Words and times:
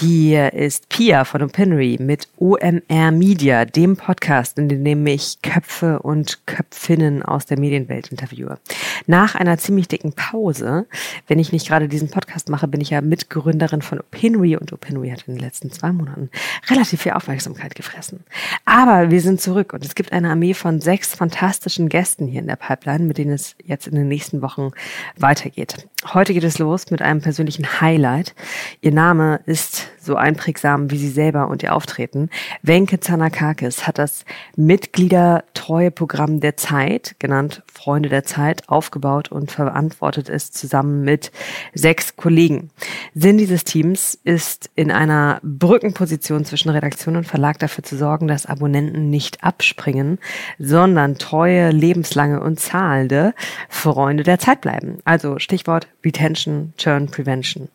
Hier 0.00 0.52
ist 0.52 0.88
Pia 0.90 1.24
von 1.24 1.42
Opinory 1.42 1.96
mit 2.00 2.28
OMR 2.38 3.10
Media, 3.10 3.64
dem 3.64 3.96
Podcast, 3.96 4.56
in 4.56 4.68
dem 4.68 5.04
ich 5.08 5.42
Köpfe 5.42 5.98
und 5.98 6.46
Köpfinnen 6.46 7.24
aus 7.24 7.46
der 7.46 7.58
Medienwelt 7.58 8.12
interviewe. 8.12 8.60
Nach 9.08 9.34
einer 9.34 9.58
ziemlich 9.58 9.88
dicken 9.88 10.12
Pause, 10.12 10.86
wenn 11.26 11.40
ich 11.40 11.50
nicht 11.50 11.66
gerade 11.66 11.88
diesen 11.88 12.10
Podcast 12.10 12.48
mache, 12.48 12.68
bin 12.68 12.80
ich 12.80 12.90
ja 12.90 13.00
Mitgründerin 13.00 13.82
von 13.82 13.98
Opinory 13.98 14.56
und 14.56 14.72
Opinory 14.72 15.10
hat 15.10 15.24
in 15.26 15.34
den 15.34 15.42
letzten 15.42 15.72
zwei 15.72 15.90
Monaten 15.90 16.30
relativ 16.68 17.02
viel 17.02 17.12
Aufmerksamkeit 17.12 17.74
gefressen. 17.74 18.22
Aber 18.64 19.10
wir 19.10 19.20
sind 19.20 19.40
zurück 19.40 19.72
und 19.72 19.84
es 19.84 19.96
gibt 19.96 20.12
eine 20.12 20.30
Armee 20.30 20.54
von 20.54 20.80
sechs 20.80 21.16
fantastischen 21.16 21.88
Gästen 21.88 22.28
hier 22.28 22.40
in 22.40 22.46
der 22.46 22.54
Pipeline, 22.54 23.04
mit 23.04 23.18
denen 23.18 23.32
es 23.32 23.56
jetzt 23.64 23.88
in 23.88 23.96
den 23.96 24.06
nächsten 24.06 24.42
Wochen 24.42 24.70
weitergeht. 25.16 25.88
Heute 26.06 26.32
geht 26.32 26.44
es 26.44 26.58
los 26.58 26.90
mit 26.90 27.02
einem 27.02 27.20
persönlichen 27.20 27.80
Highlight. 27.80 28.34
Ihr 28.80 28.92
Name 28.92 29.40
ist 29.46 29.88
so 30.08 30.16
einprägsam 30.16 30.90
wie 30.90 30.96
sie 30.96 31.10
selber 31.10 31.48
und 31.48 31.62
ihr 31.62 31.74
Auftreten. 31.74 32.30
Wenke 32.62 32.98
Zanakakis 32.98 33.86
hat 33.86 33.98
das 33.98 34.24
Mitgliedertreueprogramm 34.56 36.40
der 36.40 36.56
Zeit, 36.56 37.14
genannt 37.18 37.62
Freunde 37.72 38.08
der 38.08 38.24
Zeit, 38.24 38.68
aufgebaut 38.68 39.30
und 39.30 39.52
verantwortet 39.52 40.28
es 40.30 40.50
zusammen 40.50 41.02
mit 41.02 41.30
sechs 41.74 42.16
Kollegen. 42.16 42.70
Sinn 43.14 43.36
dieses 43.36 43.64
Teams 43.64 44.18
ist 44.24 44.70
in 44.74 44.90
einer 44.90 45.40
Brückenposition 45.42 46.46
zwischen 46.46 46.70
Redaktion 46.70 47.16
und 47.16 47.26
Verlag 47.26 47.58
dafür 47.58 47.84
zu 47.84 47.96
sorgen, 47.96 48.26
dass 48.26 48.46
Abonnenten 48.46 49.10
nicht 49.10 49.44
abspringen, 49.44 50.18
sondern 50.58 51.18
treue, 51.18 51.70
lebenslange 51.70 52.40
und 52.40 52.58
zahlende 52.58 53.34
Freunde 53.68 54.22
der 54.22 54.38
Zeit 54.38 54.62
bleiben. 54.62 54.98
Also 55.04 55.38
Stichwort 55.38 55.86
Retention, 56.02 56.72
Churn 56.78 57.08
Prevention. 57.08 57.68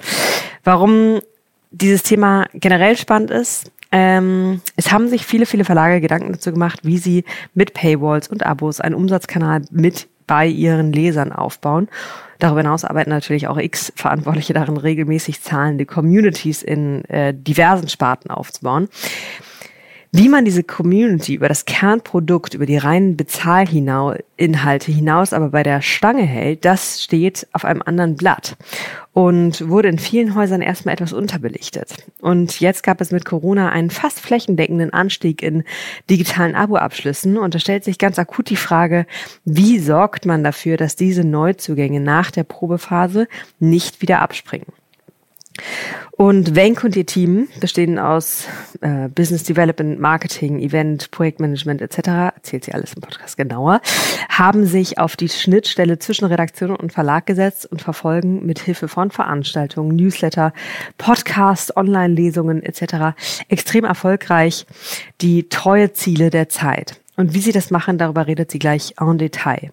Warum 0.64 1.22
dieses 1.74 2.04
Thema 2.04 2.46
generell 2.54 2.96
spannend 2.96 3.32
ist, 3.32 3.72
ähm, 3.92 4.62
es 4.76 4.92
haben 4.92 5.08
sich 5.08 5.26
viele, 5.26 5.46
viele 5.46 5.66
Verlage 5.66 6.02
Gedanken 6.02 6.32
dazu 6.32 6.52
gemacht, 6.52 6.80
wie 6.84 6.98
sie 6.98 7.26
mit 7.54 7.74
Paywalls 7.74 8.28
und 8.28 8.44
Abos 8.46 8.80
einen 8.80 8.96
Umsatzkanal 8.96 9.62
mit 9.72 10.08
bei 10.26 10.48
ihren 10.48 10.94
Lesern 10.94 11.32
aufbauen. 11.32 11.90
Darüber 12.40 12.62
hinaus 12.62 12.86
arbeiten 12.86 13.10
natürlich 13.10 13.48
auch 13.48 13.58
X-Verantwortliche 13.58 14.54
darin, 14.54 14.78
regelmäßig 14.78 15.42
zahlende 15.42 15.86
Communities 15.86 16.64
in 16.64 17.06
äh, 17.06 17.34
diversen 17.34 17.88
Sparten 17.90 18.32
aufzubauen. 18.32 18.90
Wie 20.16 20.30
man 20.30 20.46
diese 20.46 20.64
Community 20.64 21.34
über 21.34 21.50
das 21.50 21.66
Kernprodukt, 21.66 22.54
über 22.54 22.68
die 22.68 22.78
reinen 22.78 23.18
Bezahlinhalte 23.18 24.92
hinaus 24.92 25.34
aber 25.34 25.50
bei 25.50 25.64
der 25.64 25.82
Stange 25.82 26.22
hält, 26.22 26.66
das 26.66 27.02
steht 27.02 27.48
auf 27.52 27.66
einem 27.66 27.82
anderen 27.82 28.16
Blatt 28.16 28.56
und 29.14 29.68
wurde 29.68 29.88
in 29.88 29.98
vielen 29.98 30.36
Häusern 30.36 30.62
erstmal 30.62 30.94
etwas 30.94 31.14
unterbelichtet. 31.14 31.96
Und 32.22 32.60
jetzt 32.60 32.84
gab 32.84 33.02
es 33.02 33.10
mit 33.10 33.26
Corona 33.26 33.70
einen 33.70 33.90
fast 33.90 34.20
flächendeckenden 34.20 34.94
Anstieg 34.94 35.42
in 35.42 35.64
digitalen 36.12 36.54
Abo-Abschlüssen 36.54 37.40
und 37.40 37.56
da 37.56 37.60
stellt 37.60 37.84
sich 37.84 37.98
ganz 37.98 38.20
akut 38.20 38.52
die 38.52 38.56
Frage, 38.56 39.08
wie 39.46 39.80
sorgt 39.80 40.28
man 40.28 40.44
dafür, 40.44 40.78
dass 40.78 40.96
diese 40.96 41.24
Neuzugänge 41.24 42.00
nach 42.00 42.30
der 42.30 42.44
Probephase 42.44 43.28
nicht 43.60 44.04
wieder 44.04 44.22
abspringen? 44.22 44.68
Und 46.16 46.56
Wenk 46.56 46.84
und 46.84 46.96
ihr 46.96 47.06
Team 47.06 47.48
bestehen 47.60 47.98
aus 47.98 48.48
äh, 48.82 49.08
Business 49.10 49.44
Development, 49.44 50.00
Marketing, 50.00 50.60
Event, 50.60 51.10
Projektmanagement 51.10 51.82
etc., 51.82 52.08
erzählt 52.36 52.66
sie 52.66 52.74
alles 52.74 52.94
im 52.94 53.02
Podcast 53.02 53.36
genauer, 53.36 53.82
haben 54.30 54.66
sich 54.66 55.00
auf 55.00 55.16
die 55.16 55.30
Schnittstelle 55.30 55.98
zwischen 55.98 56.26
Redaktion 56.26 56.76
und 56.76 56.94
Verlag 56.94 57.26
gesetzt 57.26 57.66
und 57.66 57.82
verfolgen 57.82 58.46
mit 58.46 58.60
Hilfe 58.60 58.88
von 58.88 59.10
Veranstaltungen, 59.10 59.96
Newsletter, 59.96 60.54
Podcasts, 60.98 61.76
Online-Lesungen 61.76 62.62
etc. 62.62 63.16
extrem 63.50 63.84
erfolgreich 63.84 64.68
die 65.22 65.50
treue 65.50 65.94
Ziele 65.94 66.30
der 66.30 66.48
Zeit. 66.48 67.03
Und 67.16 67.34
wie 67.36 67.42
sie 67.42 67.52
das 67.52 67.70
machen, 67.70 67.98
darüber 68.00 68.26
redet 68.26 68.50
sie 68.50 68.58
gleich 68.58 68.96
en 69.00 69.18
Detail. 69.20 69.72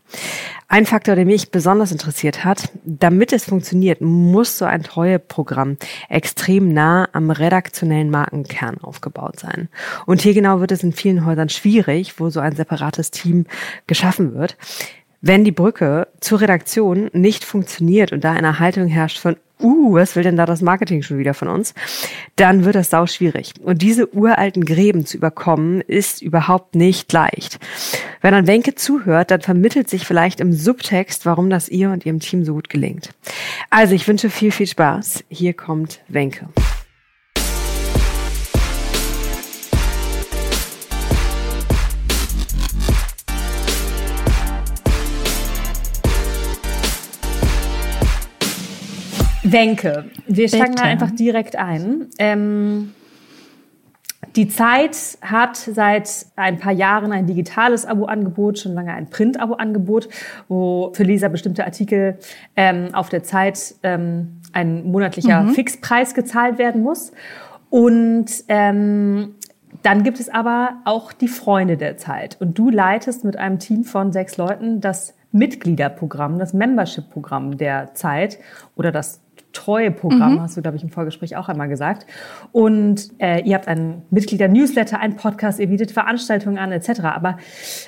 Ein 0.68 0.84
Faktor, 0.84 1.16
der 1.16 1.24
mich 1.24 1.50
besonders 1.50 1.90
interessiert 1.90 2.44
hat, 2.44 2.70
damit 2.84 3.32
es 3.32 3.46
funktioniert, 3.46 4.02
muss 4.02 4.58
so 4.58 4.66
ein 4.66 4.82
Treueprogramm 4.82 5.78
extrem 6.08 6.72
nah 6.72 7.08
am 7.12 7.30
redaktionellen 7.30 8.10
Markenkern 8.10 8.78
aufgebaut 8.78 9.40
sein. 9.40 9.68
Und 10.04 10.20
hier 10.20 10.34
genau 10.34 10.60
wird 10.60 10.70
es 10.70 10.82
in 10.82 10.92
vielen 10.92 11.24
Häusern 11.24 11.48
schwierig, 11.48 12.20
wo 12.20 12.28
so 12.28 12.40
ein 12.40 12.54
separates 12.54 13.10
Team 13.10 13.46
geschaffen 13.86 14.34
wird. 14.34 14.56
Wenn 15.22 15.44
die 15.44 15.52
Brücke 15.52 16.08
zur 16.20 16.40
Redaktion 16.40 17.10
nicht 17.12 17.44
funktioniert 17.44 18.12
und 18.12 18.24
da 18.24 18.32
eine 18.32 18.58
Haltung 18.58 18.86
herrscht 18.86 19.18
von 19.18 19.36
uh, 19.62 19.94
was 19.94 20.16
will 20.16 20.22
denn 20.22 20.38
da 20.38 20.46
das 20.46 20.62
Marketing 20.62 21.02
schon 21.02 21.18
wieder 21.18 21.34
von 21.34 21.48
uns? 21.48 21.74
Dann 22.36 22.64
wird 22.64 22.74
das 22.74 22.88
sau 22.88 23.06
schwierig. 23.06 23.52
Und 23.62 23.82
diese 23.82 24.14
uralten 24.14 24.64
Gräben 24.64 25.04
zu 25.04 25.18
überkommen, 25.18 25.82
ist 25.82 26.22
überhaupt 26.22 26.74
nicht 26.74 27.12
leicht. 27.12 27.58
Wenn 28.22 28.32
dann 28.32 28.46
Wenke 28.46 28.74
zuhört, 28.74 29.30
dann 29.30 29.42
vermittelt 29.42 29.90
sich 29.90 30.06
vielleicht 30.06 30.40
im 30.40 30.54
Subtext, 30.54 31.26
warum 31.26 31.50
das 31.50 31.68
ihr 31.68 31.90
und 31.90 32.06
ihrem 32.06 32.20
Team 32.20 32.44
so 32.44 32.54
gut 32.54 32.70
gelingt. 32.70 33.10
Also 33.68 33.94
ich 33.94 34.08
wünsche 34.08 34.30
viel, 34.30 34.52
viel 34.52 34.66
Spaß. 34.66 35.24
Hier 35.28 35.52
kommt 35.52 36.00
Wenke. 36.08 36.48
Wenke, 49.52 50.06
wir 50.26 50.48
steigen 50.48 50.74
da 50.74 50.84
einfach 50.84 51.10
direkt 51.10 51.56
ein. 51.56 52.06
Ähm, 52.18 52.92
die 54.36 54.48
Zeit 54.48 55.18
hat 55.22 55.56
seit 55.56 56.26
ein 56.36 56.58
paar 56.58 56.72
Jahren 56.72 57.10
ein 57.10 57.26
digitales 57.26 57.84
Abo-Angebot, 57.84 58.60
schon 58.60 58.74
lange 58.74 58.92
ein 58.92 59.10
Print-Abo-Angebot, 59.10 60.08
wo 60.48 60.92
für 60.94 61.02
Leser 61.02 61.28
bestimmte 61.30 61.64
Artikel 61.64 62.18
ähm, 62.54 62.94
auf 62.94 63.08
der 63.08 63.24
Zeit 63.24 63.74
ähm, 63.82 64.40
ein 64.52 64.84
monatlicher 64.84 65.42
mhm. 65.42 65.50
Fixpreis 65.50 66.14
gezahlt 66.14 66.58
werden 66.58 66.82
muss. 66.82 67.12
Und 67.70 68.26
ähm, 68.48 69.34
dann 69.82 70.02
gibt 70.04 70.20
es 70.20 70.28
aber 70.28 70.76
auch 70.84 71.12
die 71.12 71.28
Freunde 71.28 71.76
der 71.76 71.96
Zeit. 71.96 72.36
Und 72.40 72.58
du 72.58 72.70
leitest 72.70 73.24
mit 73.24 73.36
einem 73.36 73.58
Team 73.58 73.84
von 73.84 74.12
sechs 74.12 74.36
Leuten 74.36 74.80
das 74.80 75.14
Mitgliederprogramm, 75.32 76.38
das 76.38 76.52
Membership-Programm 76.52 77.56
der 77.56 77.94
Zeit 77.94 78.38
oder 78.76 78.92
das 78.92 79.20
Treueprogramm, 79.52 80.34
mhm. 80.34 80.42
hast 80.42 80.56
du, 80.56 80.62
glaube 80.62 80.76
ich, 80.76 80.82
im 80.82 80.90
Vorgespräch 80.90 81.36
auch 81.36 81.48
einmal 81.48 81.68
gesagt. 81.68 82.06
Und 82.52 83.10
äh, 83.18 83.42
ihr 83.42 83.54
habt 83.54 83.68
ein 83.68 84.02
Mitglieder-Newsletter, 84.10 84.98
einen 84.98 85.16
Podcast, 85.16 85.58
ihr 85.60 85.68
bietet 85.68 85.90
Veranstaltungen 85.90 86.58
an, 86.58 86.72
etc. 86.72 87.00
Aber 87.00 87.36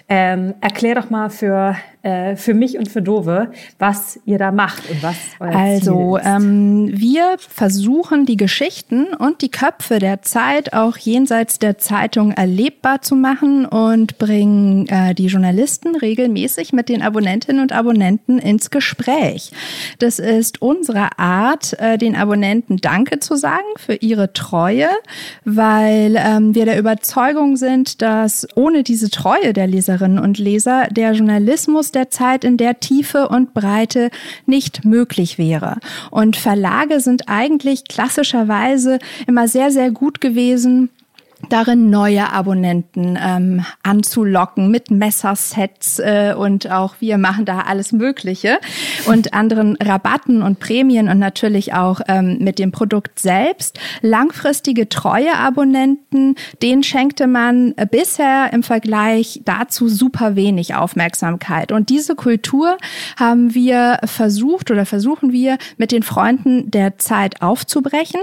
ähm, 0.08 0.54
erklär 0.60 0.94
doch 0.94 1.10
mal 1.10 1.30
für 1.30 1.76
äh, 2.02 2.34
für 2.34 2.52
mich 2.52 2.78
und 2.78 2.88
für 2.88 3.00
Dove, 3.00 3.52
was 3.78 4.18
ihr 4.24 4.36
da 4.36 4.50
macht 4.50 4.90
und 4.90 5.04
was 5.04 5.16
euer 5.38 5.54
Also 5.54 6.18
Ziel 6.18 6.20
ist. 6.20 6.36
Ähm, 6.36 6.90
wir 6.92 7.36
versuchen 7.38 8.26
die 8.26 8.36
Geschichten 8.36 9.14
und 9.14 9.40
die 9.40 9.50
Köpfe 9.50 10.00
der 10.00 10.20
Zeit 10.22 10.72
auch 10.72 10.96
jenseits 10.96 11.60
der 11.60 11.78
Zeitung 11.78 12.32
erlebbar 12.32 13.02
zu 13.02 13.14
machen 13.14 13.66
und 13.66 14.18
bringen 14.18 14.88
äh, 14.88 15.14
die 15.14 15.26
Journalisten 15.26 15.94
regelmäßig 15.94 16.72
mit 16.72 16.88
den 16.88 17.02
Abonnentinnen 17.02 17.62
und 17.62 17.70
Abonnenten 17.70 18.40
ins 18.40 18.70
Gespräch. 18.70 19.52
Das 20.00 20.18
ist 20.18 20.60
unsere 20.60 21.20
Art, 21.20 21.51
äh, 21.78 21.98
den 21.98 22.16
Abonnenten 22.16 22.78
Danke 22.78 23.20
zu 23.20 23.36
sagen 23.36 23.66
für 23.76 23.94
ihre 23.94 24.32
Treue, 24.32 24.88
weil 25.44 26.16
ähm, 26.18 26.54
wir 26.54 26.64
der 26.64 26.78
Überzeugung 26.78 27.56
sind, 27.56 28.02
dass 28.02 28.46
ohne 28.54 28.82
diese 28.82 29.10
Treue 29.10 29.52
der 29.52 29.66
Leserinnen 29.66 30.18
und 30.18 30.38
Leser 30.38 30.88
der 30.90 31.12
Journalismus 31.12 31.92
der 31.92 32.10
Zeit 32.10 32.44
in 32.44 32.56
der 32.56 32.80
Tiefe 32.80 33.28
und 33.28 33.54
Breite 33.54 34.10
nicht 34.46 34.84
möglich 34.84 35.38
wäre. 35.38 35.78
Und 36.10 36.36
Verlage 36.36 37.00
sind 37.00 37.28
eigentlich 37.28 37.84
klassischerweise 37.84 38.98
immer 39.26 39.48
sehr, 39.48 39.70
sehr 39.70 39.90
gut 39.90 40.20
gewesen, 40.20 40.90
darin 41.52 41.90
neue 41.90 42.32
Abonnenten 42.32 43.18
ähm, 43.22 43.64
anzulocken 43.82 44.70
mit 44.70 44.90
Messersets 44.90 45.98
äh, 45.98 46.34
und 46.36 46.70
auch 46.70 46.94
wir 47.00 47.18
machen 47.18 47.44
da 47.44 47.60
alles 47.60 47.92
Mögliche 47.92 48.58
und 49.06 49.34
anderen 49.34 49.76
Rabatten 49.76 50.42
und 50.42 50.60
Prämien 50.60 51.10
und 51.10 51.18
natürlich 51.18 51.74
auch 51.74 52.00
ähm, 52.08 52.38
mit 52.40 52.58
dem 52.58 52.72
Produkt 52.72 53.18
selbst. 53.18 53.78
Langfristige 54.00 54.88
treue 54.88 55.34
Abonnenten, 55.34 56.36
denen 56.62 56.82
schenkte 56.82 57.26
man 57.26 57.74
bisher 57.90 58.50
im 58.52 58.62
Vergleich 58.62 59.42
dazu 59.44 59.88
super 59.88 60.36
wenig 60.36 60.74
Aufmerksamkeit. 60.74 61.70
Und 61.70 61.90
diese 61.90 62.14
Kultur 62.14 62.78
haben 63.18 63.54
wir 63.54 63.98
versucht 64.04 64.70
oder 64.70 64.86
versuchen 64.86 65.32
wir 65.32 65.58
mit 65.76 65.92
den 65.92 66.02
Freunden 66.02 66.70
der 66.70 66.96
Zeit 66.98 67.42
aufzubrechen. 67.42 68.20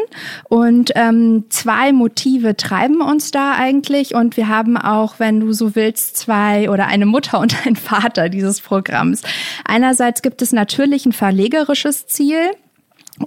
Und 0.47 0.91
ähm, 0.95 1.43
zwei 1.49 1.93
Motive 1.93 2.57
treiben 2.57 3.01
uns 3.01 3.18
da 3.31 3.53
eigentlich 3.53 4.15
und 4.15 4.37
wir 4.37 4.47
haben 4.47 4.77
auch, 4.77 5.15
wenn 5.19 5.39
du 5.39 5.53
so 5.53 5.75
willst, 5.75 6.17
zwei 6.17 6.69
oder 6.69 6.87
eine 6.87 7.05
Mutter 7.05 7.39
und 7.39 7.65
ein 7.65 7.75
Vater 7.75 8.29
dieses 8.29 8.61
Programms. 8.61 9.21
Einerseits 9.65 10.21
gibt 10.21 10.41
es 10.41 10.51
natürlich 10.51 11.05
ein 11.05 11.13
verlegerisches 11.13 12.07
Ziel. 12.07 12.51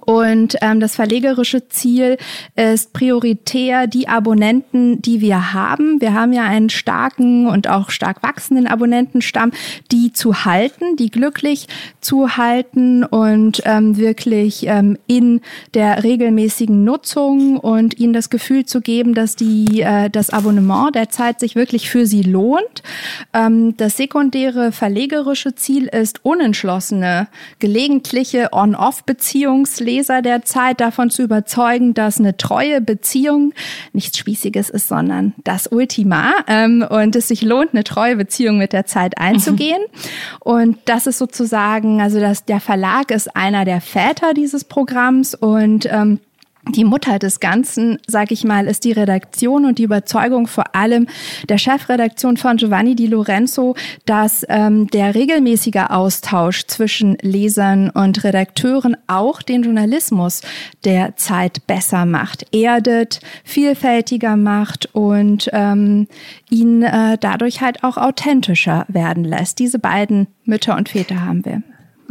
Und 0.01 0.57
ähm, 0.63 0.81
das 0.81 0.95
verlegerische 0.95 1.69
Ziel 1.69 2.17
ist 2.57 2.93
prioritär 2.93 3.87
die 3.87 4.09
Abonnenten, 4.09 5.03
die 5.03 5.21
wir 5.21 5.53
haben. 5.53 6.01
Wir 6.01 6.15
haben 6.15 6.33
ja 6.33 6.45
einen 6.45 6.71
starken 6.71 7.47
und 7.47 7.69
auch 7.69 7.91
stark 7.91 8.23
wachsenden 8.23 8.67
Abonnentenstamm, 8.67 9.53
die 9.91 10.13
zu 10.13 10.45
halten, 10.45 10.97
die 10.97 11.11
glücklich 11.11 11.69
zu 12.01 12.37
halten 12.37 13.05
und 13.05 13.63
ähm, 13.65 13.97
wirklich 13.97 14.67
ähm, 14.67 14.97
in 15.07 15.41
der 15.75 16.03
regelmäßigen 16.03 16.85
Nutzung 16.85 17.59
und 17.59 17.99
ihnen 17.99 18.13
das 18.13 18.31
Gefühl 18.31 18.65
zu 18.65 18.81
geben, 18.81 19.15
dass 19.15 19.37
die 19.37 19.83
äh, 19.83 20.09
das 20.11 20.31
Abonnement 20.31 20.95
der 20.95 21.11
Zeit 21.11 21.39
sich 21.39 21.55
wirklich 21.55 21.91
für 21.91 22.07
sie 22.07 22.23
lohnt. 22.23 22.83
Ähm, 23.35 23.77
das 23.77 23.97
sekundäre 23.97 24.73
verlegerische 24.73 25.55
Ziel 25.55 25.87
ist 25.87 26.25
unentschlossene, 26.25 27.29
gelegentliche 27.59 28.49
On-Off-Beziehungs 28.53 29.82
Leser 29.83 30.23
der 30.23 30.43
Zeit 30.43 30.81
davon 30.81 31.11
zu 31.11 31.23
überzeugen, 31.23 31.93
dass 31.95 32.19
eine 32.19 32.37
treue 32.37 32.81
Beziehung 32.81 33.53
nichts 33.93 34.17
Spießiges 34.19 34.71
ist, 34.71 34.89
sondern 34.89 35.35
das 35.45 35.67
Ultima 35.67 36.33
ähm, 36.47 36.87
und 36.89 37.15
es 37.17 37.29
sich 37.29 37.43
lohnt, 37.43 37.75
eine 37.75 37.85
treue 37.85 38.17
Beziehung 38.17 38.59
mit 38.59 38.73
der 38.73 38.87
Zeit 38.87 39.19
einzugehen. 39.19 39.83
Mhm. 39.83 39.99
Und 40.41 40.79
das 40.87 41.07
ist 41.07 41.19
sozusagen, 41.19 42.01
also 42.01 42.21
dass 42.21 42.45
der 42.45 42.61
Verlag 42.61 43.11
ist 43.11 43.37
einer 43.37 43.65
der 43.65 43.81
Väter 43.81 44.33
dieses 44.35 44.65
Programms 44.65 45.35
und 45.35 45.87
ähm, 45.91 46.21
die 46.69 46.85
Mutter 46.85 47.19
des 47.19 47.41
Ganzen, 47.41 47.99
sag 48.07 48.31
ich 48.31 48.45
mal, 48.45 48.67
ist 48.67 48.85
die 48.85 48.93
Redaktion 48.93 49.65
und 49.65 49.79
die 49.79 49.83
Überzeugung 49.83 50.47
vor 50.47 50.77
allem 50.77 51.09
der 51.49 51.59
Chefredaktion 51.59 52.37
von 52.37 52.57
Giovanni 52.57 52.95
Di 52.95 53.09
Lorenzo, 53.09 53.75
dass 54.07 54.47
ähm, 54.49 54.87
der 54.89 55.15
regelmäßige 55.15 55.89
Austausch 55.89 56.67
zwischen 56.67 57.19
Lesern 57.21 57.91
und 57.91 58.23
Redakteuren 58.23 58.97
auch 59.09 59.43
den 59.43 59.65
Journalismus 59.65 60.43
der 60.85 61.17
Zeit 61.17 61.67
besser 61.67 62.07
macht, 62.07 62.55
erdet, 62.55 63.21
vielfältiger 63.45 64.37
macht 64.37 64.89
und 64.95 65.51
ähm, 65.53 66.07
ihn 66.49 66.83
äh, 66.83 67.19
dadurch 67.21 67.61
halt 67.61 67.83
auch 67.83 67.97
authentischer 67.97 68.87
werden 68.89 69.25
lässt. 69.25 69.59
Diese 69.59 69.81
beiden 69.81 70.29
Mütter 70.45 70.77
und 70.77 70.89
Väter 70.91 71.25
haben 71.25 71.45
wir. 71.45 71.63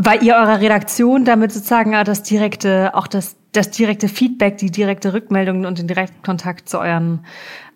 Weil 0.03 0.23
ihr 0.23 0.35
eurer 0.35 0.59
Redaktion 0.59 1.25
damit 1.25 1.51
sozusagen 1.51 1.91
das 1.91 2.23
direkte, 2.23 2.95
auch 2.95 3.07
das 3.07 3.35
das 3.51 3.69
direkte 3.69 4.07
Feedback, 4.07 4.57
die 4.57 4.71
direkte 4.71 5.13
Rückmeldung 5.13 5.65
und 5.65 5.77
den 5.77 5.87
direkten 5.87 6.23
Kontakt 6.23 6.69
zu 6.69 6.79
euren 6.79 7.25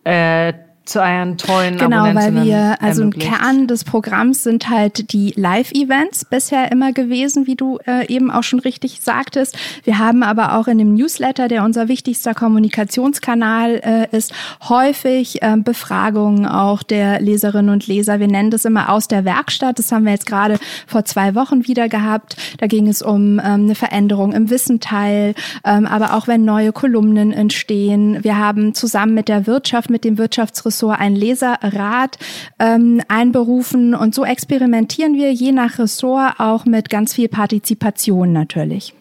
äh, 0.04 0.54
zu 0.86 1.02
euren 1.02 1.38
treuen 1.38 1.78
Genau, 1.78 2.14
weil 2.14 2.46
wir, 2.46 2.78
also 2.80 3.04
ein 3.04 3.12
Kern 3.12 3.68
des 3.68 3.84
Programms 3.84 4.44
sind 4.44 4.70
halt 4.70 5.12
die 5.14 5.34
Live-Events 5.36 6.26
bisher 6.26 6.72
immer 6.72 6.94
gewesen, 6.94 7.48
wie 7.48 7.56
du 7.56 7.80
äh, 7.88 8.08
eben 8.08 8.30
auch 8.30 8.44
schon 8.44 8.60
richtig 8.60 9.02
sagtest. 9.02 9.58
Wir 9.84 9.98
haben 9.98 10.22
aber 10.22 10.58
auch 10.58 10.68
in 10.68 10.78
dem 10.78 10.94
Newsletter, 10.94 11.48
der 11.48 11.64
unser 11.64 11.88
wichtigster 11.88 12.36
Kommunikationskanal 12.36 13.82
äh, 14.12 14.16
ist, 14.16 14.32
häufig 14.70 15.42
äh, 15.42 15.58
Befragungen 15.58 16.46
auch 16.46 16.84
der 16.84 17.20
Leserinnen 17.20 17.74
und 17.74 17.88
Leser. 17.88 18.20
Wir 18.20 18.28
nennen 18.28 18.52
das 18.52 18.64
immer 18.66 18.90
aus 18.90 19.08
der 19.08 19.26
Werkstatt. 19.26 19.80
Das 19.80 19.92
haben 19.92 20.06
wir 20.06 20.12
jetzt 20.12 20.28
gerade 20.28 20.60
vor 20.86 21.04
zwei 21.06 21.34
Wochen 21.34 21.68
wieder 21.68 21.90
gehabt. 21.90 22.38
Da 22.60 22.68
ging 22.68 22.88
es 22.88 23.02
um 23.02 23.40
ähm, 23.40 23.66
eine 23.66 23.76
Veränderung 23.76 24.34
im 24.34 24.52
Wissenteil, 24.52 25.34
ähm, 25.64 25.88
aber 25.88 26.14
auch 26.14 26.28
wenn 26.28 26.46
neue 26.46 26.72
Kolumnen 26.72 27.32
entstehen. 27.32 28.24
Wir 28.24 28.38
haben 28.38 28.76
zusammen 28.76 29.16
mit 29.16 29.30
der 29.30 29.48
Wirtschaft, 29.48 29.90
mit 29.90 30.04
dem 30.04 30.20
Wirtschaftsressort 30.20 30.75
Ressort 30.76 31.00
ein 31.00 31.16
Leserrat 31.16 32.18
ähm, 32.60 33.02
einberufen 33.08 33.96
und 33.96 34.14
so 34.14 34.26
experimentieren 34.26 35.14
wir 35.14 35.32
je 35.32 35.52
nach 35.52 35.80
Ressort 35.80 36.40
auch 36.40 36.66
mit 36.66 36.90
ganz 36.90 37.14
viel 37.14 37.30
Partizipation 37.30 38.34
natürlich. 38.34 38.94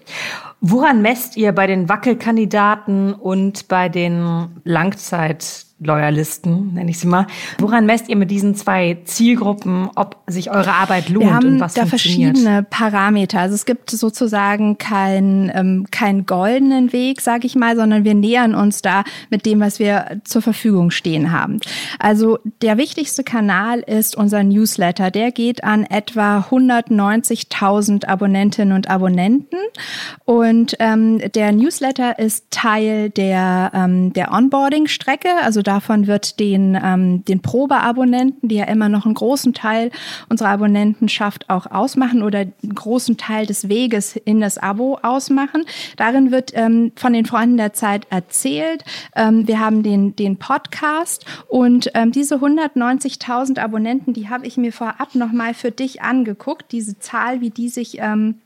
Woran 0.61 1.03
messt 1.03 1.37
ihr 1.37 1.53
bei 1.53 1.67
den 1.67 1.89
Wackelkandidaten 1.89 3.13
und 3.13 3.69
bei 3.69 3.89
den 3.89 4.49
Langzeit 4.65 5.67
Loyalisten, 5.85 6.75
nenne 6.75 6.91
ich 6.91 6.99
sie 6.99 7.07
mal. 7.07 7.27
Woran 7.59 7.87
messt 7.87 8.09
ihr 8.09 8.17
mit 8.17 8.31
diesen 8.31 8.55
zwei 8.55 8.99
Zielgruppen, 9.05 9.91
ob 9.95 10.17
sich 10.27 10.51
eure 10.51 10.73
Arbeit 10.73 11.09
lohnt 11.09 11.27
Wir 11.27 11.35
haben 11.35 11.47
und 11.47 11.61
was 11.61 11.75
da 11.75 11.87
funktioniert? 11.87 12.37
verschiedene 12.37 12.63
Parameter. 12.63 13.41
Also 13.41 13.55
es 13.55 13.67
gibt 13.67 13.91
sozusagen 13.91 14.79
keinen 14.79 15.51
ähm, 15.55 15.87
keinen 15.91 16.27
goldenen 16.27 16.93
Weg, 16.93 17.21
sage 17.21 17.47
ich 17.47 17.55
mal, 17.55 17.77
sondern 17.77 18.05
wir 18.05 18.15
nähern 18.15 18.55
uns 18.55 18.83
da 18.83 19.05
mit 19.31 19.47
dem, 19.47 19.61
was 19.61 19.79
wir 19.79 20.21
zur 20.25 20.43
Verfügung 20.43 20.91
stehen 20.91 21.33
haben. 21.33 21.61
Also 21.99 22.39
der 22.63 22.79
wichtigste 22.79 23.25
Kanal 23.25 23.81
ist 23.81 24.17
unser 24.17 24.43
Newsletter. 24.43 25.11
Der 25.11 25.33
geht 25.33 25.65
an 25.65 25.85
etwa 25.85 26.47
190.000 26.51 28.07
Abonnentinnen 28.07 28.75
und 28.75 28.89
Abonnenten 28.89 29.59
und 30.25 30.77
ähm, 30.79 31.21
der 31.35 31.53
Newsletter 31.53 32.19
ist 32.19 32.51
Teil 32.51 33.11
der 33.11 33.71
ähm, 33.75 34.13
der 34.13 34.33
Onboarding-Strecke. 34.33 35.29
Also 35.43 35.63
davon 35.75 36.07
wird 36.07 36.39
den, 36.39 36.79
ähm, 36.81 37.25
den 37.25 37.41
Probeabonnenten, 37.41 38.49
die 38.49 38.57
ja 38.57 38.65
immer 38.65 38.89
noch 38.89 39.07
einen 39.07 39.15
großen 39.15 39.55
Teil 39.55 39.91
unserer 40.29 40.51
Abonnentenschaft 40.51 41.51
auch 41.51 41.67
ausmachen 41.67 42.23
oder 42.23 42.41
einen 42.41 42.75
großen 42.75 43.17
Teil 43.17 43.47
des 43.47 43.69
Weges 43.69 44.15
in 44.17 44.41
das 44.41 44.57
Abo 44.57 44.99
ausmachen. 45.03 45.65
Darin 45.97 46.31
wird 46.31 46.53
ähm, 46.55 46.93
von 46.95 47.13
den 47.13 47.27
Freunden 47.27 47.57
der 47.57 47.73
Zeit 47.73 48.07
erzählt. 48.11 48.85
Ähm, 49.17 49.49
wir 49.49 49.59
haben 49.59 49.83
den, 49.83 50.15
den 50.15 50.37
Podcast 50.37 51.27
und 51.49 51.91
ähm, 51.95 52.13
diese 52.13 52.37
190.000 52.37 53.59
Abonnenten, 53.59 54.13
die 54.13 54.29
habe 54.29 54.47
ich 54.47 54.57
mir 54.57 54.73
vorab 54.73 55.15
nochmal 55.15 55.55
für 55.55 55.73
dich 55.73 56.03
angeguckt, 56.03 56.71
diese 56.71 56.99
Zahl, 57.01 57.41
wie 57.41 57.51
die 57.51 57.69
sich 57.69 57.99
ähm, 57.99 58.37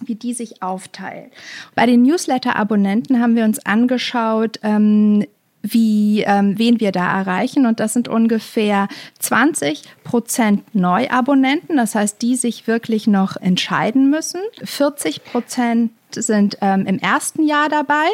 wie 0.00 0.16
die 0.16 0.34
sich 0.34 0.62
aufteilt. 0.62 1.32
Bei 1.74 1.86
den 1.86 2.02
Newsletter-Abonnenten 2.02 3.20
haben 3.20 3.36
wir 3.36 3.44
uns 3.44 3.64
angeschaut, 3.64 4.58
ähm, 4.62 5.24
wie, 5.64 6.22
ähm, 6.26 6.58
wen 6.58 6.78
wir 6.78 6.92
da 6.92 7.18
erreichen. 7.18 7.66
Und 7.66 7.80
das 7.80 7.94
sind 7.94 8.06
ungefähr 8.06 8.88
20 9.18 9.82
Prozent 10.04 10.74
Neuabonnenten, 10.74 11.76
das 11.76 11.94
heißt, 11.94 12.20
die 12.22 12.36
sich 12.36 12.66
wirklich 12.66 13.06
noch 13.06 13.36
entscheiden 13.36 14.10
müssen. 14.10 14.40
40 14.62 15.24
Prozent 15.24 15.90
sind 16.10 16.58
ähm, 16.60 16.86
im 16.86 16.98
ersten 16.98 17.46
Jahr 17.46 17.68
dabei. 17.68 18.06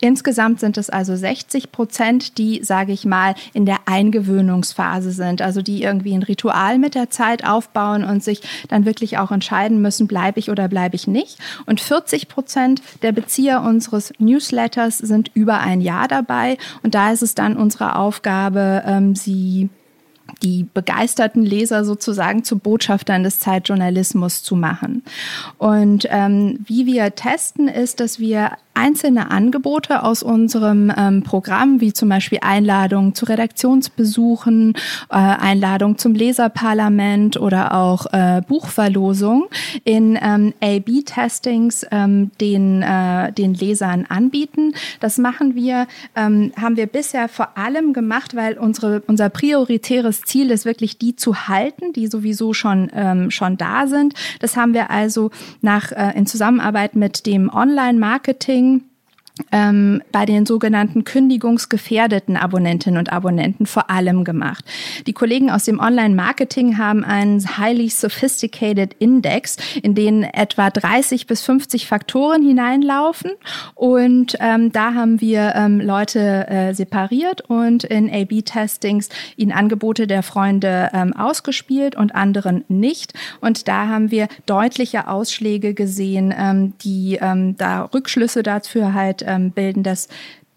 Insgesamt 0.00 0.60
sind 0.60 0.78
es 0.78 0.88
also 0.88 1.14
60 1.14 1.72
Prozent, 1.72 2.38
die, 2.38 2.64
sage 2.64 2.92
ich 2.92 3.04
mal, 3.04 3.34
in 3.52 3.66
der 3.66 3.80
Eingewöhnungsphase 3.86 5.10
sind, 5.10 5.42
also 5.42 5.60
die 5.60 5.82
irgendwie 5.82 6.14
ein 6.14 6.22
Ritual 6.22 6.78
mit 6.78 6.94
der 6.94 7.10
Zeit 7.10 7.44
aufbauen 7.44 8.04
und 8.04 8.24
sich 8.24 8.40
dann 8.68 8.86
wirklich 8.86 9.18
auch 9.18 9.30
entscheiden 9.30 9.82
müssen, 9.82 10.06
bleibe 10.06 10.38
ich 10.38 10.50
oder 10.50 10.68
bleibe 10.68 10.96
ich 10.96 11.06
nicht. 11.06 11.38
Und 11.66 11.80
40 11.80 12.28
Prozent 12.28 12.82
der 13.02 13.12
Bezieher 13.12 13.60
unseres 13.60 14.12
Newsletters 14.18 14.98
sind 14.98 15.30
über 15.34 15.60
ein 15.60 15.80
Jahr 15.80 16.08
dabei. 16.08 16.56
Und 16.82 16.94
da 16.94 17.12
ist 17.12 17.22
es 17.22 17.34
dann 17.34 17.56
unsere 17.56 17.96
Aufgabe, 17.96 18.82
ähm, 18.86 19.14
sie 19.14 19.68
die 20.42 20.66
begeisterten 20.72 21.42
Leser 21.42 21.84
sozusagen 21.84 22.44
zu 22.44 22.58
Botschaftern 22.58 23.22
des 23.22 23.40
Zeitjournalismus 23.40 24.42
zu 24.42 24.56
machen. 24.56 25.02
Und 25.58 26.06
ähm, 26.10 26.60
wie 26.64 26.86
wir 26.86 27.14
testen, 27.14 27.68
ist, 27.68 28.00
dass 28.00 28.18
wir 28.18 28.52
einzelne 28.80 29.30
Angebote 29.30 30.02
aus 30.02 30.22
unserem 30.22 30.90
ähm, 30.96 31.22
Programm, 31.22 31.82
wie 31.82 31.92
zum 31.92 32.08
Beispiel 32.08 32.38
Einladungen 32.40 33.14
zu 33.14 33.26
Redaktionsbesuchen, 33.26 34.72
äh, 35.10 35.16
Einladungen 35.16 35.98
zum 35.98 36.14
Leserparlament 36.14 37.38
oder 37.38 37.74
auch 37.74 38.06
äh, 38.12 38.40
Buchverlosung 38.48 39.48
in 39.84 40.18
ähm, 40.20 40.54
A-B-Testings 40.62 41.86
ähm, 41.90 42.30
den, 42.40 42.82
äh, 42.82 43.32
den 43.32 43.52
Lesern 43.52 44.06
anbieten. 44.08 44.72
Das 45.00 45.18
machen 45.18 45.54
wir, 45.54 45.86
ähm, 46.16 46.52
haben 46.58 46.78
wir 46.78 46.86
bisher 46.86 47.28
vor 47.28 47.58
allem 47.58 47.92
gemacht, 47.92 48.34
weil 48.34 48.56
unsere, 48.56 49.02
unser 49.06 49.28
prioritäres 49.28 50.22
Ziel 50.22 50.50
ist 50.50 50.64
wirklich 50.64 50.96
die 50.96 51.16
zu 51.16 51.48
halten, 51.48 51.92
die 51.92 52.06
sowieso 52.06 52.54
schon, 52.54 52.90
ähm, 52.94 53.30
schon 53.30 53.58
da 53.58 53.86
sind. 53.86 54.14
Das 54.38 54.56
haben 54.56 54.72
wir 54.72 54.90
also 54.90 55.30
nach, 55.60 55.92
äh, 55.92 56.16
in 56.16 56.24
Zusammenarbeit 56.26 56.96
mit 56.96 57.26
dem 57.26 57.52
Online-Marketing 57.52 58.69
ähm, 59.52 60.02
bei 60.12 60.26
den 60.26 60.46
sogenannten 60.46 61.04
kündigungsgefährdeten 61.04 62.36
Abonnentinnen 62.36 62.98
und 62.98 63.12
Abonnenten 63.12 63.66
vor 63.66 63.90
allem 63.90 64.24
gemacht. 64.24 64.64
Die 65.06 65.12
Kollegen 65.12 65.50
aus 65.50 65.64
dem 65.64 65.80
Online-Marketing 65.80 66.78
haben 66.78 67.04
einen 67.04 67.40
highly 67.58 67.88
sophisticated 67.88 68.94
Index, 68.98 69.56
in 69.82 69.94
den 69.94 70.22
etwa 70.22 70.70
30 70.70 71.26
bis 71.26 71.42
50 71.42 71.86
Faktoren 71.86 72.42
hineinlaufen. 72.42 73.32
Und 73.74 74.36
ähm, 74.40 74.72
da 74.72 74.94
haben 74.94 75.20
wir 75.20 75.54
ähm, 75.54 75.80
Leute 75.80 76.48
äh, 76.48 76.74
separiert 76.74 77.42
und 77.42 77.84
in 77.84 78.10
A-B-Testings 78.10 79.08
ihnen 79.36 79.52
Angebote 79.52 80.06
der 80.06 80.22
Freunde 80.22 80.90
ähm, 80.92 81.14
ausgespielt 81.14 81.96
und 81.96 82.14
anderen 82.14 82.64
nicht. 82.68 83.14
Und 83.40 83.68
da 83.68 83.88
haben 83.88 84.10
wir 84.10 84.28
deutliche 84.46 85.08
Ausschläge 85.08 85.74
gesehen, 85.74 86.34
ähm, 86.36 86.74
die 86.82 87.18
ähm, 87.20 87.56
da 87.56 87.84
Rückschlüsse 87.84 88.42
dafür 88.42 88.94
halt 88.94 89.24
ähm, 89.30 89.52
bilden, 89.52 89.82
dass 89.82 90.08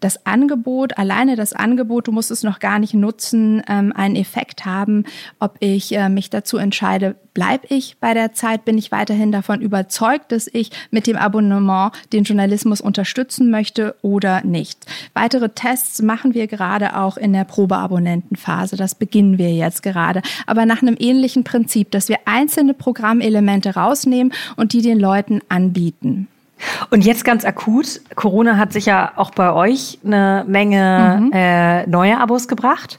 das 0.04 0.26
Angebot, 0.26 0.98
alleine 0.98 1.34
das 1.34 1.54
Angebot, 1.54 2.08
du 2.08 2.12
musst 2.12 2.30
es 2.30 2.42
noch 2.42 2.58
gar 2.58 2.78
nicht 2.78 2.92
nutzen, 2.92 3.62
ähm, 3.66 3.90
einen 3.96 4.16
Effekt 4.16 4.66
haben, 4.66 5.04
ob 5.40 5.56
ich 5.60 5.96
äh, 5.96 6.10
mich 6.10 6.28
dazu 6.28 6.58
entscheide, 6.58 7.16
bleibe 7.32 7.66
ich 7.70 7.96
bei 8.00 8.12
der 8.12 8.34
Zeit, 8.34 8.66
bin 8.66 8.76
ich 8.76 8.92
weiterhin 8.92 9.32
davon 9.32 9.62
überzeugt, 9.62 10.30
dass 10.30 10.46
ich 10.46 10.70
mit 10.90 11.06
dem 11.06 11.16
Abonnement 11.16 11.92
den 12.12 12.24
Journalismus 12.24 12.82
unterstützen 12.82 13.50
möchte 13.50 13.96
oder 14.02 14.44
nicht. 14.44 14.84
Weitere 15.14 15.48
Tests 15.48 16.02
machen 16.02 16.34
wir 16.34 16.48
gerade 16.48 16.98
auch 16.98 17.16
in 17.16 17.32
der 17.32 17.44
Probeabonnentenphase. 17.44 18.76
Das 18.76 18.94
beginnen 18.94 19.38
wir 19.38 19.54
jetzt 19.54 19.82
gerade. 19.82 20.20
Aber 20.46 20.66
nach 20.66 20.82
einem 20.82 20.96
ähnlichen 20.98 21.44
Prinzip, 21.44 21.90
dass 21.90 22.10
wir 22.10 22.18
einzelne 22.26 22.74
Programmelemente 22.74 23.74
rausnehmen 23.74 24.34
und 24.56 24.74
die 24.74 24.82
den 24.82 25.00
Leuten 25.00 25.40
anbieten. 25.48 26.28
Und 26.90 27.04
jetzt 27.04 27.24
ganz 27.24 27.44
akut, 27.44 28.00
Corona 28.14 28.56
hat 28.56 28.72
sich 28.72 28.86
ja 28.86 29.12
auch 29.16 29.30
bei 29.30 29.52
euch 29.52 29.98
eine 30.04 30.44
Menge 30.46 31.20
mhm. 31.20 31.32
äh, 31.32 31.86
neue 31.86 32.18
Abos 32.18 32.48
gebracht. 32.48 32.98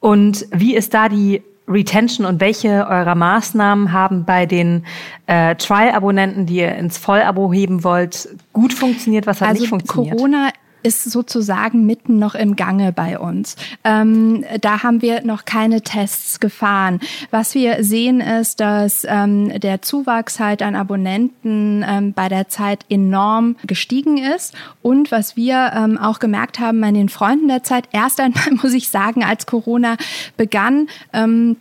Und 0.00 0.46
wie 0.52 0.74
ist 0.74 0.94
da 0.94 1.08
die 1.08 1.42
Retention 1.70 2.26
und 2.26 2.40
welche 2.40 2.86
eurer 2.88 3.14
Maßnahmen 3.14 3.92
haben 3.92 4.24
bei 4.24 4.44
den 4.44 4.84
äh, 5.26 5.54
Trial-Abonnenten, 5.54 6.46
die 6.46 6.56
ihr 6.56 6.74
ins 6.74 6.98
Vollabo 6.98 7.52
heben 7.52 7.84
wollt, 7.84 8.28
gut 8.52 8.72
funktioniert? 8.72 9.26
Was 9.26 9.40
hat 9.40 9.50
also 9.50 9.60
nicht 9.60 9.70
funktioniert? 9.70 10.16
Corona 10.16 10.50
ist 10.82 11.04
sozusagen 11.04 11.86
mitten 11.86 12.18
noch 12.18 12.34
im 12.34 12.56
Gange 12.56 12.92
bei 12.92 13.18
uns. 13.18 13.56
Ähm, 13.84 14.44
da 14.60 14.82
haben 14.82 15.02
wir 15.02 15.24
noch 15.24 15.44
keine 15.44 15.82
Tests 15.82 16.40
gefahren. 16.40 17.00
Was 17.30 17.54
wir 17.54 17.82
sehen 17.84 18.20
ist, 18.20 18.60
dass 18.60 19.06
ähm, 19.08 19.60
der 19.60 19.82
Zuwachs 19.82 20.40
halt 20.40 20.62
an 20.62 20.74
Abonnenten 20.74 21.84
ähm, 21.86 22.12
bei 22.12 22.28
der 22.28 22.48
Zeit 22.48 22.84
enorm 22.88 23.56
gestiegen 23.66 24.18
ist. 24.18 24.54
Und 24.82 25.10
was 25.10 25.36
wir 25.36 25.72
ähm, 25.74 25.98
auch 25.98 26.18
gemerkt 26.18 26.58
haben 26.58 26.82
an 26.84 26.94
den 26.94 27.08
Freunden 27.08 27.48
der 27.48 27.62
Zeit, 27.62 27.88
erst 27.92 28.20
einmal 28.20 28.50
muss 28.62 28.74
ich 28.74 28.88
sagen, 28.88 29.24
als 29.24 29.46
Corona 29.46 29.96
begann, 30.36 30.88
ähm, 31.12 31.56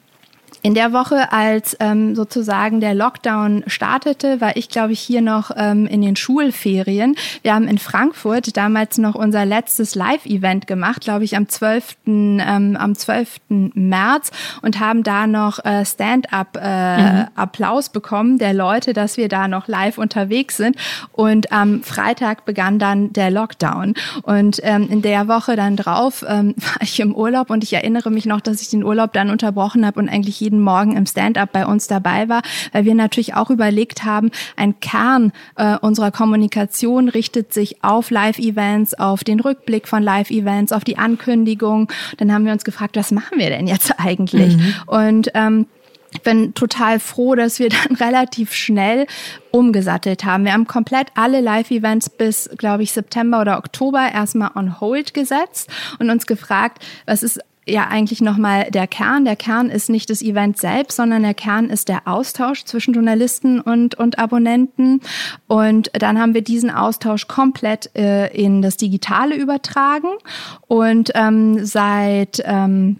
in 0.62 0.74
der 0.74 0.92
Woche, 0.92 1.32
als 1.32 1.78
ähm, 1.80 2.16
sozusagen 2.16 2.82
der 2.82 2.94
Lockdown 2.94 3.63
startete, 3.68 4.42
war 4.42 4.58
ich, 4.58 4.70
glaube 4.70 4.94
ich, 4.94 5.00
hier 5.00 5.22
noch 5.22 5.51
ähm, 5.56 5.88
in 5.88 6.01
den 6.01 6.16
Schulferien. 6.16 7.16
Wir 7.44 7.54
haben 7.54 7.68
in 7.68 7.78
Frankfurt 7.78 8.58
damals 8.58 8.98
noch 8.98 9.16
unser 9.16 9.46
letztes 9.46 9.96
Live-Event 9.96 10.68
gemacht, 10.68 11.01
glaube 11.01 11.24
ich, 11.24 11.38
am 11.38 11.48
12. 11.48 11.98
Ähm, 12.06 12.78
am 12.80 12.96
12. 12.96 13.38
März 13.50 14.32
und 14.62 14.80
haben 14.80 15.04
da 15.04 15.28
noch 15.28 15.63
äh, 15.63 15.86
Stand-up-Applaus 15.86 17.88
äh, 17.88 17.89
mhm. 17.89 17.94
bekommen 17.94 18.38
der 18.38 18.54
Leute, 18.54 18.94
dass 18.94 19.18
wir 19.18 19.30
da 19.30 19.48
noch 19.48 19.68
live 19.68 19.98
unterwegs 19.98 20.58
sind. 20.58 20.75
Und 21.12 21.51
am 21.51 21.84
Freitag 21.84 22.46
begann 22.46 22.80
dann 22.80 23.13
der 23.13 23.32
Lockdown. 23.32 23.94
Und 24.24 24.60
ähm, 24.63 24.88
in 24.89 25.01
der 25.01 25.28
Woche 25.28 25.56
dann 25.56 25.75
drauf 25.75 26.25
ähm, 26.28 26.56
war 26.58 26.82
ich 26.82 27.00
im 27.00 27.16
Urlaub 27.16 27.50
und 27.50 27.63
ich 27.63 27.74
erinnere 27.74 28.12
mich 28.12 28.25
noch, 28.25 28.42
dass 28.42 28.62
ich 28.62 28.70
den 28.70 28.84
Urlaub 28.84 29.13
dann 29.13 29.30
unterbrochen 29.30 29.86
habe 29.86 30.00
und 30.00 30.10
eigentlich 30.10 30.39
jeden 30.39 30.49
Morgen 30.58 30.96
im 30.96 31.06
Stand-up 31.06 31.51
bei 31.51 31.65
uns 31.65 31.88
dabei 31.88 32.29
war, 32.29 32.41
weil 32.72 32.86
wir 32.86 32.96
natürlich 32.96 33.36
auch 33.36 33.50
überlegt 33.50 34.06
haben, 34.06 34.32
ein 34.56 34.79
Kern 34.79 35.32
äh, 35.56 35.77
unserer 35.77 36.12
Kommunikation 36.12 37.10
richtet 37.10 37.53
sich 37.53 37.84
auf 37.84 38.10
Live-Events, 38.10 38.94
auf 38.96 39.24
den 39.24 39.39
Rückblick 39.39 39.88
von 39.88 40.01
Live-Events, 40.01 40.72
auf 40.72 40.84
die 40.84 40.98
Ankündigung. 40.98 41.91
Dann 42.18 42.34
haben 42.34 42.46
wir 42.46 42.53
uns 42.53 42.63
gefragt, 42.63 42.96
was 42.96 43.12
machen 43.12 43.38
wir 43.38 43.50
denn 43.50 43.68
jetzt 43.68 43.94
eigentlich? 44.00 44.58
Mhm. 44.58 44.74
Und 44.88 45.32
ähm, 45.34 45.65
ich 46.12 46.22
bin 46.24 46.53
total 46.53 47.00
froh, 47.00 47.36
dass 47.36 47.60
wir 47.60 47.70
dann 47.88 47.96
relativ 47.96 48.53
schnell 48.53 49.06
umgesattelt 49.51 50.25
haben. 50.25 50.46
Wir 50.46 50.53
haben 50.53 50.68
komplett 50.68 51.08
alle 51.15 51.41
Live-Events 51.41 52.10
bis, 52.10 52.50
glaube 52.58 52.84
ich, 52.84 52.91
September 52.91 53.41
oder 53.41 53.58
Oktober 53.58 54.10
erstmal 54.12 54.51
on 54.56 54.79
hold 54.79 55.13
gesetzt 55.13 55.70
und 56.00 56.10
uns 56.10 56.25
gefragt, 56.25 56.84
was 57.06 57.24
ist 57.24 57.39
ja 57.69 57.88
eigentlich 57.88 58.21
nochmal 58.21 58.71
der 58.71 58.88
Kern. 58.88 59.25
Der 59.25 59.35
Kern 59.35 59.69
ist 59.69 59.89
nicht 59.89 60.09
das 60.09 60.21
Event 60.21 60.57
selbst, 60.57 60.95
sondern 60.95 61.23
der 61.23 61.33
Kern 61.33 61.69
ist 61.69 61.88
der 61.89 62.07
Austausch 62.07 62.65
zwischen 62.65 62.93
Journalisten 62.93 63.59
und, 63.59 63.95
und 63.95 64.19
Abonnenten. 64.19 65.01
Und 65.47 65.91
dann 65.93 66.19
haben 66.19 66.33
wir 66.33 66.41
diesen 66.41 66.71
Austausch 66.71 67.27
komplett 67.27 67.95
äh, 67.95 68.27
in 68.27 68.61
das 68.61 68.77
Digitale 68.77 69.35
übertragen. 69.35 70.09
Und 70.67 71.11
ähm, 71.15 71.65
seit 71.65 72.41
ähm, 72.45 72.97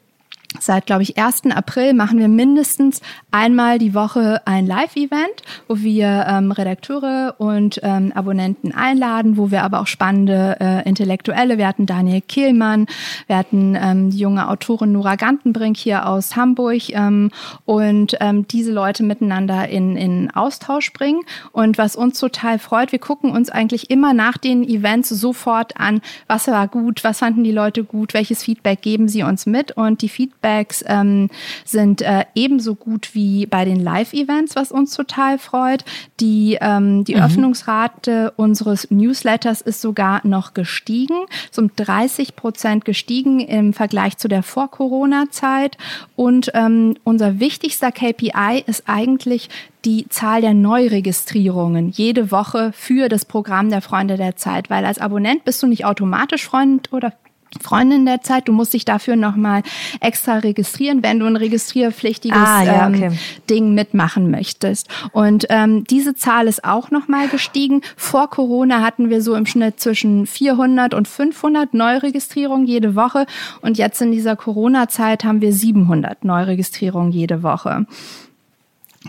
Seit, 0.58 0.88
glaube 0.88 1.03
ich, 1.03 1.18
1. 1.18 1.44
April 1.51 1.94
machen 1.94 2.18
wir 2.18 2.27
mindestens 2.27 3.01
einmal 3.29 3.77
die 3.77 3.94
Woche 3.94 4.41
ein 4.46 4.65
Live-Event, 4.65 5.44
wo 5.68 5.77
wir 5.77 6.25
ähm, 6.27 6.51
Redakteure 6.51 7.36
und 7.38 7.79
ähm, 7.84 8.12
Abonnenten 8.13 8.74
einladen, 8.74 9.38
wo 9.38 9.51
wir 9.51 9.63
aber 9.63 9.79
auch 9.79 9.86
spannende 9.86 10.58
äh, 10.60 10.89
Intellektuelle, 10.89 11.60
wir 11.60 11.68
hatten 11.68 11.86
Daniel 11.86 12.22
Kehlmann, 12.22 12.88
wir 13.27 13.38
hatten 13.38 13.77
ähm, 13.79 14.10
die 14.10 14.18
junge 14.18 14.50
Autorin 14.50 14.91
Nora 14.91 15.18
Gantenbrink 15.18 15.77
hier 15.77 16.08
aus 16.08 16.36
Hamburg 16.36 16.89
ähm, 16.89 17.29
und 17.65 18.18
ähm, 18.20 18.48
diese 18.48 18.74
Leute 18.74 19.03
miteinander 19.03 19.70
in, 19.70 19.96
in 19.96 20.32
Austausch 20.32 20.91
bringen. 20.94 21.22
Und 21.51 21.77
was 21.77 21.96
uns 21.96 22.20
total 22.20 22.58
freut, 22.58 22.91
wir 22.91 23.00
gucken 23.00 23.32
uns 23.32 23.51
eigentlich 23.51 23.91
immer 23.91 24.15
nach 24.15 24.38
den 24.38 24.68
Events 24.68 25.10
sofort 25.10 25.79
an, 25.79 26.01
was 26.25 26.48
war 26.48 26.68
gut, 26.68 27.03
was 27.03 27.20
fanden 27.20 27.44
die 27.44 27.51
Leute 27.51 27.84
gut, 27.84 28.15
welches 28.15 28.44
Feedback 28.44 28.82
geben 28.82 29.08
sie 29.08 29.22
uns 29.22 29.46
mit 29.46 29.74
und 29.74 30.01
die 30.01 30.10
Feedback 30.10 30.38
Feedbacks 30.39 30.84
ähm, 30.88 31.29
sind 31.65 32.01
äh, 32.01 32.25
ebenso 32.36 32.75
gut 32.75 33.13
wie 33.13 33.46
bei 33.46 33.65
den 33.65 33.79
Live-Events, 33.79 34.55
was 34.55 34.72
uns 34.72 34.96
total 34.96 35.38
freut. 35.38 35.84
Die, 36.19 36.58
ähm, 36.60 37.03
die 37.03 37.15
mhm. 37.15 37.22
Öffnungsrate 37.22 38.34
unseres 38.36 38.89
Newsletters 38.89 39.62
ist 39.62 39.81
sogar 39.81 40.25
noch 40.25 40.53
gestiegen, 40.53 41.25
um 41.58 41.72
30 41.75 42.36
Prozent 42.36 42.86
gestiegen 42.86 43.39
im 43.41 43.74
Vergleich 43.74 44.17
zu 44.17 44.27
der 44.27 44.43
Vor-Corona-Zeit. 44.43 45.77
Und 46.15 46.51
ähm, 46.53 46.96
unser 47.03 47.39
wichtigster 47.39 47.91
KPI 47.91 48.63
ist 48.65 48.84
eigentlich 48.88 49.50
die 49.86 50.08
Zahl 50.10 50.41
der 50.41 50.53
Neuregistrierungen 50.53 51.89
jede 51.89 52.31
Woche 52.31 52.72
für 52.74 53.08
das 53.08 53.24
Programm 53.24 53.69
der 53.69 53.81
Freunde 53.81 54.17
der 54.17 54.36
Zeit, 54.36 54.69
weil 54.69 54.86
als 54.86 55.00
Abonnent 55.00 55.46
bist 55.46 55.63
du 55.63 55.67
nicht 55.67 55.86
automatisch 55.86 56.46
Freund 56.46 56.91
oder 56.91 57.13
Freundin 57.62 58.06
der 58.06 58.22
Zeit. 58.22 58.48
Du 58.48 58.53
musst 58.53 58.74
dich 58.74 58.86
dafür 58.86 59.15
nochmal 59.15 59.63
extra 60.00 60.38
registrieren, 60.38 61.03
wenn 61.03 61.20
du 61.20 61.25
ein 61.25 61.36
registrierpflichtiges 61.36 62.38
ah, 62.38 62.63
ja, 62.63 62.88
okay. 62.88 63.06
ähm, 63.06 63.18
Ding 63.50 63.74
mitmachen 63.74 64.29
möchtest. 64.29 64.88
Und 65.12 65.48
ähm, 65.50 65.84
diese 65.86 66.15
Zahl 66.15 66.48
ist 66.48 66.63
auch 66.63 66.91
nochmal 66.91 67.27
gestiegen. 67.27 67.82
Vor 67.98 68.29
Corona 68.29 68.82
hatten 68.82 69.10
wir 69.10 69.22
so 69.22 69.36
im 69.36 69.46
Schnitt 69.46 69.79
zwischen 69.79 70.27
400 70.27 70.94
und 70.94 71.08
500 71.08 71.74
Neuregistrierungen 71.74 72.68
jede 72.68 72.96
Woche. 72.96 73.25
Und 73.62 73.77
jetzt 73.77 74.01
in 74.01 74.12
dieser 74.12 74.36
Corona-Zeit 74.36 75.24
haben 75.24 75.41
wir 75.41 75.53
700 75.53 76.24
Neuregistrierungen 76.24 77.12
jede 77.12 77.41
Woche. 77.41 77.86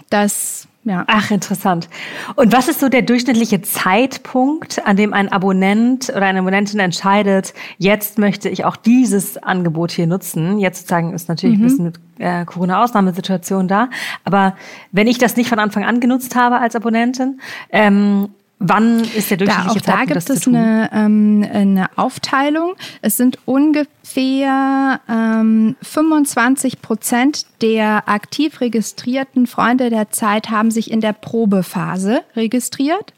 Das 0.09 0.67
ja. 0.85 1.05
Ach, 1.09 1.31
interessant. 1.31 1.91
Und 2.37 2.53
was 2.53 2.69
ist 2.69 2.81
so 2.81 2.89
der 2.89 3.03
durchschnittliche 3.03 3.61
Zeitpunkt, 3.61 4.87
an 4.87 4.97
dem 4.97 5.13
ein 5.13 5.31
Abonnent 5.31 6.09
oder 6.09 6.23
eine 6.23 6.39
Abonnentin 6.39 6.81
entscheidet, 6.81 7.53
jetzt 7.77 8.19
möchte 8.19 8.49
ich 8.49 8.65
auch 8.65 8.77
dieses 8.77 9.37
Angebot 9.43 9.93
hier 9.93 10.07
nutzen? 10.07 10.59
Jetzt 10.59 10.79
sozusagen 10.81 11.13
ist 11.13 11.29
natürlich 11.29 11.59
mhm. 11.59 11.65
ein 11.65 11.69
bisschen 11.69 11.93
äh, 12.19 12.45
Corona-Ausnahmesituation 12.47 13.69
da. 13.69 13.91
Aber 14.25 14.57
wenn 14.91 15.07
ich 15.07 15.19
das 15.19 15.37
nicht 15.37 15.51
von 15.51 15.59
Anfang 15.59 15.85
an 15.85 16.01
genutzt 16.01 16.35
habe 16.35 16.59
als 16.59 16.75
Abonnentin, 16.75 17.41
ähm, 17.71 18.31
Wann 18.63 19.01
ist 19.01 19.31
der 19.31 19.39
durchschnittliche 19.39 19.81
da, 19.81 19.93
Zeitpunkt, 19.97 20.11
da 20.11 20.15
gibt 20.15 20.31
es 20.31 20.47
eine, 20.47 20.91
ähm, 20.93 21.47
eine 21.51 21.89
Aufteilung. 21.97 22.75
Es 23.01 23.17
sind 23.17 23.39
ungefähr 23.47 25.01
ähm, 25.09 25.77
25 25.81 26.83
Prozent 26.83 27.47
der 27.63 28.07
aktiv 28.07 28.61
registrierten 28.61 29.47
Freunde 29.47 29.89
der 29.89 30.11
Zeit 30.11 30.51
haben 30.51 30.71
sich 30.71 30.91
in 30.91 31.01
der 31.01 31.15
Probephase 31.15 32.21
registriert 32.37 33.15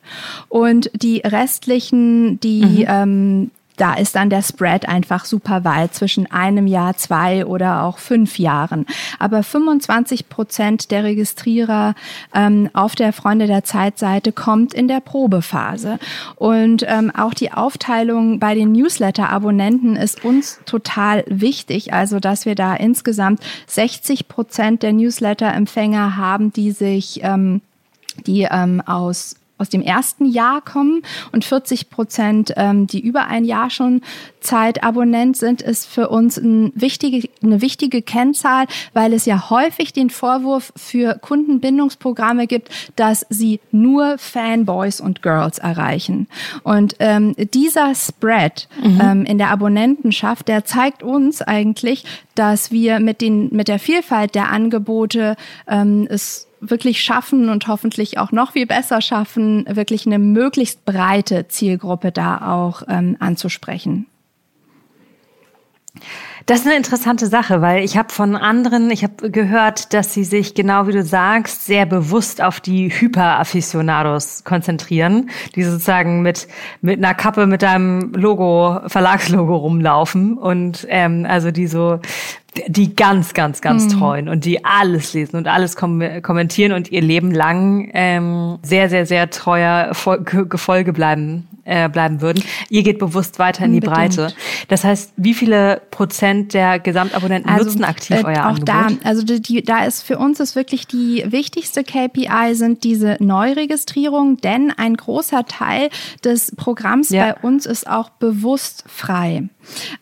und 0.48 0.92
die 0.94 1.18
restlichen, 1.18 2.38
die 2.38 2.84
mhm. 2.84 2.86
ähm, 2.86 3.50
da 3.82 3.94
ist 3.94 4.14
dann 4.14 4.30
der 4.30 4.42
Spread 4.42 4.88
einfach 4.88 5.24
super 5.24 5.64
weit 5.64 5.92
zwischen 5.92 6.30
einem 6.30 6.68
Jahr, 6.68 6.96
zwei 6.96 7.44
oder 7.44 7.82
auch 7.82 7.98
fünf 7.98 8.38
Jahren. 8.38 8.86
Aber 9.18 9.42
25 9.42 10.28
Prozent 10.28 10.92
der 10.92 11.02
Registrierer 11.02 11.96
ähm, 12.32 12.70
auf 12.74 12.94
der 12.94 13.12
Freunde 13.12 13.48
der 13.48 13.64
Zeitseite 13.64 14.30
kommt 14.30 14.72
in 14.72 14.86
der 14.86 15.00
Probephase. 15.00 15.98
Und 16.36 16.84
ähm, 16.86 17.10
auch 17.10 17.34
die 17.34 17.50
Aufteilung 17.50 18.38
bei 18.38 18.54
den 18.54 18.70
Newsletter-Abonnenten 18.70 19.96
ist 19.96 20.24
uns 20.24 20.60
total 20.64 21.24
wichtig. 21.26 21.92
Also, 21.92 22.20
dass 22.20 22.46
wir 22.46 22.54
da 22.54 22.76
insgesamt 22.76 23.40
60 23.66 24.28
Prozent 24.28 24.84
der 24.84 24.92
Newsletter-Empfänger 24.92 26.16
haben, 26.16 26.52
die 26.52 26.70
sich, 26.70 27.18
ähm, 27.24 27.62
die 28.26 28.46
ähm, 28.48 28.80
aus 28.80 29.34
aus 29.62 29.68
dem 29.68 29.80
ersten 29.80 30.26
Jahr 30.26 30.60
kommen 30.60 31.02
und 31.30 31.44
40 31.44 31.88
Prozent, 31.88 32.52
ähm, 32.56 32.88
die 32.88 33.00
über 33.00 33.28
ein 33.28 33.44
Jahr 33.44 33.70
schon 33.70 34.02
Zeitabonnent 34.40 35.36
sind, 35.36 35.62
ist 35.62 35.86
für 35.86 36.08
uns 36.08 36.36
ein 36.36 36.72
wichtige, 36.74 37.28
eine 37.42 37.62
wichtige 37.62 38.02
Kennzahl, 38.02 38.66
weil 38.92 39.12
es 39.12 39.24
ja 39.24 39.50
häufig 39.50 39.92
den 39.92 40.10
Vorwurf 40.10 40.72
für 40.76 41.14
Kundenbindungsprogramme 41.14 42.48
gibt, 42.48 42.70
dass 42.96 43.24
sie 43.30 43.60
nur 43.70 44.18
Fanboys 44.18 45.00
und 45.00 45.22
Girls 45.22 45.58
erreichen. 45.58 46.26
Und 46.64 46.96
ähm, 46.98 47.34
dieser 47.54 47.94
Spread 47.94 48.68
mhm. 48.82 49.00
ähm, 49.00 49.24
in 49.24 49.38
der 49.38 49.50
Abonnentenschaft, 49.50 50.48
der 50.48 50.64
zeigt 50.64 51.04
uns 51.04 51.40
eigentlich, 51.40 52.04
dass 52.34 52.72
wir 52.72 52.98
mit, 52.98 53.20
den, 53.20 53.48
mit 53.54 53.68
der 53.68 53.78
Vielfalt 53.78 54.34
der 54.34 54.50
Angebote 54.50 55.36
ähm, 55.68 56.08
es 56.10 56.48
wirklich 56.62 57.02
schaffen 57.02 57.48
und 57.48 57.66
hoffentlich 57.66 58.18
auch 58.18 58.32
noch 58.32 58.52
viel 58.52 58.66
besser 58.66 59.00
schaffen, 59.00 59.66
wirklich 59.68 60.06
eine 60.06 60.18
möglichst 60.18 60.84
breite 60.84 61.48
Zielgruppe 61.48 62.12
da 62.12 62.52
auch 62.52 62.82
ähm, 62.88 63.16
anzusprechen. 63.18 64.06
Das 66.46 66.60
ist 66.60 66.66
eine 66.66 66.76
interessante 66.76 67.26
Sache, 67.26 67.60
weil 67.60 67.84
ich 67.84 67.96
habe 67.96 68.12
von 68.12 68.34
anderen, 68.34 68.90
ich 68.90 69.04
habe 69.04 69.30
gehört, 69.30 69.92
dass 69.94 70.12
sie 70.12 70.24
sich 70.24 70.54
genau 70.54 70.88
wie 70.88 70.92
du 70.92 71.04
sagst, 71.04 71.66
sehr 71.66 71.86
bewusst 71.86 72.42
auf 72.42 72.60
die 72.60 72.88
Hyper-Aficionados 72.88 74.42
konzentrieren, 74.42 75.30
die 75.54 75.62
sozusagen 75.62 76.22
mit 76.22 76.48
mit 76.80 76.98
einer 76.98 77.14
Kappe 77.14 77.46
mit 77.46 77.62
deinem 77.62 78.12
Logo, 78.14 78.80
Verlagslogo 78.86 79.54
rumlaufen 79.56 80.36
und 80.36 80.86
ähm, 80.88 81.26
also 81.28 81.52
die 81.52 81.68
so 81.68 82.00
die 82.66 82.94
ganz, 82.94 83.34
ganz, 83.34 83.60
ganz 83.60 83.84
mhm. 83.84 83.98
treuen 83.98 84.28
und 84.28 84.44
die 84.44 84.64
alles 84.64 85.14
lesen 85.14 85.36
und 85.36 85.48
alles 85.48 85.76
kom 85.76 86.02
kommentieren 86.22 86.72
und 86.72 86.92
ihr 86.92 87.00
Leben 87.00 87.30
lang 87.30 87.90
ähm, 87.94 88.58
sehr, 88.62 88.88
sehr, 88.88 89.06
sehr 89.06 89.30
treuer 89.30 89.92
Gefolge 90.24 90.92
bleiben 90.92 91.48
äh, 91.64 91.88
bleiben 91.88 92.20
würden. 92.20 92.42
Ihr 92.68 92.82
geht 92.82 92.98
bewusst 92.98 93.38
weiter 93.38 93.64
in 93.64 93.72
die 93.72 93.80
Breite. 93.80 94.32
Das 94.68 94.84
heißt, 94.84 95.12
wie 95.16 95.34
viele 95.34 95.82
Prozent 95.90 96.54
der 96.54 96.78
Gesamtabonnenten 96.78 97.50
also, 97.50 97.64
nutzen 97.64 97.84
aktiv 97.84 98.16
äh, 98.16 98.24
euer 98.24 98.40
auch 98.40 98.56
Angebot? 98.56 98.68
Auch 98.68 98.90
da, 98.90 99.08
also 99.08 99.22
die, 99.22 99.40
die, 99.40 99.62
da 99.62 99.84
ist 99.84 100.02
für 100.02 100.18
uns 100.18 100.40
ist 100.40 100.56
wirklich 100.56 100.86
die 100.86 101.24
wichtigste 101.28 101.84
KPI 101.84 102.54
sind 102.54 102.84
diese 102.84 103.16
Neuregistrierungen, 103.20 104.38
denn 104.38 104.72
ein 104.76 104.96
großer 104.96 105.46
Teil 105.46 105.90
des 106.24 106.54
Programms 106.56 107.10
ja. 107.10 107.32
bei 107.32 107.48
uns 107.48 107.66
ist 107.66 107.88
auch 107.88 108.10
bewusst 108.10 108.84
frei. 108.86 109.48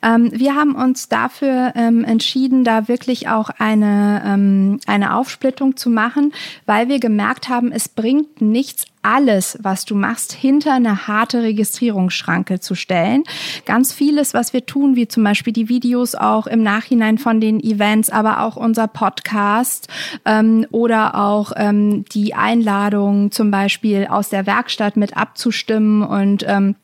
Ähm, 0.02 0.30
wir 0.32 0.54
haben 0.54 0.74
uns 0.74 1.08
dafür 1.08 1.72
ähm, 1.76 2.04
entschieden, 2.04 2.64
da 2.64 2.88
wirklich 2.88 3.28
auch 3.28 3.50
eine, 3.58 4.22
ähm, 4.24 4.80
eine 4.86 5.16
Aufsplittung 5.16 5.76
zu 5.76 5.90
machen, 5.90 6.32
weil 6.66 6.88
wir 6.88 7.00
gemerkt 7.00 7.48
haben, 7.48 7.72
es 7.72 7.88
bringt 7.88 8.40
nichts 8.40 8.84
alles, 9.02 9.58
was 9.62 9.84
du 9.84 9.94
machst, 9.94 10.32
hinter 10.32 10.74
eine 10.74 11.06
harte 11.06 11.42
Registrierungsschranke 11.42 12.60
zu 12.60 12.74
stellen. 12.74 13.24
Ganz 13.64 13.92
vieles, 13.92 14.34
was 14.34 14.52
wir 14.52 14.66
tun, 14.66 14.96
wie 14.96 15.08
zum 15.08 15.24
Beispiel 15.24 15.52
die 15.52 15.68
Videos 15.68 16.14
auch 16.14 16.46
im 16.46 16.62
Nachhinein 16.62 17.18
von 17.18 17.40
den 17.40 17.60
Events, 17.60 18.10
aber 18.10 18.42
auch 18.42 18.56
unser 18.56 18.88
Podcast 18.88 19.88
ähm, 20.24 20.66
oder 20.70 21.14
auch 21.14 21.52
ähm, 21.56 22.04
die 22.12 22.34
Einladung 22.34 23.30
zum 23.30 23.50
Beispiel 23.50 24.06
aus 24.06 24.28
der 24.28 24.46
Werkstatt 24.46 24.96
mit 24.96 25.16
abzustimmen 25.16 26.02
und 26.02 26.44
ähm, 26.46 26.74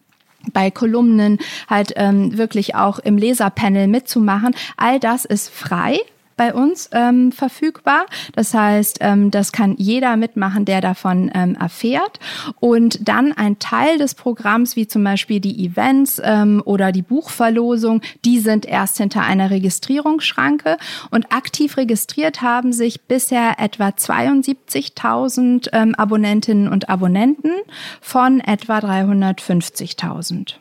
bei 0.53 0.71
Kolumnen 0.71 1.39
halt 1.69 1.93
ähm, 1.97 2.39
wirklich 2.39 2.75
auch 2.75 2.99
im 2.99 3.19
Leserpanel 3.19 3.89
mitzumachen. 3.89 4.55
All 4.77 5.01
das 5.01 5.25
ist 5.25 5.51
frei 5.51 5.99
bei 6.37 6.53
uns 6.53 6.91
ähm, 6.93 7.33
verfügbar. 7.33 8.07
Das 8.35 8.53
heißt, 8.53 8.99
ähm, 9.01 9.31
das 9.31 9.53
kann 9.53 9.75
jeder 9.79 10.17
mitmachen, 10.17 10.65
der 10.65 10.81
davon 10.81 11.31
ähm, 11.35 11.55
erfährt. 11.55 12.21
Und 12.61 13.09
dann 13.09 13.33
ein 13.33 13.59
Teil 13.59 13.99
des 13.99 14.15
Programms, 14.15 14.77
wie 14.77 14.87
zum 14.87 15.03
Beispiel 15.03 15.41
die 15.41 15.65
Events 15.65 16.21
ähm, 16.23 16.63
oder 16.65 16.93
die 16.93 17.03
Buchverlosung, 17.03 18.03
die 18.25 18.39
sind 18.39 18.67
erst 18.67 18.99
hinter 18.99 19.23
einer 19.23 19.51
Registrierungsschranke. 19.51 20.77
Und 21.11 21.33
aktiv 21.33 21.77
registriert 21.77 22.43
haben 22.43 22.73
sich 22.73 23.03
bisher 23.03 23.55
etwa 23.59 23.89
72.000 23.89 25.71
ähm, 25.73 25.95
Abonnentinnen 25.95 26.69
und 26.69 26.89
Abonnenten 26.89 27.53
von 28.01 28.41
etwa 28.41 28.79
350.000. 28.79 30.55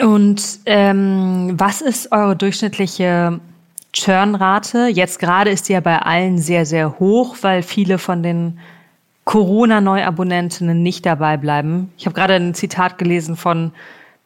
Und 0.00 0.42
ähm, 0.64 1.54
was 1.58 1.82
ist 1.82 2.12
eure 2.12 2.34
durchschnittliche 2.34 3.40
Churnrate. 3.92 4.88
Jetzt 4.88 5.18
gerade 5.18 5.50
ist 5.50 5.68
die 5.68 5.74
ja 5.74 5.80
bei 5.80 5.98
allen 5.98 6.38
sehr, 6.38 6.66
sehr 6.66 6.98
hoch, 6.98 7.36
weil 7.42 7.62
viele 7.62 7.98
von 7.98 8.22
den 8.22 8.58
Corona-Neuabonnentinnen 9.24 10.82
nicht 10.82 11.06
dabei 11.06 11.36
bleiben. 11.36 11.92
Ich 11.96 12.06
habe 12.06 12.14
gerade 12.14 12.34
ein 12.34 12.54
Zitat 12.54 12.98
gelesen 12.98 13.36
von 13.36 13.72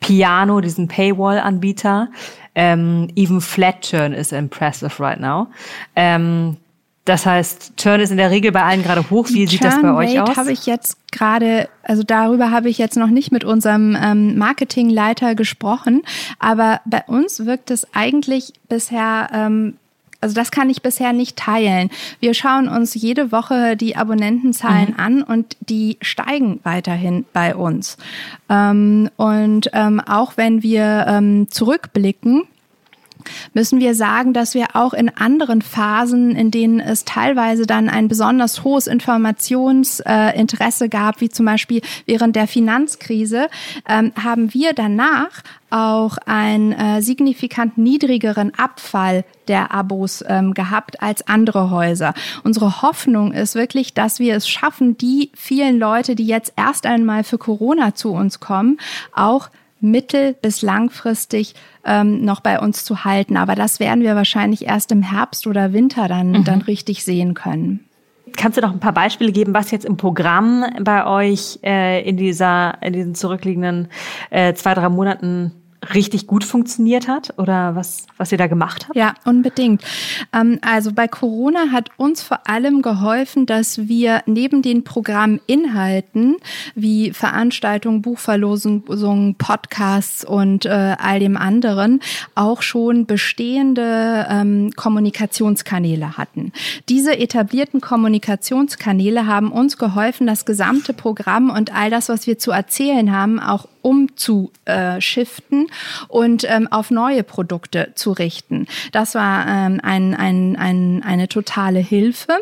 Piano, 0.00 0.60
diesen 0.60 0.88
Paywall-Anbieter. 0.88 2.08
Ähm, 2.54 3.08
even 3.16 3.40
flat 3.40 3.82
churn 3.82 4.12
is 4.12 4.32
impressive 4.32 5.02
right 5.02 5.20
now. 5.20 5.48
Ähm, 5.94 6.56
das 7.06 7.24
heißt, 7.24 7.76
Churn 7.76 8.00
ist 8.00 8.10
in 8.10 8.16
der 8.16 8.30
Regel 8.30 8.50
bei 8.52 8.62
allen 8.62 8.82
gerade 8.82 9.08
hoch. 9.10 9.28
Wie 9.28 9.46
sieht 9.46 9.64
das 9.64 9.80
bei 9.80 9.94
euch 9.94 10.20
aus? 10.20 10.36
habe 10.36 10.52
ich 10.52 10.66
jetzt 10.66 10.98
gerade, 11.12 11.68
also 11.84 12.02
darüber 12.02 12.50
habe 12.50 12.68
ich 12.68 12.78
jetzt 12.78 12.96
noch 12.96 13.08
nicht 13.08 13.30
mit 13.30 13.44
unserem 13.44 13.96
ähm, 14.00 14.36
Marketingleiter 14.36 15.36
gesprochen, 15.36 16.02
aber 16.40 16.80
bei 16.84 17.04
uns 17.06 17.46
wirkt 17.46 17.70
es 17.70 17.86
eigentlich 17.94 18.52
bisher 18.68 19.28
ähm, 19.32 19.76
also 20.20 20.34
das 20.34 20.50
kann 20.50 20.70
ich 20.70 20.82
bisher 20.82 21.12
nicht 21.12 21.36
teilen. 21.36 21.90
Wir 22.20 22.34
schauen 22.34 22.68
uns 22.68 22.94
jede 22.94 23.30
Woche 23.30 23.76
die 23.76 23.96
Abonnentenzahlen 23.96 24.94
mhm. 24.94 24.98
an 24.98 25.22
und 25.22 25.56
die 25.60 25.98
steigen 26.00 26.58
weiterhin 26.64 27.26
bei 27.32 27.54
uns. 27.54 27.96
Ähm, 28.48 29.10
und 29.16 29.70
ähm, 29.72 30.00
auch 30.00 30.36
wenn 30.36 30.62
wir 30.62 31.04
ähm, 31.06 31.48
zurückblicken, 31.50 32.44
müssen 33.54 33.80
wir 33.80 33.94
sagen, 33.94 34.32
dass 34.32 34.54
wir 34.54 34.74
auch 34.74 34.92
in 34.92 35.08
anderen 35.16 35.62
Phasen, 35.62 36.34
in 36.34 36.50
denen 36.50 36.80
es 36.80 37.04
teilweise 37.04 37.66
dann 37.66 37.88
ein 37.88 38.08
besonders 38.08 38.64
hohes 38.64 38.86
Informationsinteresse 38.86 40.84
äh, 40.84 40.88
gab, 40.88 41.20
wie 41.20 41.28
zum 41.28 41.46
Beispiel 41.46 41.80
während 42.06 42.36
der 42.36 42.46
Finanzkrise, 42.46 43.48
ähm, 43.88 44.12
haben 44.22 44.52
wir 44.54 44.72
danach 44.72 45.42
auch 45.70 46.16
einen 46.26 46.72
äh, 46.72 47.02
signifikant 47.02 47.76
niedrigeren 47.76 48.52
Abfall 48.56 49.24
der 49.48 49.72
Abos 49.72 50.24
ähm, 50.26 50.54
gehabt 50.54 51.02
als 51.02 51.26
andere 51.26 51.70
Häuser. 51.70 52.14
Unsere 52.44 52.82
Hoffnung 52.82 53.32
ist 53.32 53.54
wirklich, 53.54 53.94
dass 53.94 54.18
wir 54.18 54.36
es 54.36 54.48
schaffen, 54.48 54.96
die 54.96 55.30
vielen 55.34 55.78
Leute, 55.78 56.14
die 56.14 56.26
jetzt 56.26 56.52
erst 56.56 56.86
einmal 56.86 57.24
für 57.24 57.38
Corona 57.38 57.94
zu 57.94 58.12
uns 58.12 58.40
kommen, 58.40 58.78
auch 59.14 59.50
mittel- 59.80 60.34
bis 60.34 60.62
langfristig 60.62 61.54
ähm, 61.86 62.24
noch 62.24 62.40
bei 62.40 62.58
uns 62.60 62.84
zu 62.84 63.04
halten. 63.04 63.36
Aber 63.36 63.54
das 63.54 63.80
werden 63.80 64.02
wir 64.02 64.14
wahrscheinlich 64.14 64.66
erst 64.66 64.92
im 64.92 65.02
Herbst 65.02 65.46
oder 65.46 65.72
Winter 65.72 66.08
dann, 66.08 66.32
mhm. 66.32 66.44
dann 66.44 66.62
richtig 66.62 67.04
sehen 67.04 67.34
können. 67.34 67.80
Kannst 68.36 68.58
du 68.58 68.62
noch 68.62 68.72
ein 68.72 68.80
paar 68.80 68.92
Beispiele 68.92 69.32
geben, 69.32 69.54
was 69.54 69.70
jetzt 69.70 69.84
im 69.86 69.96
Programm 69.96 70.64
bei 70.82 71.06
euch 71.06 71.60
äh, 71.62 72.06
in 72.06 72.16
dieser, 72.16 72.82
in 72.82 72.92
diesen 72.92 73.14
zurückliegenden 73.14 73.88
äh, 74.30 74.52
zwei, 74.54 74.74
drei 74.74 74.88
Monaten 74.88 75.52
richtig 75.94 76.26
gut 76.26 76.44
funktioniert 76.44 77.08
hat 77.08 77.34
oder 77.38 77.76
was, 77.76 78.06
was 78.16 78.32
ihr 78.32 78.38
da 78.38 78.46
gemacht 78.46 78.86
habt? 78.86 78.96
Ja, 78.96 79.14
unbedingt. 79.24 79.82
Ähm, 80.32 80.58
also 80.62 80.92
bei 80.92 81.08
Corona 81.08 81.70
hat 81.72 81.90
uns 81.96 82.22
vor 82.22 82.48
allem 82.48 82.82
geholfen, 82.82 83.46
dass 83.46 83.88
wir 83.88 84.22
neben 84.26 84.62
den 84.62 84.84
Programminhalten 84.84 86.36
wie 86.74 87.12
Veranstaltungen, 87.12 88.02
Buchverlosungen, 88.02 89.34
Podcasts 89.36 90.24
und 90.24 90.66
äh, 90.66 90.96
all 90.98 91.20
dem 91.20 91.36
anderen 91.36 92.00
auch 92.34 92.62
schon 92.62 93.06
bestehende 93.06 94.26
ähm, 94.28 94.72
Kommunikationskanäle 94.76 96.16
hatten. 96.16 96.52
Diese 96.88 97.18
etablierten 97.18 97.80
Kommunikationskanäle 97.80 99.26
haben 99.26 99.52
uns 99.52 99.78
geholfen, 99.78 100.26
das 100.26 100.44
gesamte 100.44 100.92
Programm 100.92 101.50
und 101.50 101.74
all 101.74 101.90
das, 101.90 102.08
was 102.08 102.26
wir 102.26 102.38
zu 102.38 102.50
erzählen 102.50 103.12
haben, 103.12 103.38
auch 103.40 103.66
umzuschiften 103.86 105.68
und 106.08 106.44
ähm, 106.48 106.66
auf 106.72 106.90
neue 106.90 107.22
Produkte 107.22 107.92
zu 107.94 108.10
richten. 108.10 108.66
Das 108.90 109.14
war 109.14 109.46
ähm, 109.46 109.80
ein, 109.80 110.14
ein, 110.14 110.56
ein, 110.56 111.04
eine 111.04 111.28
totale 111.28 111.78
Hilfe. 111.78 112.32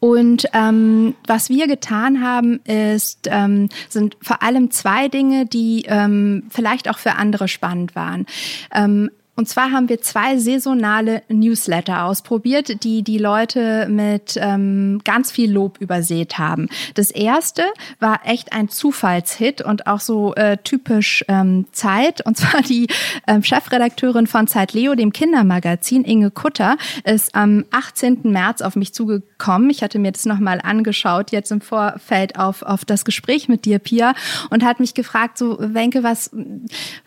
Und 0.00 0.46
ähm, 0.54 1.14
was 1.26 1.50
wir 1.50 1.68
getan 1.68 2.24
haben, 2.24 2.60
ist, 2.64 3.28
ähm, 3.30 3.68
sind 3.90 4.16
vor 4.22 4.42
allem 4.42 4.70
zwei 4.70 5.08
Dinge, 5.08 5.44
die 5.46 5.84
ähm, 5.86 6.44
vielleicht 6.48 6.88
auch 6.88 6.98
für 6.98 7.12
andere 7.12 7.46
spannend 7.46 7.94
waren. 7.94 8.26
Ähm, 8.74 9.10
Und 9.34 9.48
zwar 9.48 9.70
haben 9.70 9.88
wir 9.88 10.02
zwei 10.02 10.36
saisonale 10.36 11.22
Newsletter 11.28 12.04
ausprobiert, 12.04 12.84
die 12.84 13.02
die 13.02 13.16
Leute 13.16 13.86
mit 13.88 14.38
ähm, 14.38 15.00
ganz 15.04 15.32
viel 15.32 15.50
Lob 15.50 15.78
übersät 15.80 16.36
haben. 16.38 16.68
Das 16.94 17.10
erste 17.10 17.64
war 17.98 18.20
echt 18.26 18.52
ein 18.52 18.68
Zufallshit 18.68 19.62
und 19.62 19.86
auch 19.86 20.00
so 20.00 20.34
äh, 20.34 20.58
typisch 20.62 21.24
ähm, 21.28 21.64
Zeit. 21.72 22.24
Und 22.26 22.36
zwar 22.36 22.60
die 22.60 22.88
ähm, 23.26 23.42
Chefredakteurin 23.42 24.26
von 24.26 24.48
Zeit 24.48 24.74
Leo, 24.74 24.94
dem 24.94 25.14
Kindermagazin, 25.14 26.04
Inge 26.04 26.30
Kutter, 26.30 26.76
ist 27.04 27.34
am 27.34 27.64
18. 27.70 28.20
März 28.24 28.60
auf 28.60 28.76
mich 28.76 28.92
zugekommen. 28.92 29.70
Ich 29.70 29.82
hatte 29.82 29.98
mir 29.98 30.12
das 30.12 30.26
nochmal 30.26 30.60
angeschaut, 30.62 31.32
jetzt 31.32 31.50
im 31.50 31.62
Vorfeld 31.62 32.38
auf, 32.38 32.60
auf 32.60 32.84
das 32.84 33.06
Gespräch 33.06 33.48
mit 33.48 33.64
dir, 33.64 33.78
Pia, 33.78 34.14
und 34.50 34.62
hat 34.62 34.78
mich 34.78 34.92
gefragt, 34.92 35.38
so, 35.38 35.56
Wenke, 35.58 36.02
was, 36.02 36.30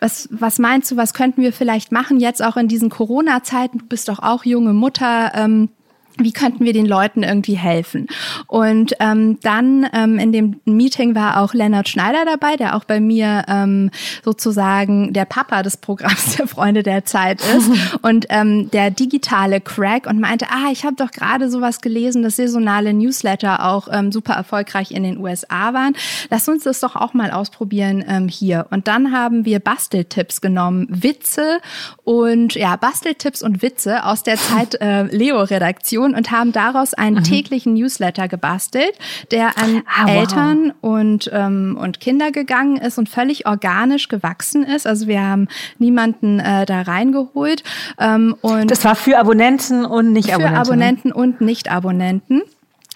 was, 0.00 0.28
was 0.32 0.58
meinst 0.58 0.90
du, 0.90 0.96
was 0.96 1.14
könnten 1.14 1.40
wir 1.40 1.52
vielleicht 1.52 1.92
machen? 1.92 2.15
Jetzt 2.20 2.42
auch 2.42 2.56
in 2.56 2.68
diesen 2.68 2.90
Corona-Zeiten, 2.90 3.78
du 3.78 3.86
bist 3.86 4.08
doch 4.08 4.18
auch 4.20 4.44
junge 4.44 4.72
Mutter, 4.72 5.32
ähm, 5.34 5.70
wie 6.18 6.32
könnten 6.32 6.64
wir 6.64 6.72
den 6.72 6.86
Leuten 6.86 7.22
irgendwie 7.22 7.56
helfen? 7.56 8.06
Und 8.46 8.94
ähm, 9.00 9.38
dann 9.40 9.86
ähm, 9.92 10.18
in 10.18 10.32
dem 10.32 10.60
Meeting 10.64 11.14
war 11.14 11.40
auch 11.40 11.54
Lennart 11.54 11.88
Schneider 11.88 12.24
dabei, 12.24 12.56
der 12.56 12.76
auch 12.76 12.84
bei 12.84 13.00
mir 13.00 13.44
ähm, 13.48 13.90
sozusagen 14.24 15.12
der 15.12 15.24
Papa 15.24 15.62
des 15.62 15.76
Programms 15.76 16.36
der 16.38 16.46
Freunde 16.46 16.82
der 16.82 17.04
Zeit 17.04 17.40
ist 17.42 17.70
und 18.02 18.26
ähm, 18.30 18.70
der 18.70 18.90
digitale 18.90 19.60
Crack 19.60 20.06
und 20.06 20.20
meinte, 20.20 20.46
ah, 20.50 20.70
ich 20.72 20.84
habe 20.84 20.96
doch 20.96 21.10
gerade 21.10 21.50
sowas 21.50 21.80
gelesen, 21.80 22.22
dass 22.22 22.36
saisonale 22.36 22.92
Newsletter 22.92 23.64
auch 23.66 23.88
ähm, 23.90 24.12
super 24.12 24.34
erfolgreich 24.34 24.90
in 24.90 25.02
den 25.02 25.18
USA 25.18 25.72
waren. 25.74 25.94
Lass 26.30 26.48
uns 26.48 26.64
das 26.64 26.80
doch 26.80 26.96
auch 26.96 27.14
mal 27.14 27.30
ausprobieren 27.30 28.04
ähm, 28.06 28.28
hier. 28.28 28.66
Und 28.70 28.88
dann 28.88 29.12
haben 29.12 29.44
wir 29.44 29.60
Basteltipps 29.60 30.40
genommen, 30.40 30.86
Witze 30.88 31.60
und 32.04 32.54
ja, 32.54 32.76
Basteltipps 32.76 33.42
und 33.42 33.62
Witze 33.62 34.04
aus 34.04 34.22
der 34.22 34.36
Zeit 34.36 34.74
äh, 34.80 35.02
Leo-Redaktion 35.04 36.05
Redaktion 36.06 36.14
und 36.14 36.30
haben 36.30 36.52
daraus 36.52 36.94
einen 36.94 37.16
mhm. 37.16 37.24
täglichen 37.24 37.74
Newsletter 37.74 38.28
gebastelt, 38.28 38.92
der 39.30 39.58
an 39.58 39.82
ah, 39.86 40.08
Eltern 40.08 40.72
wow. 40.80 40.92
und, 40.92 41.30
ähm, 41.32 41.78
und 41.80 42.00
Kinder 42.00 42.30
gegangen 42.30 42.76
ist 42.76 42.98
und 42.98 43.08
völlig 43.08 43.46
organisch 43.46 44.08
gewachsen 44.08 44.64
ist. 44.64 44.86
Also 44.86 45.06
wir 45.06 45.22
haben 45.22 45.48
niemanden 45.78 46.40
äh, 46.40 46.66
da 46.66 46.82
reingeholt. 46.82 47.62
Ähm, 47.98 48.36
und 48.40 48.70
das 48.70 48.84
war 48.84 48.96
für 48.96 49.18
Abonnenten 49.18 49.84
und 49.84 50.12
nicht 50.12 50.32
Abonnenten. 50.32 50.54
Für 50.54 50.60
Abonnenten 50.60 51.12
und 51.12 51.40
Nicht-Abonnenten. 51.40 52.42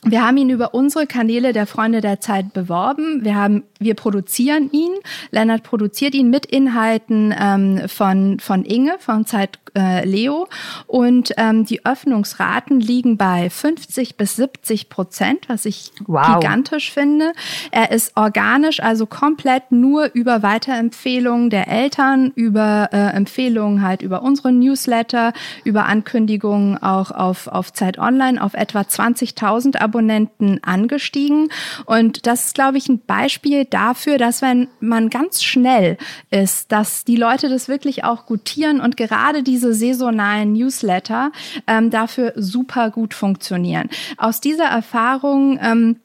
Wir 0.03 0.27
haben 0.27 0.38
ihn 0.38 0.49
über 0.49 0.73
unsere 0.73 1.07
Kanäle 1.07 1.53
der 1.53 1.66
Freunde 1.66 2.01
der 2.01 2.20
Zeit 2.20 2.55
beworben. 2.55 3.23
Wir 3.23 3.35
haben, 3.35 3.64
wir 3.79 3.94
produzieren 3.94 4.70
ihn. 4.73 4.92
Lennart 5.31 5.62
produziert 5.62 6.14
ihn 6.14 6.31
mit 6.31 6.46
Inhalten 6.46 7.35
ähm, 7.38 7.83
von 7.87 8.40
von 8.40 8.64
Inge 8.64 8.94
von 8.99 9.27
Zeit 9.27 9.60
äh, 9.76 10.04
Leo 10.04 10.48
und 10.87 11.33
ähm, 11.37 11.64
die 11.64 11.85
Öffnungsraten 11.85 12.80
liegen 12.80 13.16
bei 13.16 13.50
50 13.50 14.16
bis 14.16 14.37
70 14.37 14.88
Prozent, 14.88 15.48
was 15.48 15.64
ich 15.64 15.92
wow. 16.06 16.38
gigantisch 16.38 16.92
finde. 16.92 17.33
Er 17.70 17.90
ist 17.90 18.16
organisch, 18.16 18.83
also 18.83 19.06
komplett 19.06 19.72
nur 19.72 20.11
über 20.14 20.42
Weiterempfehlungen 20.42 21.50
der 21.50 21.68
Eltern, 21.68 22.33
über 22.35 22.88
äh, 22.92 23.16
Empfehlungen 23.16 23.83
halt 23.83 24.02
über 24.02 24.22
unsere 24.22 24.52
Newsletter, 24.52 25.33
über 25.64 25.87
Ankündigungen 25.87 26.83
auch 26.83 27.11
auf 27.11 27.48
auf 27.48 27.72
Zeit 27.72 27.98
Online 27.98 28.42
auf 28.42 28.54
etwa 28.54 28.80
20.000 28.80 29.78
Abonnenten 29.78 30.62
angestiegen. 30.62 31.50
Und 31.87 32.26
das 32.26 32.46
ist, 32.46 32.54
glaube 32.54 32.78
ich, 32.78 32.88
ein 32.88 33.00
Beispiel 33.00 33.64
dafür, 33.64 34.18
dass 34.18 34.42
wenn 34.42 34.68
man 34.80 35.11
ganz 35.11 35.42
schnell 35.42 35.98
ist, 36.30 36.72
dass 36.72 37.04
die 37.04 37.16
Leute 37.16 37.48
das 37.48 37.68
wirklich 37.68 38.04
auch 38.04 38.26
gutieren 38.26 38.80
und 38.80 38.96
gerade 38.96 39.42
diese 39.42 39.60
saisonalen 39.61 40.53
Newsletter 40.53 41.33
ähm, 41.66 41.90
dafür 41.90 42.33
super 42.37 42.90
gut 42.90 43.14
funktionieren. 43.14 43.88
Aus 44.16 44.40
dieser 44.40 44.64
Erfahrung 44.66 45.59
ähm, 45.62 45.96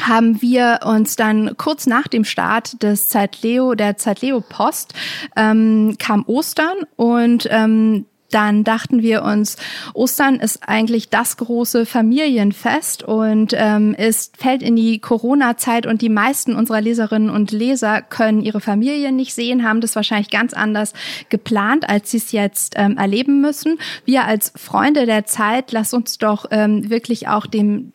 haben 0.00 0.40
wir 0.40 0.80
uns 0.84 1.16
dann 1.16 1.56
kurz 1.56 1.86
nach 1.86 2.08
dem 2.08 2.24
Start 2.24 2.82
des 2.82 3.08
Zeitleo, 3.08 3.74
der 3.74 3.96
Zeitleo 3.96 4.40
Post, 4.40 4.94
ähm, 5.36 5.96
kam 5.98 6.24
Ostern 6.26 6.78
und 6.96 7.46
ähm, 7.50 8.06
dann 8.34 8.64
dachten 8.64 9.02
wir 9.02 9.22
uns, 9.22 9.56
Ostern 9.94 10.36
ist 10.36 10.68
eigentlich 10.68 11.08
das 11.10 11.36
große 11.36 11.86
Familienfest 11.86 13.02
und 13.02 13.54
ähm, 13.56 13.94
es 13.96 14.32
fällt 14.36 14.62
in 14.62 14.76
die 14.76 14.98
Corona-Zeit 14.98 15.86
und 15.86 16.02
die 16.02 16.08
meisten 16.08 16.54
unserer 16.54 16.80
Leserinnen 16.80 17.30
und 17.30 17.52
Leser 17.52 18.02
können 18.02 18.42
ihre 18.42 18.60
Familien 18.60 19.16
nicht 19.16 19.34
sehen, 19.34 19.66
haben 19.66 19.80
das 19.80 19.96
wahrscheinlich 19.96 20.30
ganz 20.30 20.54
anders 20.54 20.92
geplant, 21.28 21.88
als 21.88 22.10
sie 22.10 22.18
es 22.18 22.32
jetzt 22.32 22.74
ähm, 22.76 22.96
erleben 22.96 23.40
müssen. 23.40 23.78
Wir 24.04 24.24
als 24.24 24.52
Freunde 24.56 25.06
der 25.06 25.26
Zeit, 25.26 25.72
lass 25.72 25.94
uns 25.94 26.18
doch 26.18 26.46
ähm, 26.50 26.90
wirklich 26.90 27.28
auch 27.28 27.46
dem 27.46 27.92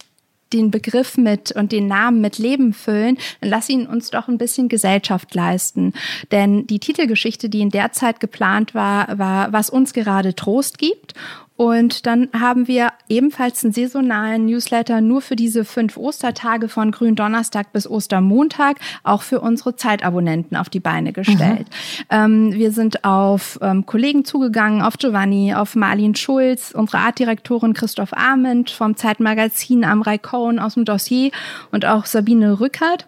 den 0.54 0.72
Begriff 0.72 1.18
mit 1.18 1.52
und 1.52 1.72
den 1.72 1.88
Namen 1.88 2.22
mit 2.22 2.38
Leben 2.38 2.74
füllen, 2.74 3.18
dann 3.42 3.50
lass 3.50 3.70
ihn 3.70 3.88
uns 3.88 4.10
doch 4.10 4.28
ein 4.28 4.38
bisschen 4.38 4.70
Gesellschaft 4.70 5.34
leisten. 5.36 5.94
Denn 6.32 6.68
die 6.68 6.80
Titelgeschichte, 6.80 7.50
die 7.50 7.62
in 7.62 7.70
der 7.70 7.92
Zeit 7.92 8.20
geplant 8.20 8.74
war, 8.74 9.18
war, 9.18 9.52
was 9.54 9.70
uns 9.70 9.94
gerade 9.94 10.36
Trost 10.36 10.78
gibt. 10.78 11.14
Und 11.58 12.06
dann 12.06 12.30
haben 12.40 12.68
wir 12.68 12.90
ebenfalls 13.10 13.64
einen 13.64 13.74
saisonalen 13.74 14.46
Newsletter 14.46 15.02
nur 15.02 15.22
für 15.22 15.36
diese 15.36 15.66
fünf 15.66 15.98
Ostertage 15.98 16.70
von 16.70 16.92
Gründonnerstag 16.92 17.74
bis 17.74 17.90
Ostermontag, 17.90 18.78
auch 19.04 19.24
für 19.24 19.42
unsere 19.42 19.76
Zeitabonnenten 19.76 20.56
auf 20.56 20.70
die 20.70 20.80
Beine 20.80 21.14
gestellt. 21.14 21.68
Mhm. 21.68 22.06
Ähm, 22.12 22.54
wir 22.54 22.72
sind 22.72 23.04
auf 23.04 23.58
ähm, 23.62 23.88
Kollegen 23.88 24.24
zugegangen, 24.24 24.84
auf 24.84 24.98
Giovanni, 24.98 25.56
auf 25.56 25.76
Marlin 25.76 26.16
Schulz, 26.16 26.72
unsere 26.72 27.00
Artdirektorin 27.00 27.74
Christoph 27.74 28.14
Arment 28.14 28.70
vom 28.70 28.96
Zeitmagazin 28.96 29.84
Amrei 29.84 30.20
Cohen 30.20 30.60
aus 30.60 30.76
dem 30.76 30.86
Dossier 30.86 31.32
und 31.72 31.86
auch 31.86 32.06
Sabine 32.06 32.60
Rückert 32.60 33.08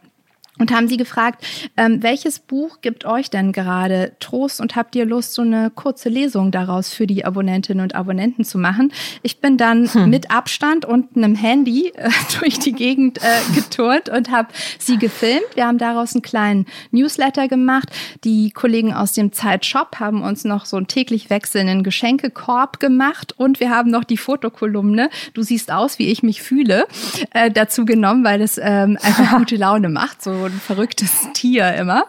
und 0.59 0.71
haben 0.71 0.87
sie 0.87 0.97
gefragt, 0.97 1.43
ähm, 1.77 2.03
welches 2.03 2.39
Buch 2.39 2.81
gibt 2.81 3.05
euch 3.05 3.29
denn 3.29 3.51
gerade 3.51 4.11
Trost 4.19 4.61
und 4.61 4.75
habt 4.75 4.95
ihr 4.95 5.05
Lust, 5.05 5.33
so 5.33 5.41
eine 5.41 5.71
kurze 5.71 6.09
Lesung 6.09 6.51
daraus 6.51 6.93
für 6.93 7.07
die 7.07 7.25
Abonnentinnen 7.25 7.83
und 7.83 7.95
Abonnenten 7.95 8.43
zu 8.43 8.57
machen? 8.57 8.91
Ich 9.23 9.39
bin 9.39 9.57
dann 9.57 9.91
hm. 9.91 10.09
mit 10.09 10.31
Abstand 10.31 10.85
und 10.85 11.17
einem 11.17 11.35
Handy 11.35 11.91
äh, 11.95 12.09
durch 12.39 12.59
die 12.59 12.73
Gegend 12.73 13.19
äh, 13.19 13.55
geturnt 13.55 14.09
und 14.09 14.29
habe 14.29 14.49
sie 14.77 14.97
gefilmt. 14.97 15.55
Wir 15.55 15.65
haben 15.65 15.77
daraus 15.77 16.13
einen 16.13 16.21
kleinen 16.21 16.65
Newsletter 16.91 17.47
gemacht. 17.47 17.89
Die 18.23 18.51
Kollegen 18.51 18.93
aus 18.93 19.13
dem 19.13 19.31
Zeitshop 19.31 19.99
haben 19.99 20.21
uns 20.21 20.43
noch 20.43 20.65
so 20.65 20.77
einen 20.77 20.87
täglich 20.87 21.29
wechselnden 21.29 21.83
Geschenkekorb 21.83 22.79
gemacht 22.79 23.33
und 23.37 23.59
wir 23.59 23.69
haben 23.69 23.89
noch 23.89 24.03
die 24.03 24.17
Fotokolumne 24.17 25.09
Du 25.33 25.43
siehst 25.43 25.71
aus, 25.71 25.99
wie 25.99 26.07
ich 26.07 26.23
mich 26.23 26.41
fühle, 26.41 26.85
äh, 27.33 27.51
dazu 27.51 27.85
genommen, 27.85 28.23
weil 28.23 28.41
es 28.41 28.57
ähm, 28.61 28.97
einfach 29.01 29.31
gute 29.37 29.55
Laune 29.55 29.89
macht. 29.89 30.21
So 30.21 30.48
ein 30.49 30.59
verrücktes 30.59 31.27
Tier 31.33 31.73
immer. 31.75 32.05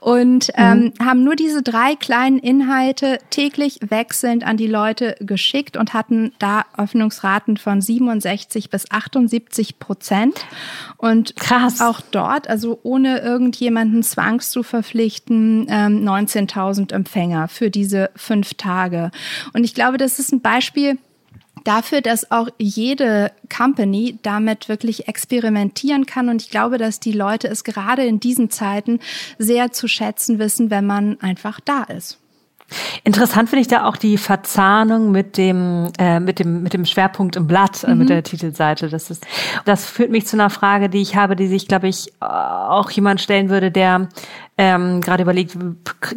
Und 0.00 0.50
ähm, 0.54 0.92
mhm. 0.98 1.04
haben 1.04 1.24
nur 1.24 1.36
diese 1.36 1.62
drei 1.62 1.96
kleinen 1.96 2.38
Inhalte 2.38 3.18
täglich 3.30 3.80
wechselnd 3.88 4.44
an 4.44 4.56
die 4.56 4.66
Leute 4.66 5.16
geschickt 5.20 5.76
und 5.76 5.94
hatten 5.94 6.32
da 6.38 6.64
Öffnungsraten 6.76 7.56
von 7.56 7.80
67 7.80 8.70
bis 8.70 8.90
78 8.90 9.78
Prozent. 9.78 10.46
Und 10.96 11.36
Krass. 11.36 11.80
auch 11.80 12.00
dort, 12.00 12.48
also 12.48 12.78
ohne 12.82 13.18
irgendjemanden 13.20 14.02
zwangs 14.02 14.50
zu 14.50 14.62
verpflichten, 14.62 15.66
ähm, 15.68 16.04
19.000 16.04 16.92
Empfänger 16.92 17.48
für 17.48 17.70
diese 17.70 18.10
fünf 18.16 18.54
Tage. 18.54 19.10
Und 19.52 19.64
ich 19.64 19.74
glaube, 19.74 19.98
das 19.98 20.18
ist 20.18 20.32
ein 20.32 20.40
Beispiel, 20.40 20.98
dafür, 21.64 22.00
dass 22.00 22.30
auch 22.30 22.48
jede 22.58 23.32
Company 23.54 24.18
damit 24.22 24.68
wirklich 24.68 25.08
experimentieren 25.08 26.06
kann. 26.06 26.28
Und 26.28 26.42
ich 26.42 26.50
glaube, 26.50 26.78
dass 26.78 27.00
die 27.00 27.12
Leute 27.12 27.48
es 27.48 27.64
gerade 27.64 28.04
in 28.04 28.20
diesen 28.20 28.50
Zeiten 28.50 29.00
sehr 29.38 29.72
zu 29.72 29.88
schätzen 29.88 30.38
wissen, 30.38 30.70
wenn 30.70 30.86
man 30.86 31.20
einfach 31.20 31.60
da 31.60 31.84
ist. 31.84 32.18
Interessant 33.02 33.48
finde 33.48 33.62
ich 33.62 33.68
da 33.68 33.86
auch 33.86 33.96
die 33.96 34.18
Verzahnung 34.18 35.10
mit 35.10 35.38
dem 35.38 35.90
äh, 35.98 36.20
mit 36.20 36.38
dem 36.38 36.62
mit 36.62 36.74
dem 36.74 36.84
Schwerpunkt 36.84 37.36
im 37.36 37.46
Blatt 37.46 37.82
äh, 37.82 37.92
mhm. 37.92 37.98
mit 37.98 38.10
der 38.10 38.22
Titelseite. 38.22 38.90
Das 38.90 39.10
ist 39.10 39.26
das 39.64 39.86
führt 39.86 40.10
mich 40.10 40.26
zu 40.26 40.36
einer 40.36 40.50
Frage, 40.50 40.90
die 40.90 41.00
ich 41.00 41.16
habe, 41.16 41.34
die 41.34 41.46
sich 41.46 41.66
glaube 41.66 41.88
ich 41.88 42.12
auch 42.20 42.90
jemand 42.90 43.22
stellen 43.22 43.48
würde, 43.48 43.70
der 43.70 44.08
ähm, 44.60 45.00
gerade 45.00 45.22
überlegt, 45.22 45.56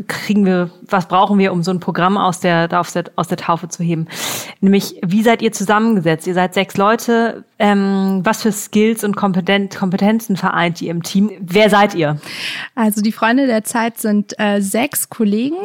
kriegen 0.08 0.46
wir, 0.46 0.72
was 0.82 1.08
brauchen 1.08 1.38
wir, 1.38 1.54
um 1.54 1.62
so 1.62 1.70
ein 1.70 1.80
Programm 1.80 2.18
aus 2.18 2.40
der, 2.40 2.68
aus 2.72 2.92
der, 2.92 3.06
aus 3.16 3.28
der 3.28 3.38
Taufe 3.38 3.70
zu 3.70 3.84
heben? 3.84 4.08
Nämlich, 4.62 4.96
wie 5.06 5.22
seid 5.22 5.44
ihr 5.44 5.52
zusammengesetzt? 5.52 6.26
Ihr 6.26 6.34
seid 6.34 6.56
sechs 6.56 6.76
Leute. 6.76 7.46
Ähm, 7.60 8.22
was 8.24 8.42
für 8.42 8.52
Skills 8.52 9.04
und 9.04 9.16
Kompetenz, 9.16 9.76
Kompetenzen 9.76 10.38
vereint 10.38 10.82
ihr 10.82 10.90
im 10.90 11.04
Team? 11.04 11.32
Wer 11.40 11.70
seid 11.70 11.94
ihr? 11.94 12.20
Also 12.74 13.02
die 13.02 13.12
Freunde 13.12 13.46
der 13.46 13.64
Zeit 13.64 14.00
sind 14.00 14.34
äh, 14.40 14.60
sechs 14.60 15.10
Kollegen 15.10 15.58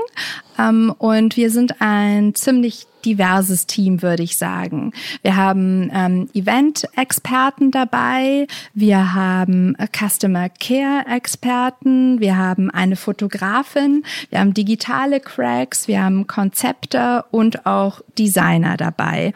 ähm, 0.58 0.94
und 0.98 1.38
wir 1.38 1.50
sind 1.50 1.80
ein 1.80 2.34
ziemlich 2.34 2.86
diverses 3.06 3.66
Team, 3.66 4.02
würde 4.02 4.24
ich 4.24 4.36
sagen. 4.36 4.92
Wir 5.22 5.36
haben 5.36 5.90
ähm, 5.94 6.28
Event-Experten 6.34 7.70
dabei, 7.70 8.46
wir 8.74 9.14
haben 9.14 9.76
Customer 9.96 10.48
Care-Experten, 10.48 12.20
wir 12.20 12.36
haben 12.36 12.70
eine 12.70 12.96
Fotografin, 12.96 14.02
wir 14.30 14.40
haben 14.40 14.52
digitale 14.52 15.20
Cracks, 15.20 15.86
wir 15.86 16.02
haben 16.02 16.26
Konzepte 16.26 17.24
und 17.30 17.64
auch 17.64 18.00
Designer 18.18 18.76
dabei. 18.76 19.32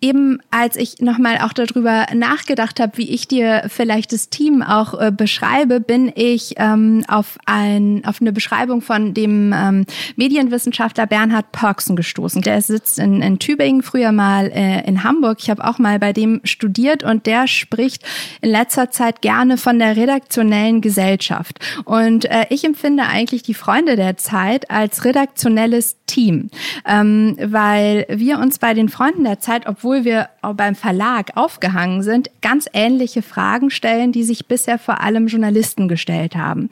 Eben 0.00 0.40
als 0.50 0.76
ich 0.76 1.00
nochmal 1.00 1.38
auch 1.38 1.52
darüber 1.52 2.06
nachgedacht 2.14 2.80
habe, 2.80 2.98
wie 2.98 3.10
ich 3.10 3.28
dir 3.28 3.64
vielleicht 3.68 4.12
das 4.12 4.28
Team 4.28 4.62
auch 4.62 5.00
äh, 5.00 5.12
beschreibe, 5.12 5.80
bin 5.80 6.12
ich 6.14 6.54
ähm, 6.56 7.04
auf, 7.06 7.38
ein, 7.46 8.02
auf 8.04 8.20
eine 8.20 8.32
Beschreibung 8.32 8.80
von 8.82 9.14
dem 9.14 9.52
ähm, 9.52 9.86
Medienwissenschaftler 10.16 11.06
Bernhard 11.06 11.52
Pörksen 11.52 11.94
gestoßen. 11.94 12.42
Der 12.42 12.60
sitzt 12.60 12.98
in, 13.04 13.22
in 13.22 13.38
Tübingen, 13.38 13.82
früher 13.82 14.10
mal 14.10 14.50
äh, 14.52 14.84
in 14.86 15.04
Hamburg. 15.04 15.38
Ich 15.40 15.50
habe 15.50 15.64
auch 15.64 15.78
mal 15.78 15.98
bei 15.98 16.12
dem 16.12 16.40
studiert 16.44 17.04
und 17.04 17.26
der 17.26 17.46
spricht 17.46 18.02
in 18.40 18.50
letzter 18.50 18.90
Zeit 18.90 19.20
gerne 19.20 19.58
von 19.58 19.78
der 19.78 19.96
redaktionellen 19.96 20.80
Gesellschaft. 20.80 21.60
Und 21.84 22.24
äh, 22.24 22.46
ich 22.48 22.64
empfinde 22.64 23.04
eigentlich 23.04 23.42
die 23.42 23.54
Freunde 23.54 23.96
der 23.96 24.16
Zeit 24.16 24.70
als 24.70 25.04
redaktionelles 25.04 25.98
Team, 26.06 26.50
ähm, 26.86 27.36
weil 27.40 28.06
wir 28.08 28.38
uns 28.38 28.58
bei 28.58 28.74
den 28.74 28.88
Freunden 28.88 29.24
der 29.24 29.40
Zeit, 29.40 29.66
obwohl 29.66 30.04
wir 30.04 30.28
auch 30.42 30.54
beim 30.54 30.74
Verlag 30.74 31.36
aufgehangen 31.36 32.02
sind, 32.02 32.30
ganz 32.42 32.68
ähnliche 32.72 33.22
Fragen 33.22 33.70
stellen, 33.70 34.12
die 34.12 34.22
sich 34.22 34.46
bisher 34.46 34.78
vor 34.78 35.00
allem 35.00 35.26
Journalisten 35.26 35.88
gestellt 35.88 36.36
haben. 36.36 36.68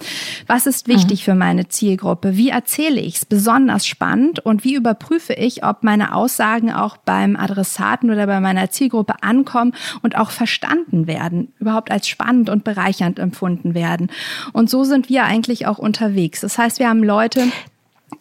Was 0.46 0.66
ist 0.66 0.88
wichtig 0.88 1.20
mhm. 1.20 1.24
für 1.24 1.34
meine 1.34 1.68
Zielgruppe? 1.68 2.36
Wie 2.36 2.50
erzähle 2.50 3.00
ich 3.00 3.16
es 3.16 3.24
besonders 3.24 3.86
spannend 3.86 4.40
und 4.40 4.64
wie 4.64 4.74
überprüfe 4.74 5.32
ich, 5.32 5.64
ob 5.64 5.82
meine 5.82 6.14
Aussagen 6.14 6.72
auch 6.72 6.96
beim 6.98 7.36
Adressaten 7.36 8.10
oder 8.10 8.26
bei 8.26 8.40
meiner 8.40 8.70
Zielgruppe 8.70 9.22
ankommen 9.22 9.74
und 10.02 10.16
auch 10.16 10.30
verstanden 10.30 11.06
werden, 11.06 11.52
überhaupt 11.58 11.90
als 11.90 12.08
spannend 12.08 12.50
und 12.50 12.64
bereichernd 12.64 13.18
empfunden 13.18 13.74
werden. 13.74 14.10
Und 14.52 14.68
so 14.68 14.84
sind 14.84 15.08
wir 15.08 15.24
eigentlich 15.24 15.66
auch 15.66 15.78
unterwegs. 15.78 16.40
Das 16.40 16.58
heißt, 16.58 16.78
wir 16.78 16.88
haben 16.88 17.02
Leute, 17.02 17.44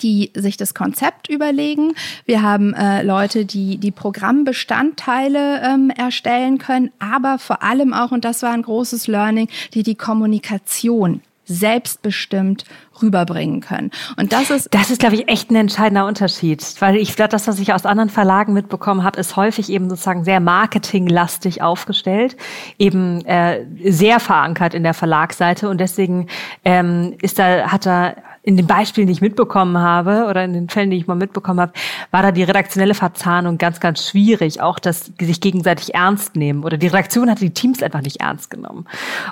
die 0.01 0.31
sich 0.35 0.57
das 0.57 0.73
Konzept 0.73 1.29
überlegen. 1.29 1.93
Wir 2.25 2.41
haben 2.41 2.73
äh, 2.73 3.03
Leute, 3.03 3.45
die 3.45 3.77
die 3.77 3.91
Programmbestandteile 3.91 5.61
ähm, 5.63 5.89
erstellen 5.89 6.57
können, 6.57 6.91
aber 6.99 7.39
vor 7.39 7.63
allem 7.63 7.93
auch, 7.93 8.11
und 8.11 8.25
das 8.25 8.41
war 8.43 8.51
ein 8.51 8.61
großes 8.61 9.07
Learning, 9.07 9.47
die 9.73 9.83
die 9.83 9.95
Kommunikation 9.95 11.21
selbstbestimmt 11.45 12.63
rüberbringen 13.01 13.61
können. 13.61 13.91
Und 14.17 14.31
das 14.31 14.49
ist 14.49 14.67
das 14.71 14.89
ist 14.89 14.99
glaube 14.99 15.15
ich 15.15 15.27
echt 15.27 15.49
ein 15.49 15.55
entscheidender 15.55 16.05
Unterschied, 16.05 16.63
weil 16.79 16.95
ich 16.95 17.15
glaube, 17.15 17.29
das 17.29 17.47
was 17.47 17.59
ich 17.59 17.73
aus 17.73 17.85
anderen 17.85 18.09
Verlagen 18.09 18.53
mitbekommen 18.53 19.03
habe, 19.03 19.19
ist 19.19 19.35
häufig 19.35 19.69
eben 19.69 19.89
sozusagen 19.89 20.23
sehr 20.23 20.39
marketinglastig 20.39 21.61
aufgestellt, 21.61 22.37
eben 22.77 23.25
äh, 23.25 23.65
sehr 23.83 24.19
verankert 24.19 24.73
in 24.73 24.83
der 24.83 24.93
Verlagsseite 24.93 25.69
und 25.69 25.79
deswegen 25.79 26.27
ähm, 26.63 27.15
ist 27.21 27.39
da 27.39 27.71
hat 27.71 27.85
da 27.85 28.13
in 28.43 28.57
den 28.57 28.65
Beispielen, 28.65 29.07
die 29.07 29.13
ich 29.13 29.21
mitbekommen 29.21 29.77
habe 29.77 30.25
oder 30.27 30.43
in 30.43 30.53
den 30.53 30.69
Fällen, 30.69 30.89
die 30.89 30.97
ich 30.97 31.07
mal 31.07 31.15
mitbekommen 31.15 31.59
habe, 31.59 31.73
war 32.09 32.23
da 32.23 32.31
die 32.31 32.43
redaktionelle 32.43 32.95
Verzahnung 32.95 33.57
ganz, 33.57 33.79
ganz 33.79 34.07
schwierig. 34.07 34.61
Auch 34.61 34.79
dass 34.79 35.13
die 35.15 35.25
sich 35.25 35.41
gegenseitig 35.41 35.93
ernst 35.93 36.35
nehmen 36.35 36.63
oder 36.63 36.77
die 36.77 36.87
Redaktion 36.87 37.29
hat 37.29 37.39
die 37.39 37.53
Teams 37.53 37.83
einfach 37.83 38.01
nicht 38.01 38.19
ernst 38.19 38.49
genommen. 38.49 38.87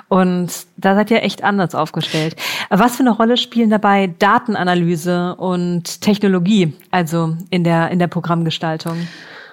Und 0.08 0.52
da 0.76 0.94
seid 0.94 1.10
ihr 1.10 1.22
echt 1.22 1.42
anders 1.42 1.74
aufgestellt. 1.74 2.36
Was 2.68 2.96
für 2.96 3.00
eine 3.00 3.10
Rolle 3.10 3.36
spielen 3.36 3.70
dabei 3.70 4.14
Datenanalyse 4.18 5.34
und 5.36 6.00
Technologie, 6.00 6.74
also 6.90 7.36
in 7.50 7.64
der, 7.64 7.90
in 7.90 7.98
der 7.98 8.08
Programmgestaltung? 8.08 9.08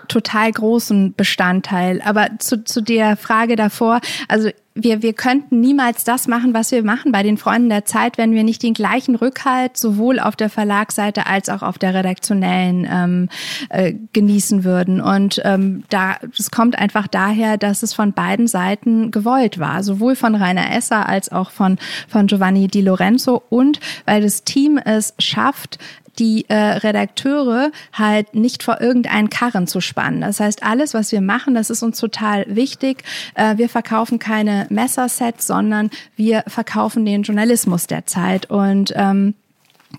total 0.08 0.52
großen 0.52 1.14
Bestandteil. 1.16 2.02
Aber 2.02 2.30
zu, 2.40 2.64
zu 2.64 2.82
der 2.82 3.18
Frage 3.18 3.56
davor, 3.56 4.00
also 4.28 4.50
wir, 4.84 5.02
wir 5.02 5.14
könnten 5.14 5.60
niemals 5.60 6.04
das 6.04 6.28
machen, 6.28 6.54
was 6.54 6.72
wir 6.72 6.84
machen 6.84 7.12
bei 7.12 7.24
den 7.24 7.38
Freunden 7.38 7.70
der 7.70 7.86
Zeit, 7.86 8.18
wenn 8.18 8.34
wir 8.34 8.44
nicht 8.44 8.64
den 8.64 8.74
gleichen 8.74 9.16
Rückhalt 9.16 9.78
sowohl 9.78 10.20
auf 10.20 10.36
der 10.36 10.50
Verlagsseite 10.50 11.26
als 11.26 11.50
auch 11.50 11.64
auf 11.64 11.78
der 11.78 11.94
redaktionellen 11.94 12.88
ähm, 12.90 13.30
äh, 13.70 13.94
genießen 14.14 14.64
würden. 14.64 15.02
Und 15.02 15.42
ähm, 15.44 15.84
da, 15.90 16.18
das 16.36 16.52
kommt 16.52 16.78
einfach 16.78 17.08
daher, 17.08 17.58
dass 17.58 17.84
es 17.84 17.94
von 17.94 18.14
beiden 18.14 18.48
Seiten 18.48 19.12
gewollt 19.12 19.60
war, 19.60 19.84
sowohl 19.84 20.16
von 20.16 20.36
Rainer 20.36 20.72
Esser 20.76 21.08
als 21.08 21.32
auch 21.32 21.52
von, 21.52 21.78
von 22.08 22.28
Giovanni 22.28 22.68
Di 22.68 22.82
Lorenzo 22.82 23.42
und 23.50 23.80
weil 24.06 24.22
das 24.22 24.44
Team 24.44 24.78
es 24.78 25.14
schafft, 25.20 25.80
die 26.20 26.46
äh, 26.50 26.56
Redakteure 26.56 27.72
halt 27.94 28.36
nicht 28.36 28.64
vor 28.64 28.82
irgendeinen 28.82 29.30
Karren 29.30 29.68
zu 29.68 29.82
spannen. 29.82 30.22
Das 30.22 30.40
heißt, 30.40 30.64
alles, 30.64 30.94
was 30.94 31.12
wir 31.12 31.22
machen, 31.22 31.56
das 31.56 31.70
ist 31.70 31.84
uns 31.84 32.00
total 32.00 32.46
wichtig. 32.48 33.04
Äh, 33.36 33.58
wir 33.58 33.70
verkaufen 33.70 34.20
keine 34.20 34.68
Messersets, 34.70 35.48
sondern 35.48 35.90
wir 36.16 36.44
verkaufen 36.48 37.06
den 37.06 37.24
Journalismus 37.24 37.88
der 37.88 38.06
Zeit 38.06 38.50
und 38.50 38.94
ähm, 38.96 39.36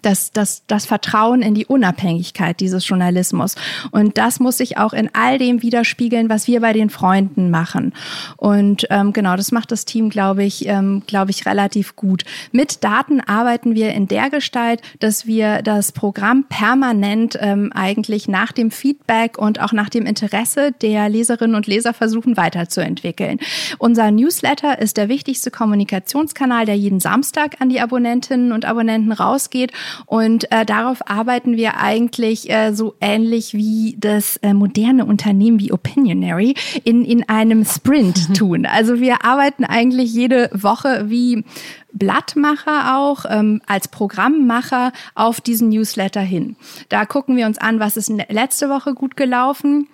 das, 0.02 0.32
das, 0.32 0.62
das 0.66 0.86
Vertrauen 0.86 1.42
in 1.42 1.54
die 1.54 1.66
Unabhängigkeit 1.66 2.60
dieses 2.60 2.86
Journalismus. 2.86 3.54
Und 3.90 4.18
das 4.18 4.38
muss 4.38 4.58
sich 4.58 4.78
auch 4.78 4.92
in 4.92 5.10
all 5.14 5.38
dem 5.38 5.62
widerspiegeln, 5.62 6.28
was 6.28 6.46
wir 6.46 6.60
bei 6.60 6.72
den 6.72 6.90
Freunden 6.90 7.50
machen. 7.50 7.94
Und 8.36 8.86
ähm, 8.90 9.12
genau, 9.12 9.36
das 9.36 9.50
macht 9.50 9.72
das 9.72 9.84
Team, 9.84 10.10
glaube 10.10 10.44
ich, 10.44 10.66
ähm, 10.66 11.02
glaube 11.06 11.30
ich, 11.30 11.46
relativ 11.46 11.96
gut. 11.96 12.24
Mit 12.52 12.84
Daten 12.84 13.20
arbeiten 13.20 13.74
wir 13.74 13.92
in 13.92 14.08
der 14.08 14.30
Gestalt, 14.30 14.82
dass 15.00 15.26
wir 15.26 15.62
das 15.62 15.92
Programm 15.92 16.44
permanent 16.48 17.38
ähm, 17.40 17.72
eigentlich 17.74 18.28
nach 18.28 18.52
dem 18.52 18.70
Feedback 18.70 19.38
und 19.38 19.60
auch 19.60 19.72
nach 19.72 19.88
dem 19.88 20.06
Interesse 20.06 20.72
der 20.80 21.08
Leserinnen 21.08 21.56
und 21.56 21.66
Leser 21.66 21.94
versuchen 21.94 22.36
weiterzuentwickeln. 22.36 23.40
Unser 23.78 24.10
Newsletter 24.10 24.78
ist 24.78 24.96
der 24.96 25.08
wichtigste 25.08 25.50
Kommunikationskanal, 25.50 26.66
der 26.66 26.76
jeden 26.76 27.00
Samstag 27.00 27.56
an 27.60 27.68
die 27.68 27.80
Abonnentinnen 27.80 28.52
und 28.52 28.64
Abonnenten 28.64 29.12
rausgeht. 29.12 29.72
Und 30.06 30.50
äh, 30.52 30.64
darauf 30.64 31.08
arbeiten 31.08 31.56
wir 31.56 31.78
eigentlich 31.78 32.50
äh, 32.50 32.72
so 32.72 32.94
ähnlich 33.00 33.54
wie 33.54 33.96
das 33.98 34.36
äh, 34.38 34.54
moderne 34.54 35.04
Unternehmen 35.04 35.60
wie 35.60 35.72
Opinionary 35.72 36.54
in, 36.84 37.04
in 37.04 37.28
einem 37.28 37.64
Sprint 37.64 38.28
mhm. 38.28 38.34
tun. 38.34 38.66
Also 38.66 39.00
wir 39.00 39.24
arbeiten 39.24 39.64
eigentlich 39.64 40.12
jede 40.12 40.50
Woche 40.52 41.04
wie 41.08 41.44
Blattmacher 41.92 42.96
auch 42.98 43.24
ähm, 43.28 43.60
als 43.66 43.88
Programmmacher 43.88 44.92
auf 45.14 45.40
diesen 45.40 45.70
Newsletter 45.70 46.20
hin. 46.20 46.56
Da 46.88 47.06
gucken 47.06 47.36
wir 47.36 47.46
uns 47.46 47.58
an, 47.58 47.80
was 47.80 47.96
ist 47.96 48.12
letzte 48.28 48.68
Woche 48.68 48.94
gut 48.94 49.16
gelaufen 49.16 49.88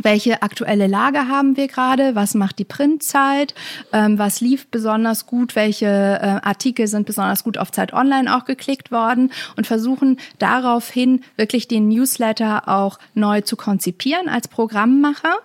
welche 0.00 0.42
aktuelle 0.42 0.86
Lage 0.86 1.28
haben 1.28 1.56
wir 1.56 1.68
gerade, 1.68 2.14
was 2.14 2.34
macht 2.34 2.58
die 2.58 2.64
Printzeit, 2.64 3.54
ähm, 3.92 4.18
was 4.18 4.40
lief 4.40 4.68
besonders 4.68 5.26
gut, 5.26 5.54
welche 5.54 5.86
äh, 5.86 6.46
Artikel 6.46 6.86
sind 6.86 7.06
besonders 7.06 7.44
gut 7.44 7.58
auf 7.58 7.70
Zeit 7.70 7.92
Online 7.92 8.34
auch 8.34 8.46
geklickt 8.46 8.90
worden? 8.90 9.30
Und 9.56 9.66
versuchen 9.66 10.18
daraufhin 10.38 11.20
wirklich 11.36 11.68
den 11.68 11.88
Newsletter 11.88 12.68
auch 12.68 12.98
neu 13.14 13.42
zu 13.42 13.56
konzipieren 13.56 14.28
als 14.28 14.48
Programmmacher. 14.48 15.36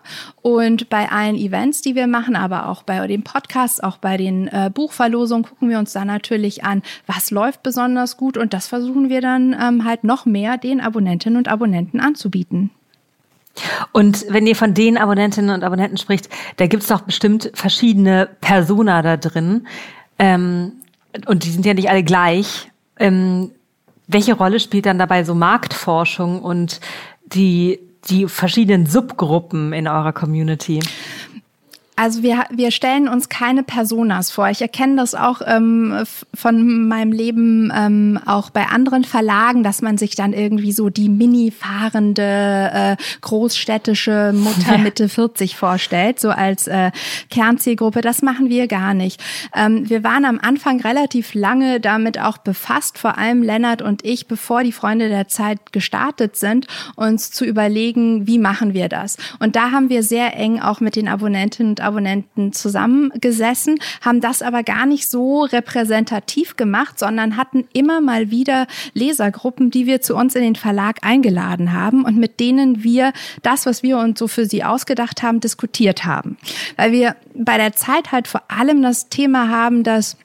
Und 0.42 0.90
bei 0.90 1.12
allen 1.12 1.36
Events, 1.36 1.82
die 1.82 1.96
wir 1.96 2.08
machen, 2.08 2.38
aber 2.38 2.70
auch 2.70 2.84
bei 2.84 3.06
den 3.08 3.24
Podcasts, 3.24 3.82
auch 3.82 3.98
bei 3.98 4.16
den 4.16 4.48
äh, 4.48 4.72
Buchverlosungen 4.74 5.44
gucken 5.44 5.70
wir 5.70 5.80
uns 5.80 5.92
da 5.92 6.06
natürlich 6.06 6.64
an, 6.64 6.84
was 7.06 7.32
läuft 7.32 7.64
besonders 7.64 8.16
gut. 8.16 8.38
Und 8.38 8.54
das 8.54 8.68
versuchen 8.68 9.10
wir 9.10 9.20
dann 9.20 9.54
ähm, 9.62 9.84
halt 9.84 10.06
noch 10.06 10.26
mehr 10.26 10.58
den 10.58 10.80
Abonnentinnen 10.80 11.38
und 11.38 11.50
Abonnenten 11.50 12.00
anzubieten. 12.00 12.72
Und 13.92 14.26
wenn 14.30 14.48
ihr 14.48 14.56
von 14.56 14.74
den 14.74 14.98
Abonnentinnen 14.98 15.54
und 15.54 15.64
Abonnenten 15.64 15.98
spricht, 15.98 16.30
da 16.58 16.68
gibt's 16.68 16.88
doch 16.88 17.02
bestimmt 17.02 17.52
verschiedene 17.54 18.30
Persona 18.42 19.02
da 19.02 19.18
drin. 19.18 19.68
Ähm, 20.20 20.74
und 21.26 21.44
die 21.44 21.50
sind 21.50 21.66
ja 21.66 21.74
nicht 21.74 21.90
alle 21.90 22.04
gleich. 22.04 22.70
Ähm, 23.00 23.52
welche 24.08 24.34
Rolle 24.34 24.60
spielt 24.60 24.86
dann 24.86 25.00
dabei 25.00 25.24
so 25.24 25.36
Marktforschung 25.36 26.42
und 26.42 26.80
die, 27.26 27.80
die 28.10 28.28
verschiedenen 28.28 28.86
Subgruppen 28.86 29.74
in 29.74 29.88
eurer 29.88 30.14
Community? 30.14 30.80
Also 32.00 32.22
wir, 32.22 32.46
wir 32.52 32.70
stellen 32.70 33.08
uns 33.08 33.28
keine 33.28 33.64
Personas 33.64 34.30
vor. 34.30 34.50
Ich 34.50 34.62
erkenne 34.62 34.98
das 34.98 35.16
auch 35.16 35.42
ähm, 35.44 36.04
von 36.32 36.88
meinem 36.88 37.12
Leben 37.12 37.74
ähm, 37.76 38.20
auch 38.24 38.52
bei 38.52 38.68
anderen 38.68 39.04
Verlagen, 39.04 39.64
dass 39.64 39.82
man 39.82 39.98
sich 39.98 40.14
dann 40.14 40.32
irgendwie 40.32 40.72
so 40.72 40.90
die 40.90 41.10
mini-fahrende 41.10 42.72
äh, 42.72 42.96
großstädtische 43.22 44.32
Mutter. 44.34 44.78
Mitte 44.78 45.10
40 45.10 45.56
vorstellt, 45.56 46.20
so 46.20 46.30
als 46.30 46.68
äh, 46.68 46.92
Kernzielgruppe. 47.32 48.02
Das 48.02 48.22
machen 48.22 48.50
wir 48.50 48.68
gar 48.68 48.94
nicht. 48.94 49.20
Ähm, 49.56 49.90
wir 49.90 50.04
waren 50.04 50.26
am 50.26 50.40
Anfang 50.40 50.80
relativ 50.82 51.34
lange 51.34 51.80
damit 51.80 52.20
auch 52.20 52.38
befasst, 52.38 53.00
vor 53.00 53.18
allem 53.18 53.42
Lennart 53.42 53.82
und 53.82 54.06
ich, 54.06 54.28
bevor 54.28 54.64
die 54.64 54.72
Freunde 54.72 55.10
der 55.10 55.30
Zeit 55.30 55.74
gestartet 55.74 56.36
sind, 56.36 56.68
uns 56.96 57.32
zu 57.32 57.44
überlegen, 57.44 58.28
wie 58.28 58.38
machen 58.38 58.76
wir 58.76 58.88
das. 58.88 59.18
Und 59.40 59.56
da 59.56 59.72
haben 59.72 59.90
wir 59.90 60.04
sehr 60.04 60.38
eng 60.38 60.62
auch 60.62 60.80
mit 60.80 60.96
den 60.96 61.08
Abonnentinnen 61.08 61.72
und 61.72 61.82
Abonnenten 61.88 62.54
zusammengesessen, 62.54 63.80
haben 64.02 64.22
das 64.22 64.42
aber 64.42 64.64
gar 64.64 64.86
nicht 64.86 65.10
so 65.10 65.44
repräsentativ 65.44 66.58
gemacht, 66.58 67.00
sondern 67.00 67.38
hatten 67.38 67.68
immer 67.74 68.02
mal 68.02 68.30
wieder 68.30 68.68
Lesergruppen, 68.94 69.72
die 69.72 69.86
wir 69.86 70.02
zu 70.02 70.16
uns 70.16 70.36
in 70.36 70.44
den 70.44 70.56
Verlag 70.56 70.98
eingeladen 71.02 71.74
haben 71.74 72.04
und 72.04 72.18
mit 72.18 72.40
denen 72.40 72.84
wir 72.84 73.14
das, 73.42 73.66
was 73.66 73.84
wir 73.84 73.98
uns 73.98 74.20
so 74.20 74.28
für 74.28 74.46
sie 74.46 74.64
ausgedacht 74.64 75.24
haben, 75.24 75.40
diskutiert 75.40 76.06
haben. 76.06 76.38
Weil 76.76 76.92
wir 76.92 77.16
bei 77.34 77.58
der 77.58 77.74
Zeit 77.74 78.12
halt 78.12 78.28
vor 78.28 78.44
allem 78.50 78.82
das 78.82 79.10
Thema 79.10 79.50
haben, 79.50 79.84
dass 79.84 80.18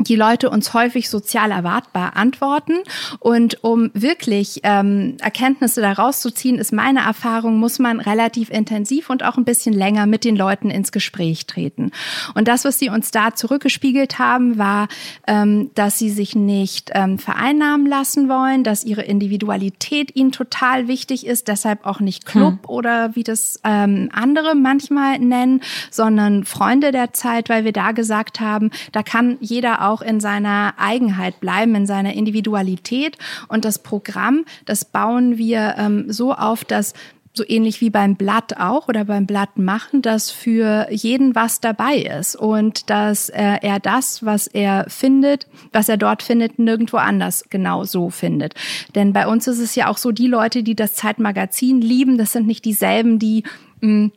die 0.00 0.16
Leute 0.16 0.50
uns 0.50 0.74
häufig 0.74 1.08
sozial 1.08 1.50
erwartbar 1.50 2.16
antworten. 2.16 2.74
Und 3.18 3.62
um 3.62 3.90
wirklich 3.94 4.60
ähm, 4.62 5.16
Erkenntnisse 5.20 5.80
daraus 5.80 6.20
zu 6.20 6.30
ziehen, 6.30 6.58
ist 6.58 6.72
meine 6.72 7.00
Erfahrung, 7.00 7.58
muss 7.58 7.78
man 7.78 8.00
relativ 8.00 8.50
intensiv 8.50 9.10
und 9.10 9.22
auch 9.24 9.36
ein 9.36 9.44
bisschen 9.44 9.74
länger 9.74 10.06
mit 10.06 10.24
den 10.24 10.36
Leuten 10.36 10.70
ins 10.70 10.92
Gespräch 10.92 11.46
treten. 11.46 11.90
Und 12.34 12.48
das, 12.48 12.64
was 12.64 12.78
sie 12.78 12.88
uns 12.88 13.10
da 13.10 13.34
zurückgespiegelt 13.34 14.18
haben, 14.18 14.58
war, 14.58 14.88
ähm, 15.26 15.70
dass 15.74 15.98
sie 15.98 16.10
sich 16.10 16.34
nicht 16.34 16.90
ähm, 16.94 17.18
vereinnahmen 17.18 17.86
lassen 17.86 18.28
wollen, 18.28 18.64
dass 18.64 18.84
ihre 18.84 19.02
Individualität 19.02 20.14
ihnen 20.16 20.32
total 20.32 20.88
wichtig 20.88 21.26
ist, 21.26 21.48
deshalb 21.48 21.86
auch 21.86 22.00
nicht 22.00 22.26
Club 22.26 22.52
hm. 22.52 22.68
oder 22.68 23.14
wie 23.16 23.24
das 23.24 23.60
ähm, 23.64 24.08
andere 24.12 24.54
manchmal 24.54 25.18
nennen, 25.18 25.62
sondern 25.90 26.44
Freunde 26.44 26.92
der 26.92 27.12
Zeit, 27.12 27.48
weil 27.48 27.64
wir 27.64 27.72
da 27.72 27.92
gesagt 27.92 28.40
haben, 28.40 28.70
da 28.92 29.02
kann 29.02 29.36
jeder 29.40 29.88
auch 29.88 29.89
auch 29.90 30.02
in 30.02 30.20
seiner 30.20 30.74
Eigenheit 30.78 31.40
bleiben, 31.40 31.74
in 31.74 31.86
seiner 31.86 32.14
Individualität. 32.14 33.18
Und 33.48 33.64
das 33.64 33.80
Programm, 33.80 34.44
das 34.64 34.84
bauen 34.84 35.36
wir 35.36 35.74
ähm, 35.78 36.12
so 36.12 36.32
auf, 36.32 36.64
dass 36.64 36.94
so 37.32 37.44
ähnlich 37.46 37.80
wie 37.80 37.90
beim 37.90 38.16
Blatt 38.16 38.58
auch 38.58 38.88
oder 38.88 39.04
beim 39.04 39.26
Blatt 39.26 39.56
machen, 39.56 40.02
dass 40.02 40.30
für 40.30 40.88
jeden 40.90 41.34
was 41.34 41.60
dabei 41.60 41.96
ist 41.96 42.34
und 42.34 42.90
dass 42.90 43.28
äh, 43.28 43.58
er 43.62 43.78
das, 43.78 44.24
was 44.24 44.48
er 44.48 44.86
findet, 44.88 45.46
was 45.72 45.88
er 45.88 45.96
dort 45.96 46.22
findet, 46.22 46.58
nirgendwo 46.58 46.96
anders 46.96 47.44
genau 47.48 47.84
so 47.84 48.10
findet. 48.10 48.54
Denn 48.96 49.12
bei 49.12 49.28
uns 49.28 49.46
ist 49.46 49.60
es 49.60 49.76
ja 49.76 49.88
auch 49.88 49.96
so, 49.96 50.10
die 50.10 50.26
Leute, 50.26 50.64
die 50.64 50.74
das 50.74 50.94
Zeitmagazin 50.94 51.80
lieben, 51.80 52.18
das 52.18 52.32
sind 52.32 52.48
nicht 52.48 52.64
dieselben, 52.64 53.20
die 53.20 53.44
mh, 53.80 54.06
mm, 54.06 54.12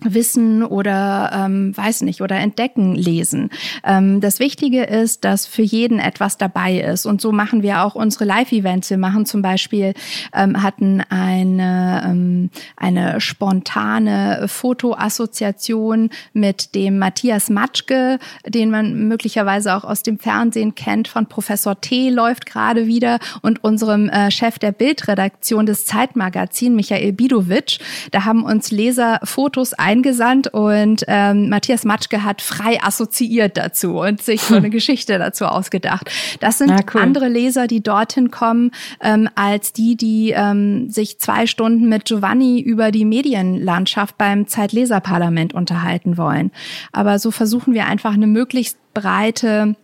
Wissen 0.00 0.62
oder 0.62 1.30
ähm, 1.34 1.76
weiß 1.76 2.02
nicht 2.02 2.20
oder 2.20 2.36
entdecken 2.36 2.94
lesen. 2.94 3.50
Ähm, 3.84 4.20
das 4.20 4.38
Wichtige 4.38 4.84
ist, 4.84 5.24
dass 5.24 5.46
für 5.46 5.62
jeden 5.62 5.98
etwas 5.98 6.38
dabei 6.38 6.78
ist 6.80 7.06
und 7.06 7.20
so 7.20 7.32
machen 7.32 7.62
wir 7.62 7.82
auch 7.82 7.94
unsere 7.94 8.24
Live-Events. 8.24 8.90
Wir 8.90 8.98
machen 8.98 9.26
zum 9.26 9.42
Beispiel 9.42 9.94
ähm, 10.32 10.62
hatten 10.62 11.02
eine 11.08 12.02
ähm, 12.06 12.50
eine 12.76 13.20
spontane 13.20 14.46
Fotoassoziation 14.46 16.10
mit 16.32 16.74
dem 16.74 16.98
Matthias 16.98 17.50
Matschke, 17.50 18.18
den 18.46 18.70
man 18.70 19.08
möglicherweise 19.08 19.74
auch 19.74 19.84
aus 19.84 20.02
dem 20.02 20.18
Fernsehen 20.18 20.74
kennt. 20.74 21.08
Von 21.08 21.26
Professor 21.26 21.80
T 21.80 22.10
läuft 22.10 22.46
gerade 22.46 22.86
wieder 22.86 23.18
und 23.42 23.64
unserem 23.64 24.08
äh, 24.08 24.30
Chef 24.30 24.58
der 24.58 24.72
Bildredaktion 24.72 25.66
des 25.66 25.86
Zeitmagazin 25.86 26.74
Michael 26.74 27.12
Bidovic. 27.12 27.78
Da 28.12 28.24
haben 28.24 28.44
uns 28.44 28.70
Leser 28.70 29.20
Fotos 29.24 29.74
eingesandt 29.88 30.48
und 30.48 31.02
ähm, 31.08 31.48
Matthias 31.48 31.86
Matschke 31.86 32.22
hat 32.22 32.42
frei 32.42 32.78
assoziiert 32.82 33.56
dazu 33.56 34.00
und 34.00 34.20
sich 34.20 34.42
so 34.42 34.54
eine 34.54 34.68
Geschichte 34.78 35.18
dazu 35.18 35.46
ausgedacht. 35.46 36.10
Das 36.40 36.58
sind 36.58 36.70
cool. 36.94 37.00
andere 37.00 37.28
Leser, 37.28 37.66
die 37.66 37.82
dorthin 37.82 38.30
kommen, 38.30 38.70
ähm, 39.00 39.30
als 39.34 39.72
die, 39.72 39.96
die 39.96 40.32
ähm, 40.36 40.90
sich 40.90 41.18
zwei 41.18 41.46
Stunden 41.46 41.88
mit 41.88 42.04
Giovanni 42.04 42.60
über 42.60 42.90
die 42.90 43.06
Medienlandschaft 43.06 44.18
beim 44.18 44.46
Zeitleserparlament 44.46 45.54
unterhalten 45.54 46.18
wollen. 46.18 46.50
Aber 46.92 47.18
so 47.18 47.30
versuchen 47.30 47.72
wir 47.72 47.86
einfach 47.86 48.12
eine 48.12 48.26
möglichst 48.26 48.76
breite 48.92 49.74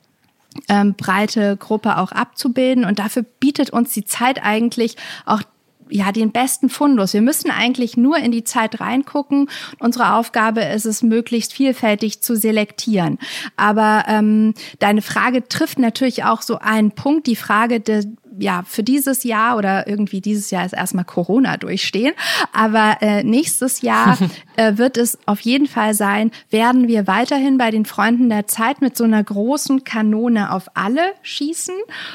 ähm, 0.68 0.94
breite 0.94 1.56
Gruppe 1.56 1.98
auch 1.98 2.12
abzubilden. 2.12 2.84
Und 2.84 3.00
dafür 3.00 3.24
bietet 3.40 3.70
uns 3.70 3.92
die 3.92 4.04
Zeit 4.04 4.44
eigentlich 4.44 4.96
auch 5.26 5.42
ja, 5.94 6.10
den 6.10 6.32
besten 6.32 6.70
Fundus. 6.70 7.14
Wir 7.14 7.22
müssen 7.22 7.52
eigentlich 7.52 7.96
nur 7.96 8.16
in 8.16 8.32
die 8.32 8.42
Zeit 8.42 8.80
reingucken. 8.80 9.48
Unsere 9.78 10.14
Aufgabe 10.14 10.60
ist 10.62 10.86
es, 10.86 11.04
möglichst 11.04 11.52
vielfältig 11.52 12.20
zu 12.20 12.34
selektieren. 12.34 13.16
Aber 13.56 14.04
ähm, 14.08 14.54
deine 14.80 15.02
Frage 15.02 15.48
trifft 15.48 15.78
natürlich 15.78 16.24
auch 16.24 16.42
so 16.42 16.58
einen 16.58 16.90
Punkt, 16.90 17.28
die 17.28 17.36
Frage 17.36 17.78
de, 17.78 18.06
ja, 18.38 18.62
für 18.66 18.82
dieses 18.82 19.24
Jahr 19.24 19.56
oder 19.56 19.86
irgendwie 19.86 20.20
dieses 20.20 20.50
Jahr 20.50 20.64
ist 20.64 20.72
erstmal 20.72 21.04
Corona 21.04 21.56
durchstehen. 21.56 22.14
Aber 22.52 22.96
äh, 23.00 23.22
nächstes 23.22 23.82
Jahr 23.82 24.18
äh, 24.56 24.76
wird 24.76 24.96
es 24.96 25.18
auf 25.26 25.40
jeden 25.40 25.66
Fall 25.66 25.94
sein, 25.94 26.30
werden 26.50 26.88
wir 26.88 27.06
weiterhin 27.06 27.58
bei 27.58 27.70
den 27.70 27.84
Freunden 27.84 28.28
der 28.28 28.46
Zeit 28.46 28.80
mit 28.80 28.96
so 28.96 29.04
einer 29.04 29.22
großen 29.22 29.84
Kanone 29.84 30.52
auf 30.52 30.68
alle 30.74 31.02
schießen 31.22 31.74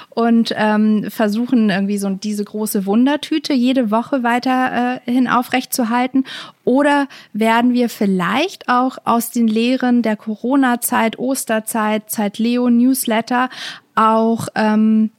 und 0.10 0.54
ähm, 0.56 1.06
versuchen 1.10 1.70
irgendwie 1.70 1.98
so 1.98 2.10
diese 2.10 2.44
große 2.44 2.86
Wundertüte 2.86 3.54
jede 3.54 3.92
Woche 3.92 4.24
weiterhin 4.24 5.26
äh, 5.26 5.30
aufrechtzuerhalten. 5.30 6.26
Oder 6.66 7.08
werden 7.34 7.74
wir 7.74 7.90
vielleicht 7.90 8.70
auch 8.70 8.98
aus 9.04 9.32
den 9.32 9.48
Lehren 9.48 10.02
der 10.02 10.16
Corona-Zeit, 10.16 11.18
Osterzeit, 11.18 12.10
Zeit 12.12 12.38
Leo 12.38 12.70
Newsletter 12.70 13.50
auch 13.96 14.48
ähm, 14.56 15.12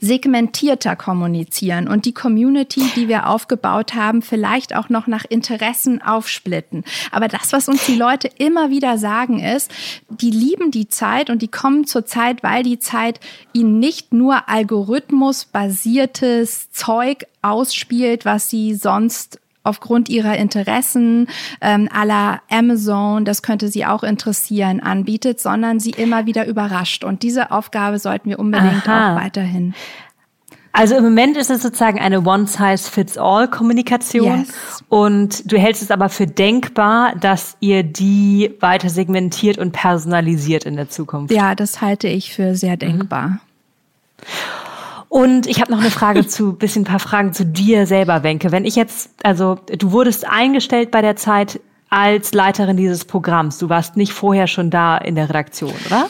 segmentierter 0.00 0.96
kommunizieren 0.96 1.86
und 1.86 2.06
die 2.06 2.14
Community, 2.14 2.82
die 2.96 3.06
wir 3.08 3.28
aufgebaut 3.28 3.94
haben, 3.94 4.22
vielleicht 4.22 4.74
auch 4.74 4.88
noch 4.88 5.06
nach 5.06 5.24
Interessen 5.28 6.00
aufsplitten. 6.02 6.84
Aber 7.12 7.28
das, 7.28 7.52
was 7.52 7.68
uns 7.68 7.84
die 7.86 7.96
Leute 7.96 8.28
immer 8.38 8.70
wieder 8.70 8.96
sagen, 8.98 9.38
ist, 9.40 9.70
die 10.08 10.30
lieben 10.30 10.70
die 10.70 10.88
Zeit 10.88 11.28
und 11.30 11.42
die 11.42 11.48
kommen 11.48 11.86
zur 11.86 12.06
Zeit, 12.06 12.42
weil 12.42 12.62
die 12.62 12.78
Zeit 12.78 13.20
ihnen 13.52 13.78
nicht 13.78 14.10
nur 14.12 14.48
algorithmusbasiertes 14.48 16.70
Zeug 16.72 17.26
ausspielt, 17.42 18.24
was 18.24 18.48
sie 18.48 18.74
sonst 18.74 19.38
aufgrund 19.62 20.08
ihrer 20.08 20.36
Interessen 20.36 21.28
ähm, 21.60 21.88
aller 21.92 22.40
Amazon, 22.50 23.24
das 23.24 23.42
könnte 23.42 23.68
sie 23.68 23.84
auch 23.84 24.02
interessieren, 24.02 24.80
anbietet, 24.80 25.40
sondern 25.40 25.80
sie 25.80 25.90
immer 25.90 26.26
wieder 26.26 26.46
überrascht. 26.46 27.04
Und 27.04 27.22
diese 27.22 27.50
Aufgabe 27.50 27.98
sollten 27.98 28.30
wir 28.30 28.38
unbedingt 28.38 28.88
Aha. 28.88 29.12
auch 29.12 29.20
weiterhin. 29.20 29.74
Also 30.72 30.96
im 30.96 31.02
Moment 31.02 31.36
ist 31.36 31.50
es 31.50 31.62
sozusagen 31.62 31.98
eine 31.98 32.22
One-Size-Fits-All-Kommunikation 32.22 34.40
yes. 34.40 34.84
und 34.88 35.50
du 35.50 35.58
hältst 35.58 35.82
es 35.82 35.90
aber 35.90 36.08
für 36.08 36.28
denkbar, 36.28 37.16
dass 37.16 37.56
ihr 37.58 37.82
die 37.82 38.54
weiter 38.60 38.88
segmentiert 38.88 39.58
und 39.58 39.72
personalisiert 39.72 40.64
in 40.64 40.76
der 40.76 40.88
Zukunft. 40.88 41.34
Ja, 41.34 41.56
das 41.56 41.80
halte 41.80 42.06
ich 42.06 42.32
für 42.32 42.54
sehr 42.54 42.76
denkbar. 42.76 43.28
Mhm. 43.28 43.40
Und 45.10 45.48
ich 45.48 45.60
habe 45.60 45.72
noch 45.72 45.80
eine 45.80 45.90
Frage 45.90 46.26
zu, 46.26 46.52
bisschen 46.58 46.82
ein 46.82 46.86
paar 46.86 47.00
Fragen 47.00 47.34
zu 47.34 47.44
dir 47.44 47.86
selber, 47.86 48.22
Wenke. 48.22 48.52
Wenn 48.52 48.64
ich 48.64 48.76
jetzt, 48.76 49.10
also 49.22 49.58
du 49.66 49.92
wurdest 49.92 50.26
eingestellt 50.26 50.90
bei 50.90 51.02
der 51.02 51.16
Zeit 51.16 51.60
als 51.90 52.32
Leiterin 52.32 52.76
dieses 52.76 53.04
Programms. 53.04 53.58
Du 53.58 53.68
warst 53.68 53.96
nicht 53.96 54.12
vorher 54.12 54.46
schon 54.46 54.70
da 54.70 54.96
in 54.96 55.16
der 55.16 55.28
Redaktion, 55.28 55.74
oder? 55.86 56.08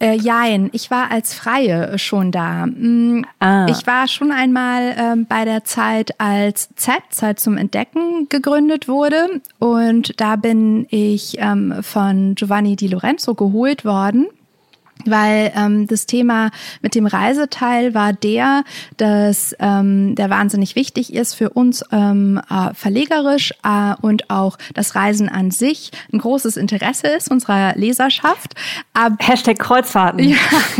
Äh, 0.00 0.16
jein, 0.16 0.68
ich 0.72 0.90
war 0.90 1.12
als 1.12 1.32
Freie 1.32 1.96
schon 1.96 2.32
da. 2.32 2.66
Mm, 2.66 3.24
ah. 3.38 3.66
Ich 3.68 3.86
war 3.86 4.08
schon 4.08 4.32
einmal 4.32 4.96
ähm, 4.98 5.26
bei 5.28 5.44
der 5.44 5.62
Zeit, 5.62 6.20
als 6.20 6.70
Z, 6.74 6.96
Zeit 7.10 7.38
zum 7.38 7.56
Entdecken, 7.56 8.28
gegründet 8.28 8.88
wurde. 8.88 9.40
Und 9.60 10.20
da 10.20 10.34
bin 10.34 10.86
ich 10.90 11.36
ähm, 11.38 11.76
von 11.82 12.34
Giovanni 12.34 12.74
Di 12.74 12.88
Lorenzo 12.88 13.36
geholt 13.36 13.84
worden 13.84 14.26
weil 15.04 15.52
ähm, 15.56 15.86
das 15.86 16.06
Thema 16.06 16.50
mit 16.80 16.94
dem 16.94 17.06
Reiseteil 17.06 17.94
war 17.94 18.12
der, 18.12 18.64
dass 18.96 19.54
ähm, 19.58 20.14
der 20.14 20.30
wahnsinnig 20.30 20.76
wichtig 20.76 21.12
ist 21.12 21.34
für 21.34 21.50
uns 21.50 21.84
ähm, 21.92 22.40
äh, 22.50 22.74
verlegerisch 22.74 23.52
äh, 23.64 23.94
und 24.00 24.30
auch 24.30 24.58
das 24.74 24.94
Reisen 24.94 25.28
an 25.28 25.50
sich 25.50 25.90
ein 26.12 26.18
großes 26.18 26.56
Interesse 26.56 27.08
ist 27.08 27.30
unserer 27.30 27.74
Leserschaft. 27.76 28.54
Ab 28.94 29.14
Hashtag 29.20 29.58
Kreuzfahrten. 29.58 30.20
Ja, 30.28 30.36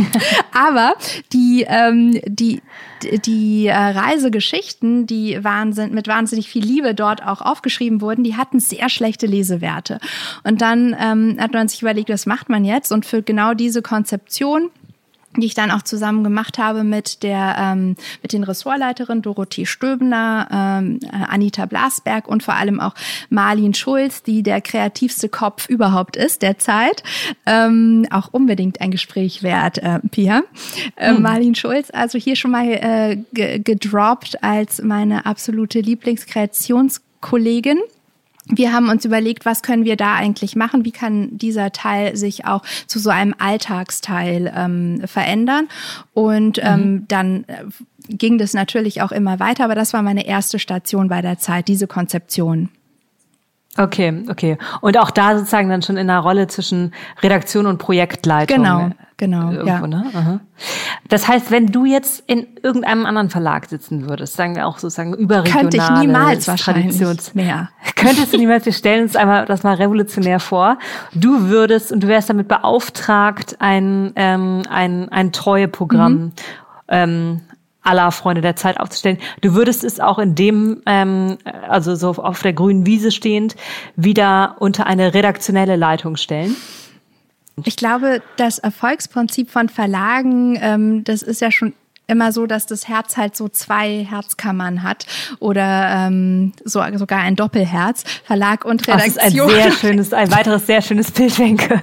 aber 0.53 0.94
die, 1.33 1.66
ähm, 1.68 2.20
die 2.27 2.62
die 3.05 3.67
äh, 3.67 3.75
Reisegeschichten, 3.75 5.07
die 5.07 5.43
wahnsinn, 5.43 5.95
mit 5.95 6.09
wahnsinnig 6.09 6.49
viel 6.49 6.65
Liebe 6.65 6.95
dort 6.95 7.23
auch 7.25 7.41
aufgeschrieben 7.41 8.01
wurden, 8.01 8.25
die 8.25 8.37
hatten 8.37 8.61
sehr 8.61 8.88
schlechte 8.88 9.27
Lesewerte. 9.27 9.99
Und 10.45 10.62
dann 10.62 10.97
ähm, 10.99 11.37
hat 11.38 11.53
man 11.53 11.69
sich 11.69 11.83
überlegt, 11.83 12.09
was 12.09 12.27
macht 12.27 12.49
man 12.49 12.65
jetzt? 12.65 12.93
Und 12.93 13.07
für 13.07 13.23
genau 13.23 13.55
diese 13.55 13.83
Konzeption 13.83 14.71
die 15.37 15.47
ich 15.47 15.55
dann 15.55 15.71
auch 15.71 15.83
zusammen 15.83 16.25
gemacht 16.25 16.59
habe 16.59 16.85
mit 16.85 17.23
der 17.23 17.57
ähm, 17.59 17.97
mit 18.23 18.33
den 18.33 18.45
Ressortleiterinnen 18.45 19.23
Dorothee 19.23 19.66
Stöbner, 19.66 20.49
ähm, 20.53 20.99
äh, 21.03 21.09
Anita 21.29 21.66
Blasberg 21.66 22.29
und 22.29 22.42
vor 22.42 22.55
allem 22.55 22.81
auch 22.81 22.95
Marlin 23.31 23.75
Schulz, 23.75 24.23
die 24.23 24.42
der 24.42 24.61
kreativste 24.61 25.29
Kopf 25.29 25.68
überhaupt 25.68 26.16
ist 26.16 26.42
derzeit. 26.42 27.03
Ähm, 27.47 28.07
auch 28.11 28.29
unbedingt 28.33 28.81
ein 28.81 28.90
Gespräch 28.90 29.42
wert, 29.42 29.79
äh, 29.79 30.01
Pia. 30.11 30.42
Äh, 30.97 31.12
mhm. 31.12 31.23
Marlin 31.23 31.55
Schulz, 31.55 31.90
also 31.92 32.18
hier 32.18 32.37
schon 32.37 32.51
mal 32.51 32.66
äh, 32.66 33.16
gedroppt 33.59 34.42
als 34.42 34.83
meine 34.83 35.25
absolute 35.27 35.81
Lieblingskreationskollegin. 35.81 37.79
Wir 38.57 38.73
haben 38.73 38.88
uns 38.88 39.05
überlegt, 39.05 39.45
was 39.45 39.62
können 39.62 39.85
wir 39.85 39.97
da 39.97 40.15
eigentlich 40.15 40.57
machen? 40.57 40.85
Wie 40.85 40.93
kann 40.93 41.37
dieser 41.37 41.73
Teil 41.73 42.17
sich 42.17 42.45
auch 42.47 42.62
zu 42.87 42.99
so 42.99 43.11
einem 43.11 43.35
Alltagsteil 43.38 44.53
ähm, 44.55 45.03
verändern? 45.07 45.69
Und 46.12 46.61
ähm, 46.62 46.81
mhm. 46.81 47.09
dann 47.09 47.45
äh, 47.45 47.65
ging 48.09 48.38
das 48.38 48.55
natürlich 48.55 49.03
auch 49.03 49.12
immer 49.12 49.41
weiter, 49.41 49.65
aber 49.65 49.75
das 49.75 49.93
war 49.93 50.03
meine 50.03 50.27
erste 50.27 50.59
Station 50.59 51.09
bei 51.09 51.23
der 51.23 51.38
Zeit, 51.38 51.69
diese 51.69 51.87
Konzeption. 51.87 52.69
Okay, 53.79 54.25
okay. 54.29 54.59
Und 54.83 54.99
auch 54.99 55.11
da 55.11 55.39
sozusagen 55.39 55.71
dann 55.71 55.81
schon 55.81 55.97
in 55.97 56.11
einer 56.11 56.21
Rolle 56.21 56.47
zwischen 56.47 56.93
Redaktion 57.23 57.65
und 57.65 57.79
Projektleitung. 57.79 58.59
Genau, 58.59 58.91
genau. 59.17 59.51
Irgendwo, 59.51 59.67
ja. 59.67 59.87
ne? 59.87 60.05
Aha. 60.13 60.41
Das 61.09 61.27
heißt, 61.27 61.51
wenn 61.51 61.69
du 61.69 61.87
jetzt 61.87 62.23
in 62.27 62.47
irgendeinem 62.63 63.07
anderen 63.07 63.31
Verlag 63.31 63.67
sitzen 63.67 64.11
würdest, 64.11 64.37
sagen 64.37 64.57
wir 64.57 64.67
auch 64.67 64.79
sozusagen 64.79 65.15
überregional. 65.15 65.63
Könnte 65.63 65.77
ich 65.79 65.91
niemals 66.01 66.49
wahrscheinlich 66.49 67.35
mehr. 67.35 67.71
Könntest 67.97 68.35
du 68.35 68.37
niemals, 68.37 68.67
wir 68.67 68.75
stellen 68.75 69.05
uns 69.05 69.17
einmal 69.17 69.47
das 69.47 69.63
mal 69.63 69.75
revolutionär 69.75 70.39
vor. 70.39 70.79
Du 71.15 71.49
würdest 71.49 71.93
und 71.93 72.03
du 72.03 72.09
wärst 72.09 72.29
damit 72.29 72.49
beauftragt, 72.49 73.57
ein, 73.59 74.13
ähm, 74.17 74.65
ein, 74.69 75.09
ein 75.09 75.33
Treueprogramm 75.33 76.13
mhm. 76.13 76.33
ähm, 76.88 77.40
aller 77.83 78.11
Freunde 78.13 78.41
der 78.41 78.57
Zeit 78.57 78.79
aufzustellen. 78.79 79.19
Du 79.41 79.55
würdest 79.55 79.85
es 79.85 80.01
auch 80.01 80.19
in 80.19 80.35
dem, 80.35 80.83
ähm, 80.87 81.39
also 81.69 81.95
so 81.95 82.11
auf 82.11 82.43
der 82.43 82.53
grünen 82.53 82.87
Wiese 82.87 83.11
stehend, 83.11 83.57
wieder 83.97 84.57
unter 84.61 84.87
eine 84.87 85.15
redaktionelle 85.15 85.77
Leitung 85.77 86.17
stellen? 86.17 86.57
Ich 87.65 87.77
glaube, 87.77 88.23
das 88.37 88.59
Erfolgsprinzip 88.59 89.51
von 89.51 89.69
Verlagen, 89.69 90.59
ähm, 90.61 91.05
das 91.05 91.23
ist 91.23 91.41
ja 91.41 91.51
schon 91.51 91.75
immer 92.13 92.33
so, 92.33 92.47
dass 92.47 92.67
das 92.67 92.89
Herz 92.89 93.17
halt 93.17 93.37
so 93.37 93.49
zwei 93.49 94.07
Herzkammern 94.09 94.83
hat 94.83 95.07
oder 95.39 96.07
ähm, 96.07 96.53
so, 96.65 96.83
sogar 96.95 97.21
ein 97.21 97.37
Doppelherz, 97.37 98.05
Verlag 98.25 98.65
und 98.65 98.87
Redaktion. 98.87 99.15
Das 99.15 99.33
ist 99.33 99.39
ein 99.39 99.49
sehr 99.49 99.73
schönes, 99.73 100.13
ein 100.13 100.31
weiteres 100.31 100.67
sehr 100.67 100.83
schönes 100.83 101.11
Bild, 101.11 101.39
denke. 101.39 101.81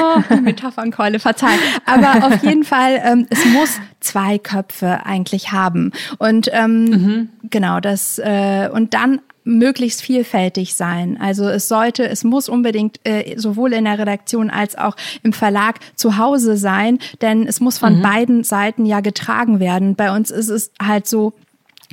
Oh, 0.00 0.22
die 0.30 0.40
Metaphernkeule, 0.40 1.18
verzeihen. 1.18 1.58
Aber 1.86 2.26
auf 2.26 2.42
jeden 2.42 2.64
Fall, 2.64 3.00
ähm, 3.02 3.26
es 3.30 3.44
muss 3.46 3.80
zwei 4.00 4.38
Köpfe 4.38 5.04
eigentlich 5.04 5.52
haben. 5.52 5.92
Und 6.18 6.50
ähm, 6.52 6.84
mhm. 6.84 7.28
genau 7.50 7.80
das, 7.80 8.18
äh, 8.18 8.68
und 8.72 8.94
dann 8.94 9.20
möglichst 9.48 10.02
vielfältig 10.02 10.74
sein. 10.74 11.18
Also 11.20 11.48
es 11.48 11.68
sollte, 11.68 12.06
es 12.06 12.22
muss 12.22 12.48
unbedingt 12.48 13.00
äh, 13.04 13.36
sowohl 13.38 13.72
in 13.72 13.84
der 13.84 13.98
Redaktion 13.98 14.50
als 14.50 14.76
auch 14.76 14.94
im 15.22 15.32
Verlag 15.32 15.80
zu 15.96 16.18
Hause 16.18 16.56
sein, 16.56 16.98
denn 17.22 17.46
es 17.46 17.60
muss 17.60 17.78
von 17.78 17.98
mhm. 17.98 18.02
beiden 18.02 18.44
Seiten 18.44 18.84
ja 18.84 19.00
getragen 19.00 19.58
werden. 19.58 19.96
Bei 19.96 20.14
uns 20.14 20.30
ist 20.30 20.50
es 20.50 20.70
halt 20.80 21.08
so, 21.08 21.32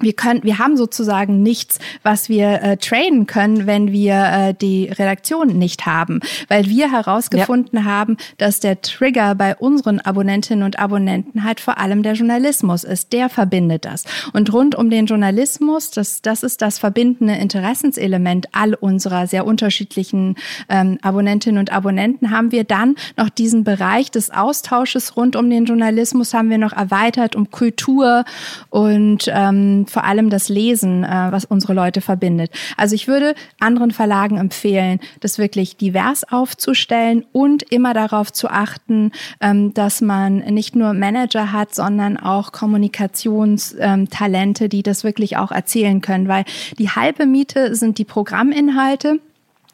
wir 0.01 0.13
können, 0.13 0.43
wir 0.43 0.59
haben 0.59 0.75
sozusagen 0.75 1.41
nichts, 1.41 1.79
was 2.03 2.27
wir 2.27 2.61
äh, 2.61 2.75
trainen 2.75 3.27
können, 3.27 3.65
wenn 3.65 3.93
wir 3.93 4.13
äh, 4.13 4.53
die 4.53 4.85
Redaktion 4.85 5.57
nicht 5.57 5.85
haben, 5.85 6.19
weil 6.49 6.65
wir 6.65 6.91
herausgefunden 6.91 7.79
ja. 7.79 7.85
haben, 7.85 8.17
dass 8.37 8.59
der 8.59 8.81
Trigger 8.81 9.35
bei 9.35 9.55
unseren 9.55 10.01
Abonnentinnen 10.01 10.65
und 10.65 10.79
Abonnenten 10.79 11.45
halt 11.45 11.61
vor 11.61 11.77
allem 11.77 12.03
der 12.03 12.13
Journalismus 12.13 12.83
ist. 12.83 13.13
Der 13.13 13.29
verbindet 13.29 13.85
das. 13.85 14.03
Und 14.33 14.51
rund 14.51 14.75
um 14.75 14.89
den 14.89 15.05
Journalismus, 15.05 15.91
das, 15.91 16.21
das 16.21 16.43
ist 16.43 16.61
das 16.61 16.77
verbindende 16.77 17.35
Interessenselement 17.35 18.47
all 18.51 18.73
unserer 18.73 19.27
sehr 19.27 19.45
unterschiedlichen 19.45 20.35
ähm, 20.67 20.97
Abonnentinnen 21.03 21.57
und 21.57 21.71
Abonnenten, 21.71 22.31
haben 22.31 22.51
wir 22.51 22.65
dann 22.65 22.95
noch 23.15 23.29
diesen 23.29 23.63
Bereich 23.63 24.11
des 24.11 24.29
Austausches 24.29 25.15
rund 25.15 25.37
um 25.37 25.49
den 25.49 25.63
Journalismus 25.63 26.33
haben 26.33 26.49
wir 26.49 26.57
noch 26.57 26.73
erweitert 26.73 27.35
um 27.35 27.49
Kultur 27.49 28.25
und 28.69 29.31
ähm, 29.33 29.84
vor 29.87 30.03
allem 30.03 30.29
das 30.29 30.49
Lesen, 30.49 31.03
äh, 31.03 31.31
was 31.31 31.45
unsere 31.45 31.73
Leute 31.73 32.01
verbindet. 32.01 32.51
Also 32.77 32.93
ich 32.95 33.07
würde 33.07 33.35
anderen 33.59 33.91
Verlagen 33.91 34.37
empfehlen, 34.37 34.99
das 35.19 35.37
wirklich 35.37 35.77
divers 35.77 36.23
aufzustellen 36.31 37.23
und 37.31 37.61
immer 37.63 37.93
darauf 37.93 38.33
zu 38.33 38.49
achten, 38.49 39.11
ähm, 39.41 39.73
dass 39.73 40.01
man 40.01 40.37
nicht 40.37 40.75
nur 40.75 40.93
Manager 40.93 41.51
hat, 41.51 41.75
sondern 41.75 42.17
auch 42.17 42.51
Kommunikationstalente, 42.51 44.69
die 44.69 44.83
das 44.83 45.03
wirklich 45.03 45.37
auch 45.37 45.51
erzählen 45.51 46.01
können, 46.01 46.27
weil 46.27 46.45
die 46.77 46.89
halbe 46.89 47.25
Miete 47.25 47.73
sind 47.75 47.97
die 47.97 48.05
Programminhalte. 48.05 49.19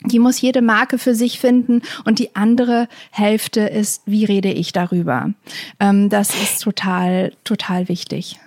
Die 0.04 0.20
muss 0.20 0.42
jede 0.42 0.64
Marke 0.64 0.98
für 0.98 1.14
sich 1.14 1.40
finden 1.40 1.84
und 2.06 2.18
die 2.18 2.36
andere 2.36 2.88
Hälfte 3.12 3.62
ist, 3.62 4.02
wie 4.08 4.26
rede 4.26 4.52
ich 4.52 4.74
darüber? 4.74 5.30
Ähm, 5.80 6.10
das 6.10 6.34
ist 6.42 6.64
total, 6.64 7.34
total 7.44 7.88
wichtig. 7.88 8.40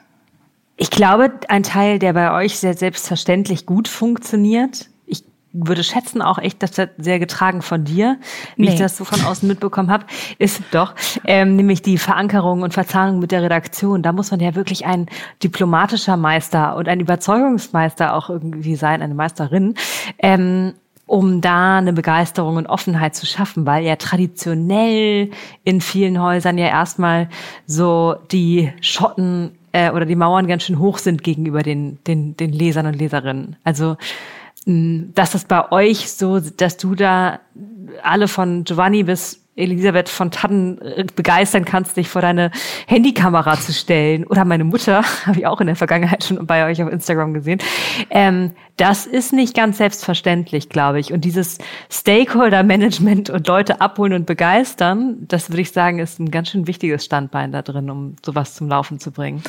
Ich 0.77 0.91
glaube, 0.91 1.33
ein 1.49 1.63
Teil, 1.63 1.99
der 1.99 2.13
bei 2.15 2.33
euch 2.33 2.59
sehr 2.59 2.75
selbstverständlich 2.75 3.65
gut 3.65 3.87
funktioniert, 3.87 4.89
ich 5.07 5.23
würde 5.53 5.85
schätzen 5.85 6.21
auch 6.21 6.39
echt, 6.39 6.63
dass 6.65 6.73
das 6.73 6.89
sehr 6.99 7.21
getragen 7.21 7.63
von 7.63 7.85
dir, 7.85 8.19
wie 8.57 8.65
nee. 8.65 8.73
ich 8.73 8.79
das 8.79 8.97
so 8.97 9.05
von 9.05 9.21
außen 9.25 9.47
mitbekommen 9.47 9.91
habe, 9.91 10.05
ist 10.39 10.63
doch 10.73 10.95
ähm, 11.25 11.55
nämlich 11.55 11.81
die 11.83 11.97
Verankerung 11.97 12.63
und 12.63 12.75
Verzahnung 12.75 13.21
mit 13.21 13.31
der 13.31 13.43
Redaktion. 13.43 14.03
Da 14.03 14.13
muss 14.13 14.33
man 14.33 14.41
ja 14.41 14.57
wirklich 14.57 14.85
ein 14.85 15.07
diplomatischer 15.45 16.17
Meister 16.17 16.75
und 16.75 16.89
ein 16.89 16.99
Überzeugungsmeister 16.99 18.15
auch 18.15 18.29
irgendwie 18.29 18.75
sein, 18.75 19.01
eine 19.01 19.15
Meisterin. 19.15 19.75
Ähm, 20.19 20.75
um 21.07 21.43
da 21.43 21.77
eine 21.77 21.93
Begeisterung 21.93 22.57
und 22.57 22.67
Offenheit 22.67 23.15
zu 23.15 23.27
schaffen, 23.27 23.67
weil 23.67 23.85
ja 23.85 23.97
traditionell 23.97 25.31
in 25.63 25.83
vielen 25.83 26.21
Häusern 26.21 26.57
ja 26.57 26.67
erstmal 26.67 27.29
so 27.67 28.17
die 28.33 28.73
Schotten 28.81 29.53
äh, 29.75 29.91
oder 29.91 30.07
die 30.07 30.15
Mauern 30.15 30.47
ganz 30.47 30.63
schön 30.63 30.79
hoch 30.79 30.99
sind 30.99 31.23
gegenüber 31.23 31.63
den, 31.63 31.99
den, 32.05 32.37
den 32.37 32.53
Lesern 32.53 32.87
und 32.87 32.95
Leserinnen. 32.95 33.57
Also 33.65 33.97
dass 34.67 35.33
das 35.33 35.45
bei 35.45 35.71
euch 35.73 36.11
so, 36.11 36.41
dass 36.41 36.79
du 36.79 36.95
da 36.95 37.41
alle 38.03 38.29
von 38.29 38.65
Giovanni 38.65 39.03
bis 39.03 39.44
Elisabeth 39.57 40.09
von 40.09 40.31
Tannen 40.31 40.81
äh, 40.81 41.05
begeistern 41.15 41.65
kannst, 41.65 41.97
dich 41.97 42.09
vor 42.09 42.23
deine 42.23 42.51
Handykamera 42.87 43.59
zu 43.59 43.73
stellen. 43.73 44.25
Oder 44.27 44.45
meine 44.45 44.65
Mutter, 44.65 45.03
habe 45.27 45.39
ich 45.39 45.47
auch 45.47 45.61
in 45.61 45.67
der 45.67 45.77
Vergangenheit 45.77 46.25
schon 46.25 46.45
bei 46.47 46.67
euch 46.67 46.83
auf 46.83 46.91
Instagram 46.91 47.35
gesehen. 47.35 47.61
Ähm, 48.11 48.53
das 48.77 49.07
ist 49.07 49.33
nicht 49.33 49.55
ganz 49.55 49.79
selbstverständlich, 49.79 50.69
glaube 50.69 50.99
ich. 50.99 51.13
Und 51.13 51.25
dieses 51.25 51.59
Stakeholder-Management 51.91 53.31
und 53.31 53.47
Leute 53.47 53.81
abholen 53.81 54.13
und 54.13 54.27
begeistern, 54.27 55.17
das 55.29 55.51
würde 55.51 55.63
ich 55.63 55.71
sagen, 55.71 56.01
ist 56.01 56.19
ein 56.19 56.33
ganz 56.33 56.51
schön 56.51 56.67
wichtiges 56.67 57.05
Standbein 57.05 57.53
da 57.53 57.63
drin, 57.63 57.89
um 57.89 58.17
sowas 58.25 58.55
zum 58.55 58.69
Laufen 58.69 58.99
zu 58.99 59.13
bringen. 59.13 59.43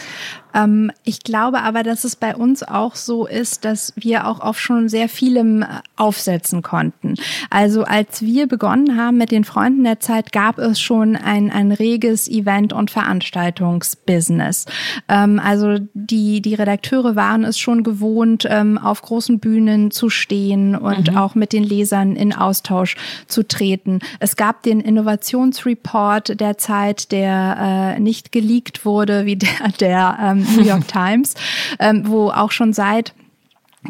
Ähm, 0.54 0.92
ich 1.04 1.22
glaube 1.22 1.64
aber, 1.64 1.82
dass 1.82 2.04
es 2.04 2.16
bei 2.16 2.36
uns 2.36 2.62
auch 2.62 2.96
so 2.96 3.26
ist, 3.26 3.66
dass 3.66 3.94
wir 3.96 4.28
auch 4.28 4.40
auf 4.42 4.60
schon 4.60 4.90
sehr 4.90 5.10
vielem 5.10 5.64
äh, 5.64 5.68
aufsetzen 5.96 6.62
konnten. 6.62 7.16
Also 7.50 7.84
als 7.84 8.22
wir 8.22 8.48
begonnen 8.48 8.96
haben 8.96 9.18
mit 9.18 9.32
den 9.32 9.44
Freunden 9.44 9.84
der 9.84 9.95
Zeit, 10.00 10.32
gab 10.32 10.58
es 10.58 10.80
schon 10.80 11.16
ein, 11.16 11.52
ein 11.52 11.72
reges 11.72 12.28
Event- 12.28 12.74
und 12.74 12.92
Veranstaltungsbusiness. 12.92 14.66
Ähm, 15.08 15.40
also 15.40 15.78
die, 15.94 16.42
die 16.42 16.56
Redakteure 16.56 17.16
waren 17.16 17.44
es 17.44 17.58
schon 17.60 17.84
gewohnt, 17.84 18.48
ähm, 18.50 18.78
auf 18.78 19.02
großen 19.02 19.40
Bühnen 19.40 19.92
zu 19.92 20.10
stehen 20.10 20.76
und 20.76 21.12
mhm. 21.12 21.18
auch 21.18 21.36
mit 21.36 21.54
den 21.54 21.64
Lesern 21.64 22.16
in 22.16 22.34
Austausch 22.34 22.96
zu 23.28 23.48
treten. 23.48 24.00
Es 24.20 24.36
gab 24.36 24.64
den 24.64 24.80
Innovationsreport 24.80 26.40
der 26.40 26.58
Zeit, 26.58 27.12
der 27.12 27.96
äh, 27.98 28.00
nicht 28.00 28.32
geleakt 28.32 28.86
wurde, 28.86 29.26
wie 29.26 29.36
der, 29.36 29.70
der 29.80 30.18
ähm, 30.22 30.46
New 30.56 30.64
York 30.64 30.88
Times, 30.88 31.36
ähm, 31.80 32.04
wo 32.06 32.30
auch 32.30 32.52
schon 32.52 32.74
seit 32.74 33.14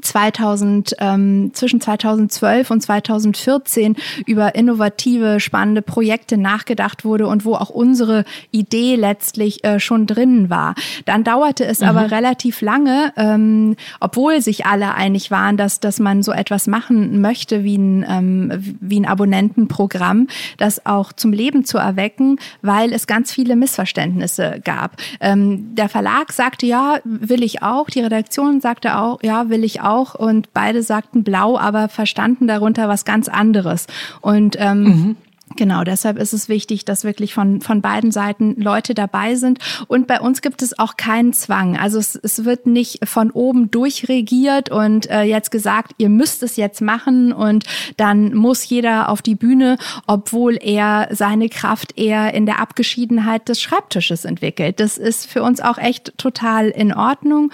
2000, 0.01 0.95
ähm, 0.99 1.51
zwischen 1.53 1.81
2012 1.81 2.71
und 2.71 2.81
2014 2.81 3.95
über 4.25 4.55
innovative, 4.55 5.39
spannende 5.39 5.81
Projekte 5.81 6.37
nachgedacht 6.37 7.05
wurde 7.05 7.27
und 7.27 7.45
wo 7.45 7.55
auch 7.55 7.69
unsere 7.69 8.25
Idee 8.51 8.95
letztlich 8.95 9.63
äh, 9.63 9.79
schon 9.79 10.05
drin 10.05 10.49
war. 10.49 10.75
Dann 11.05 11.23
dauerte 11.23 11.65
es 11.65 11.79
mhm. 11.79 11.87
aber 11.87 12.11
relativ 12.11 12.61
lange, 12.61 13.13
ähm, 13.17 13.75
obwohl 13.99 14.41
sich 14.41 14.65
alle 14.65 14.93
einig 14.95 15.31
waren, 15.31 15.57
dass, 15.57 15.79
dass 15.79 15.99
man 15.99 16.23
so 16.23 16.31
etwas 16.31 16.67
machen 16.67 17.21
möchte 17.21 17.63
wie 17.63 17.77
ein, 17.77 18.05
ähm, 18.07 18.75
wie 18.79 18.99
ein 18.99 19.05
Abonnentenprogramm, 19.05 20.27
das 20.57 20.85
auch 20.85 21.13
zum 21.13 21.31
Leben 21.31 21.65
zu 21.65 21.77
erwecken, 21.77 22.39
weil 22.61 22.93
es 22.93 23.07
ganz 23.07 23.31
viele 23.31 23.55
Missverständnisse 23.55 24.61
gab. 24.63 24.97
Ähm, 25.19 25.75
der 25.75 25.89
Verlag 25.89 26.33
sagte, 26.33 26.65
ja, 26.65 26.99
will 27.03 27.43
ich 27.43 27.61
auch. 27.61 27.89
Die 27.89 28.01
Redaktion 28.01 28.61
sagte 28.61 28.97
auch, 28.97 29.19
ja, 29.23 29.49
will 29.49 29.63
ich 29.63 29.81
auch 29.81 29.84
auch 29.85 30.15
und 30.15 30.53
beide 30.53 30.83
sagten 30.83 31.23
blau, 31.23 31.57
aber 31.57 31.89
verstanden 31.89 32.47
darunter 32.47 32.87
was 32.89 33.05
ganz 33.05 33.27
anderes. 33.27 33.87
Und 34.21 34.57
ähm, 34.59 34.83
mhm. 34.83 35.15
Genau, 35.55 35.83
deshalb 35.83 36.17
ist 36.17 36.33
es 36.33 36.49
wichtig, 36.49 36.85
dass 36.85 37.03
wirklich 37.03 37.33
von, 37.33 37.61
von 37.61 37.81
beiden 37.81 38.11
Seiten 38.11 38.59
Leute 38.59 38.93
dabei 38.93 39.35
sind. 39.35 39.59
Und 39.87 40.07
bei 40.07 40.19
uns 40.19 40.41
gibt 40.41 40.61
es 40.61 40.77
auch 40.77 40.97
keinen 40.97 41.33
Zwang. 41.33 41.77
Also 41.77 41.99
es, 41.99 42.15
es 42.15 42.45
wird 42.45 42.65
nicht 42.65 43.07
von 43.07 43.31
oben 43.31 43.69
durchregiert 43.69 44.69
und 44.69 45.09
äh, 45.09 45.21
jetzt 45.21 45.51
gesagt, 45.51 45.93
ihr 45.97 46.09
müsst 46.09 46.41
es 46.43 46.57
jetzt 46.57 46.81
machen 46.81 47.31
und 47.31 47.63
dann 47.95 48.33
muss 48.33 48.67
jeder 48.67 49.07
auf 49.09 49.21
die 49.21 49.35
Bühne, 49.35 49.77
obwohl 50.07 50.57
er 50.59 51.09
seine 51.11 51.47
Kraft 51.47 51.97
eher 51.97 52.33
in 52.33 52.45
der 52.45 52.59
Abgeschiedenheit 52.59 53.47
des 53.47 53.61
Schreibtisches 53.61 54.25
entwickelt. 54.25 54.79
Das 54.79 54.97
ist 54.97 55.27
für 55.27 55.43
uns 55.43 55.61
auch 55.61 55.77
echt 55.77 56.17
total 56.17 56.69
in 56.69 56.93
Ordnung. 56.93 57.51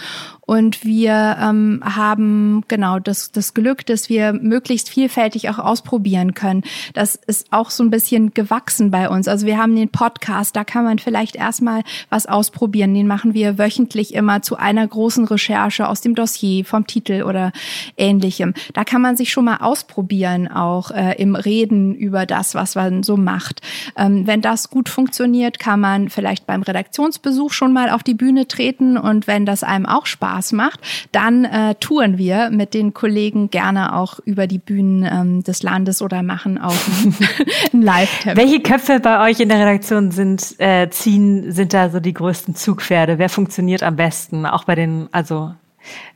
Und 0.51 0.83
wir 0.83 1.37
ähm, 1.39 1.81
haben 1.81 2.65
genau 2.67 2.99
das, 2.99 3.31
das 3.31 3.53
Glück, 3.53 3.85
dass 3.85 4.09
wir 4.09 4.33
möglichst 4.33 4.89
vielfältig 4.89 5.47
auch 5.47 5.59
ausprobieren 5.59 6.33
können. 6.33 6.63
Das 6.93 7.15
ist 7.15 7.53
auch 7.53 7.69
so 7.69 7.85
ein 7.85 7.89
bisschen 7.89 8.33
gewachsen 8.33 8.91
bei 8.91 9.07
uns. 9.07 9.29
Also 9.29 9.45
wir 9.45 9.57
haben 9.57 9.77
den 9.77 9.87
Podcast, 9.87 10.57
da 10.57 10.65
kann 10.65 10.83
man 10.83 10.99
vielleicht 10.99 11.37
erstmal 11.37 11.83
was 12.09 12.25
ausprobieren. 12.25 12.93
Den 12.93 13.07
machen 13.07 13.33
wir 13.33 13.57
wöchentlich 13.57 14.13
immer 14.13 14.41
zu 14.41 14.57
einer 14.57 14.85
großen 14.85 15.23
Recherche 15.23 15.87
aus 15.87 16.01
dem 16.01 16.15
Dossier, 16.15 16.65
vom 16.65 16.85
Titel 16.85 17.23
oder 17.23 17.53
ähnlichem. 17.95 18.53
Da 18.73 18.83
kann 18.83 19.01
man 19.01 19.15
sich 19.15 19.31
schon 19.31 19.45
mal 19.45 19.59
ausprobieren, 19.61 20.49
auch 20.49 20.91
äh, 20.91 21.13
im 21.13 21.35
Reden 21.35 21.95
über 21.95 22.25
das, 22.25 22.55
was 22.55 22.75
man 22.75 23.03
so 23.03 23.15
macht. 23.15 23.61
Ähm, 23.95 24.27
wenn 24.27 24.41
das 24.41 24.69
gut 24.69 24.89
funktioniert, 24.89 25.59
kann 25.59 25.79
man 25.79 26.09
vielleicht 26.09 26.45
beim 26.45 26.61
Redaktionsbesuch 26.61 27.53
schon 27.53 27.71
mal 27.71 27.89
auf 27.89 28.03
die 28.03 28.15
Bühne 28.15 28.49
treten 28.49 28.97
und 28.97 29.27
wenn 29.27 29.45
das 29.45 29.63
einem 29.63 29.85
auch 29.85 30.05
Spaß 30.05 30.40
macht, 30.51 30.79
dann 31.11 31.45
äh, 31.45 31.75
touren 31.75 32.17
wir 32.17 32.49
mit 32.49 32.73
den 32.73 32.93
Kollegen 32.93 33.49
gerne 33.49 33.95
auch 33.95 34.19
über 34.25 34.47
die 34.47 34.57
Bühnen 34.57 35.03
ähm, 35.03 35.43
des 35.43 35.63
Landes 35.63 36.01
oder 36.01 36.23
machen 36.23 36.57
auch 36.57 36.73
ein 37.73 37.81
live 37.81 38.09
-Temp. 38.23 38.35
Welche 38.37 38.61
Köpfe 38.61 38.99
bei 38.99 39.29
euch 39.29 39.39
in 39.39 39.49
der 39.49 39.59
Redaktion 39.59 40.11
sind 40.11 40.55
äh, 40.59 40.89
ziehen 40.89 41.51
sind 41.51 41.73
da 41.73 41.89
so 41.89 41.99
die 41.99 42.13
größten 42.13 42.55
Zugpferde? 42.55 43.19
Wer 43.19 43.29
funktioniert 43.29 43.83
am 43.83 43.95
besten? 43.95 44.45
Auch 44.45 44.63
bei 44.63 44.75
den 44.75 45.07
also 45.11 45.53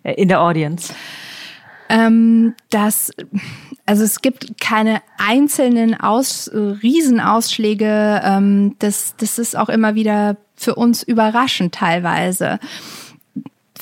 äh, 0.03 0.13
in 0.13 0.28
der 0.28 0.41
Audience? 0.41 0.93
Ähm, 1.89 2.55
das, 2.69 3.11
also 3.86 4.03
es 4.03 4.21
gibt 4.21 4.59
keine 4.59 5.01
einzelnen 5.17 5.99
Aus, 5.99 6.49
Riesenausschläge. 6.53 8.21
Ähm, 8.23 8.76
das, 8.80 9.15
das 9.17 9.38
ist 9.38 9.55
auch 9.55 9.69
immer 9.69 9.95
wieder 9.95 10.38
für 10.55 10.76
uns 10.76 11.03
überraschend 11.03 11.76
teilweise. 11.76 12.59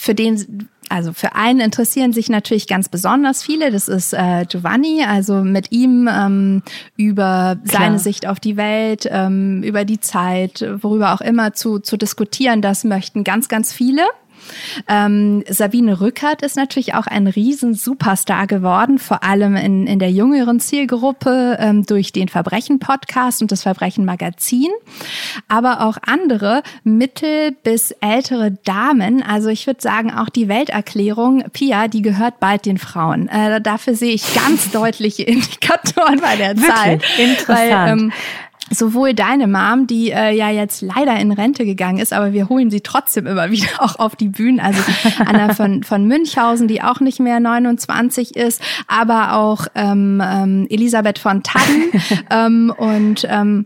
Für 0.04 0.14
den, 0.14 0.68
also 0.90 1.14
für 1.14 1.34
einen 1.34 1.62
interessieren 1.62 2.12
sich 2.12 2.28
natürlich 2.28 2.68
ganz 2.68 2.90
besonders 2.90 3.42
viele. 3.42 3.72
Das 3.72 3.88
ist 3.88 4.12
äh, 4.12 4.44
Giovanni, 4.46 5.02
also 5.08 5.36
mit 5.46 5.72
ihm 5.72 6.10
ähm, 6.12 6.62
über 6.98 7.56
Klar. 7.66 7.84
seine 7.84 8.00
Sicht 8.00 8.28
auf 8.28 8.42
die 8.42 8.58
Welt, 8.58 9.08
ähm, 9.10 9.64
über 9.64 9.86
die 9.86 10.02
Zeit, 10.02 10.62
worüber 10.82 11.14
auch 11.14 11.22
immer 11.22 11.54
zu, 11.54 11.80
zu 11.80 11.96
diskutieren. 11.96 12.62
Das 12.62 12.84
möchten 12.84 13.24
ganz, 13.24 13.48
ganz 13.48 13.72
viele. 13.72 14.02
Ähm, 14.88 15.44
Sabine 15.50 16.00
Rückert 16.02 16.42
ist 16.42 16.56
natürlich 16.56 16.94
auch 16.94 17.08
ein 17.08 17.28
Riesen-Superstar 17.28 18.48
geworden, 18.48 19.00
vor 19.00 19.24
allem 19.24 19.56
in, 19.56 19.88
in 19.88 20.00
der 20.00 20.12
jüngeren 20.12 20.60
Zielgruppe 20.60 21.58
ähm, 21.60 21.86
durch 21.86 22.12
den 22.12 22.28
Verbrechen-Podcast 22.28 23.42
und 23.42 23.52
das 23.52 23.64
Verbrechen-Magazin. 23.64 24.70
Aber 25.48 25.82
auch 25.82 25.98
andere 26.06 26.64
mittel- 26.84 27.52
bis 27.64 27.92
ältere 28.02 28.52
Damen, 28.64 29.24
also 29.24 29.50
ich 29.50 29.68
würde 29.68 29.82
sagen 29.82 30.12
auch 30.12 30.30
die 30.30 30.48
Welterklärung, 30.48 31.44
Pia, 31.54 31.88
die 31.88 32.02
gehört 32.02 32.40
bald 32.40 32.66
den 32.66 32.78
Frauen. 32.78 33.28
Äh, 33.28 33.62
dafür 33.62 33.96
sehe 33.96 34.14
ich 34.14 34.34
ganz 34.34 34.72
deutliche 34.72 35.24
Indikatoren 35.24 36.20
bei 36.20 36.36
der 36.36 36.58
Wirklich? 36.58 36.74
Zeit. 36.74 37.04
Interessant. 37.18 37.48
Weil, 37.48 37.92
ähm, 37.92 38.14
sowohl 38.70 39.14
deine 39.14 39.48
Mom, 39.48 39.88
die 39.88 40.12
äh, 40.12 40.36
ja 40.36 40.50
jetzt 40.50 40.82
leider 40.82 41.20
in 41.20 41.32
Rente 41.32 41.66
gegangen 41.66 42.00
ist, 42.00 42.14
aber 42.14 42.34
wir 42.34 42.50
holen 42.50 42.72
sie 42.72 42.82
trotzdem 42.82 43.28
immer 43.28 43.52
wieder 43.52 43.68
auch 43.80 43.98
auf 44.00 44.16
die 44.16 44.30
Bühnen. 44.30 44.60
Also 44.60 44.82
Anna 45.26 45.54
von, 45.54 45.84
von 45.84 46.06
Münchhausen, 46.08 46.68
die 46.68 46.82
auch 46.82 47.00
nicht 47.00 47.20
mehr 47.20 47.40
29 47.40 48.36
ist, 48.36 48.62
aber 48.88 49.34
auch 49.34 49.68
ähm, 49.76 50.22
ähm, 50.24 50.68
Elisabeth 50.70 51.20
von 51.20 51.44
Tadden 51.44 51.92
ähm, 52.30 52.74
und 52.76 53.28
ähm, 53.30 53.66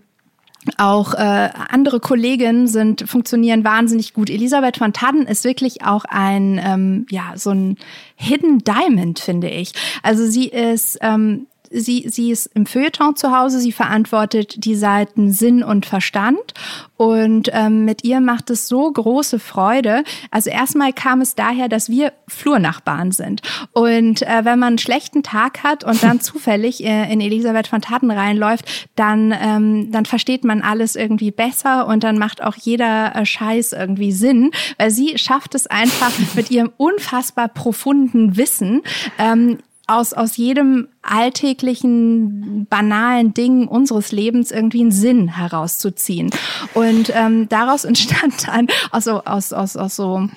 auch 0.77 1.13
äh, 1.13 1.49
andere 1.69 2.01
Kolleginnen 2.01 2.67
sind 2.67 3.09
funktionieren 3.09 3.63
wahnsinnig 3.63 4.13
gut. 4.13 4.29
Elisabeth 4.29 4.75
von 4.75 4.91
Tadden 4.91 5.25
ist 5.25 5.45
wirklich 5.45 5.85
auch 5.85 6.03
ein 6.03 6.59
ähm, 6.61 7.05
ja 7.09 7.33
so 7.35 7.51
ein 7.51 7.77
Hidden 8.17 8.65
Diamond 8.65 9.19
finde 9.19 9.49
ich. 9.49 9.71
Also 10.03 10.25
sie 10.25 10.47
ist 10.47 10.97
ähm, 11.01 11.47
sie, 11.71 12.05
sie 12.09 12.31
ist 12.31 12.49
im 12.53 12.65
Feuilleton 12.65 13.15
zu 13.15 13.35
Hause, 13.35 13.59
sie 13.59 13.71
verantwortet 13.71 14.65
die 14.65 14.75
Seiten 14.75 15.31
Sinn 15.31 15.63
und 15.63 15.85
Verstand. 15.85 16.53
Und 16.97 17.49
ähm, 17.53 17.85
mit 17.85 18.03
ihr 18.03 18.19
macht 18.19 18.49
es 18.49 18.67
so 18.67 18.91
große 18.91 19.37
Freude. 19.39 20.03
Also 20.31 20.49
erstmal 20.49 20.93
kam 20.93 21.21
es 21.21 21.35
daher, 21.35 21.69
dass 21.69 21.89
wir 21.89 22.11
Flurnachbarn 22.27 23.11
sind. 23.11 23.41
Und 23.71 24.23
äh, 24.23 24.43
wenn 24.43 24.59
man 24.59 24.69
einen 24.69 24.77
schlechten 24.79 25.21
Tag 25.21 25.63
hat 25.63 25.83
und 25.83 26.01
dann 26.01 26.19
zufällig 26.21 26.83
äh, 26.83 27.11
in 27.11 27.21
Elisabeth 27.21 27.67
von 27.67 27.81
Taten 27.81 28.09
reinläuft, 28.09 28.89
dann, 28.95 29.33
ähm, 29.39 29.91
dann 29.91 30.05
versteht 30.05 30.43
man 30.43 30.61
alles 30.61 30.95
irgendwie 30.95 31.31
besser 31.31 31.87
und 31.87 32.03
dann 32.03 32.17
macht 32.17 32.43
auch 32.43 32.55
jeder 32.55 33.15
äh, 33.15 33.25
Scheiß 33.25 33.73
irgendwie 33.73 34.11
Sinn, 34.11 34.51
weil 34.77 34.89
sie 34.89 35.17
schafft 35.17 35.53
es 35.53 35.67
einfach 35.67 36.11
mit 36.33 36.49
ihrem 36.49 36.71
unfassbar 36.77 37.47
profunden 37.47 38.37
Wissen 38.37 38.81
ähm, 39.19 39.59
aus, 39.87 40.13
aus 40.13 40.35
jedem 40.37 40.89
alltäglichen, 41.01 42.67
banalen 42.69 43.33
Ding 43.33 43.67
unseres 43.67 44.11
Lebens 44.11 44.51
irgendwie 44.51 44.81
einen 44.81 44.91
Sinn 44.91 45.29
herauszuziehen. 45.29 46.29
Und 46.73 47.11
ähm, 47.15 47.47
daraus 47.49 47.85
entstand 47.85 48.47
dann, 48.47 48.67
also 48.91 49.23
aus, 49.23 49.53
aus, 49.53 49.77
aus 49.77 49.95
so 49.95 50.27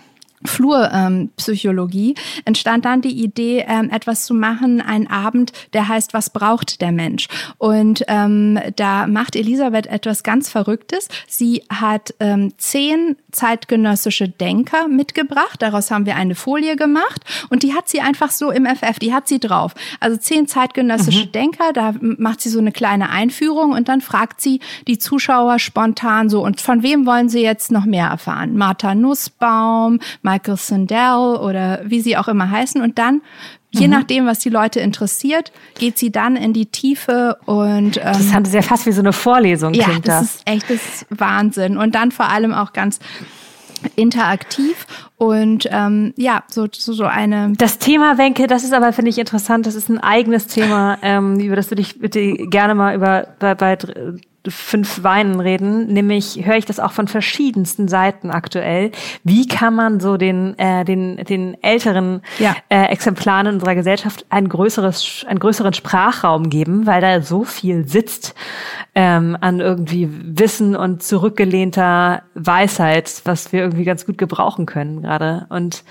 Flurpsychologie 0.44 2.10
ähm, 2.10 2.42
entstand 2.44 2.84
dann 2.84 3.02
die 3.02 3.22
Idee, 3.22 3.64
ähm, 3.68 3.90
etwas 3.90 4.24
zu 4.24 4.34
machen, 4.34 4.80
einen 4.80 5.06
Abend, 5.06 5.52
der 5.72 5.88
heißt, 5.88 6.14
was 6.14 6.30
braucht 6.30 6.80
der 6.80 6.92
Mensch? 6.92 7.28
Und 7.58 8.04
ähm, 8.08 8.58
da 8.76 9.06
macht 9.06 9.36
Elisabeth 9.36 9.86
etwas 9.86 10.22
ganz 10.22 10.50
Verrücktes. 10.50 11.08
Sie 11.28 11.62
hat 11.70 12.14
ähm, 12.20 12.52
zehn 12.56 13.16
zeitgenössische 13.32 14.28
Denker 14.28 14.88
mitgebracht. 14.88 15.60
Daraus 15.60 15.90
haben 15.90 16.06
wir 16.06 16.16
eine 16.16 16.34
Folie 16.34 16.76
gemacht 16.76 17.22
und 17.48 17.62
die 17.62 17.74
hat 17.74 17.88
sie 17.88 18.00
einfach 18.00 18.30
so 18.30 18.50
im 18.50 18.66
FF, 18.66 18.98
die 18.98 19.12
hat 19.12 19.28
sie 19.28 19.38
drauf. 19.38 19.74
Also 20.00 20.16
zehn 20.16 20.46
zeitgenössische 20.46 21.26
mhm. 21.26 21.32
Denker, 21.32 21.72
da 21.72 21.94
macht 22.00 22.40
sie 22.40 22.48
so 22.48 22.58
eine 22.58 22.72
kleine 22.72 23.10
Einführung 23.10 23.72
und 23.72 23.88
dann 23.88 24.00
fragt 24.00 24.40
sie 24.40 24.60
die 24.88 24.98
Zuschauer 24.98 25.58
spontan 25.58 26.28
so, 26.28 26.42
und 26.44 26.60
von 26.60 26.82
wem 26.82 27.06
wollen 27.06 27.28
sie 27.28 27.42
jetzt 27.42 27.70
noch 27.70 27.84
mehr 27.84 28.06
erfahren? 28.06 28.56
Martha 28.56 28.94
Nussbaum, 28.94 30.00
Michael 30.30 30.56
Sandel 30.56 31.36
oder 31.36 31.80
wie 31.84 32.00
sie 32.00 32.16
auch 32.16 32.28
immer 32.28 32.50
heißen. 32.50 32.80
Und 32.80 32.98
dann 32.98 33.22
Je 33.72 33.86
mhm. 33.86 33.92
nachdem, 33.92 34.26
was 34.26 34.40
die 34.40 34.48
Leute 34.48 34.80
interessiert, 34.80 35.52
geht 35.78 35.96
sie 35.96 36.10
dann 36.10 36.34
in 36.34 36.52
die 36.52 36.66
Tiefe 36.66 37.38
und 37.46 37.98
ähm, 37.98 38.02
das 38.02 38.32
hat 38.32 38.46
sehr 38.48 38.64
fast 38.64 38.84
wie 38.84 38.90
so 38.90 39.00
eine 39.00 39.12
Vorlesung. 39.12 39.74
Ja, 39.74 39.86
das, 39.86 40.00
das 40.02 40.22
ist 40.22 40.42
echt 40.44 40.64
das 40.64 40.76
ist 40.76 41.06
Wahnsinn 41.08 41.76
und 41.76 41.94
dann 41.94 42.10
vor 42.10 42.28
allem 42.28 42.52
auch 42.52 42.72
ganz 42.72 42.98
interaktiv 43.94 44.86
und 45.16 45.68
ähm, 45.70 46.12
ja, 46.16 46.42
so, 46.48 46.66
so, 46.72 46.92
so 46.92 47.04
eine. 47.04 47.52
Das 47.56 47.78
Thema, 47.78 48.18
Wenke, 48.18 48.48
das 48.48 48.64
ist 48.64 48.74
aber, 48.74 48.92
finde 48.92 49.10
ich, 49.10 49.18
interessant. 49.18 49.66
Das 49.66 49.76
ist 49.76 49.88
ein 49.88 49.98
eigenes 49.98 50.48
Thema, 50.48 50.98
ähm, 51.02 51.38
über 51.38 51.54
das 51.54 51.70
würde 51.70 51.82
ich 51.82 52.00
bitte 52.00 52.32
gerne 52.48 52.74
mal 52.74 52.96
über 52.96 53.28
bei, 53.38 53.54
bei 53.54 53.78
fünf 54.48 55.02
Weinen 55.02 55.40
reden, 55.40 55.86
nämlich 55.88 56.44
höre 56.44 56.56
ich 56.56 56.64
das 56.64 56.80
auch 56.80 56.92
von 56.92 57.08
verschiedensten 57.08 57.88
Seiten 57.88 58.30
aktuell. 58.30 58.90
Wie 59.24 59.46
kann 59.46 59.74
man 59.74 60.00
so 60.00 60.16
den 60.16 60.58
äh, 60.58 60.84
den 60.84 61.16
den 61.18 61.62
älteren 61.62 62.22
ja. 62.38 62.56
äh, 62.68 62.86
Exemplaren 62.86 63.46
unserer 63.46 63.74
Gesellschaft 63.74 64.26
ein 64.30 64.48
größeres 64.48 65.24
einen 65.28 65.38
größeren 65.38 65.74
Sprachraum 65.74 66.50
geben, 66.50 66.86
weil 66.86 67.00
da 67.00 67.20
so 67.22 67.44
viel 67.44 67.86
sitzt 67.86 68.34
ähm, 68.94 69.36
an 69.40 69.60
irgendwie 69.60 70.08
Wissen 70.10 70.74
und 70.74 71.02
zurückgelehnter 71.02 72.22
Weisheit, 72.34 73.22
was 73.24 73.52
wir 73.52 73.60
irgendwie 73.60 73.84
ganz 73.84 74.06
gut 74.06 74.18
gebrauchen 74.18 74.66
können 74.66 75.02
gerade. 75.02 75.46
Und 75.50 75.84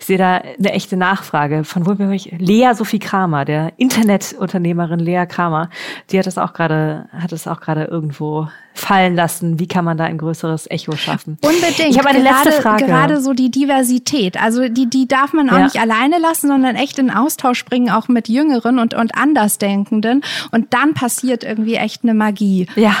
ich 0.00 0.06
sehe 0.06 0.16
da 0.16 0.36
eine 0.36 0.72
echte 0.72 0.96
Nachfrage. 0.96 1.62
Von 1.62 1.86
wo 1.86 1.94
bin 1.94 2.10
ich? 2.10 2.32
Lea 2.38 2.72
Sophie 2.74 2.98
Kramer, 2.98 3.44
der 3.44 3.74
Internetunternehmerin 3.76 4.98
Lea 4.98 5.26
Kramer, 5.28 5.68
die 6.10 6.18
hat 6.18 6.26
das 6.26 6.38
auch 6.38 6.54
gerade, 6.54 7.06
hat 7.12 7.32
es 7.32 7.46
auch 7.46 7.60
gerade 7.60 7.84
irgendwo 7.84 8.48
fallen 8.72 9.14
lassen. 9.14 9.58
Wie 9.58 9.68
kann 9.68 9.84
man 9.84 9.98
da 9.98 10.04
ein 10.04 10.16
größeres 10.16 10.70
Echo 10.70 10.96
schaffen? 10.96 11.36
Unbedingt. 11.42 11.90
Ich 11.90 11.98
habe 11.98 12.08
eine 12.08 12.22
gerade, 12.22 12.48
letzte 12.48 12.62
Frage. 12.62 12.86
Gerade 12.86 13.20
so 13.20 13.34
die 13.34 13.50
Diversität. 13.50 14.40
Also 14.40 14.68
die, 14.68 14.88
die 14.88 15.06
darf 15.06 15.34
man 15.34 15.50
auch 15.50 15.58
ja. 15.58 15.64
nicht 15.64 15.78
alleine 15.78 16.18
lassen, 16.18 16.48
sondern 16.48 16.76
echt 16.76 16.98
in 16.98 17.10
Austausch 17.10 17.66
bringen, 17.66 17.90
auch 17.90 18.08
mit 18.08 18.28
Jüngeren 18.28 18.78
und, 18.78 18.94
und 18.94 19.14
Andersdenkenden. 19.14 20.22
Und 20.50 20.72
dann 20.72 20.94
passiert 20.94 21.44
irgendwie 21.44 21.74
echt 21.74 22.04
eine 22.04 22.14
Magie. 22.14 22.68
Ja, 22.74 22.96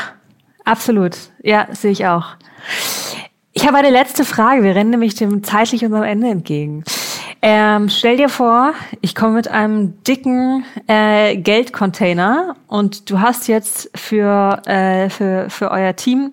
absolut. 0.66 1.16
Ja, 1.42 1.66
sehe 1.72 1.92
ich 1.92 2.06
auch. 2.06 2.36
Ich 3.52 3.66
habe 3.66 3.78
eine 3.78 3.90
letzte 3.90 4.24
Frage. 4.24 4.62
Wir 4.62 4.76
rennen 4.76 4.90
nämlich 4.90 5.16
dem 5.16 5.42
zeitlich 5.42 5.84
unserem 5.84 6.04
Ende 6.04 6.28
entgegen. 6.28 6.84
Ähm, 7.42 7.88
stell 7.88 8.16
dir 8.16 8.28
vor, 8.28 8.74
ich 9.00 9.14
komme 9.14 9.34
mit 9.34 9.48
einem 9.48 10.04
dicken 10.04 10.64
äh, 10.86 11.36
Geldcontainer 11.36 12.54
und 12.68 13.10
du 13.10 13.20
hast 13.20 13.48
jetzt 13.48 13.90
für, 13.94 14.60
äh, 14.66 15.08
für, 15.08 15.48
für 15.48 15.70
euer 15.70 15.96
Team 15.96 16.32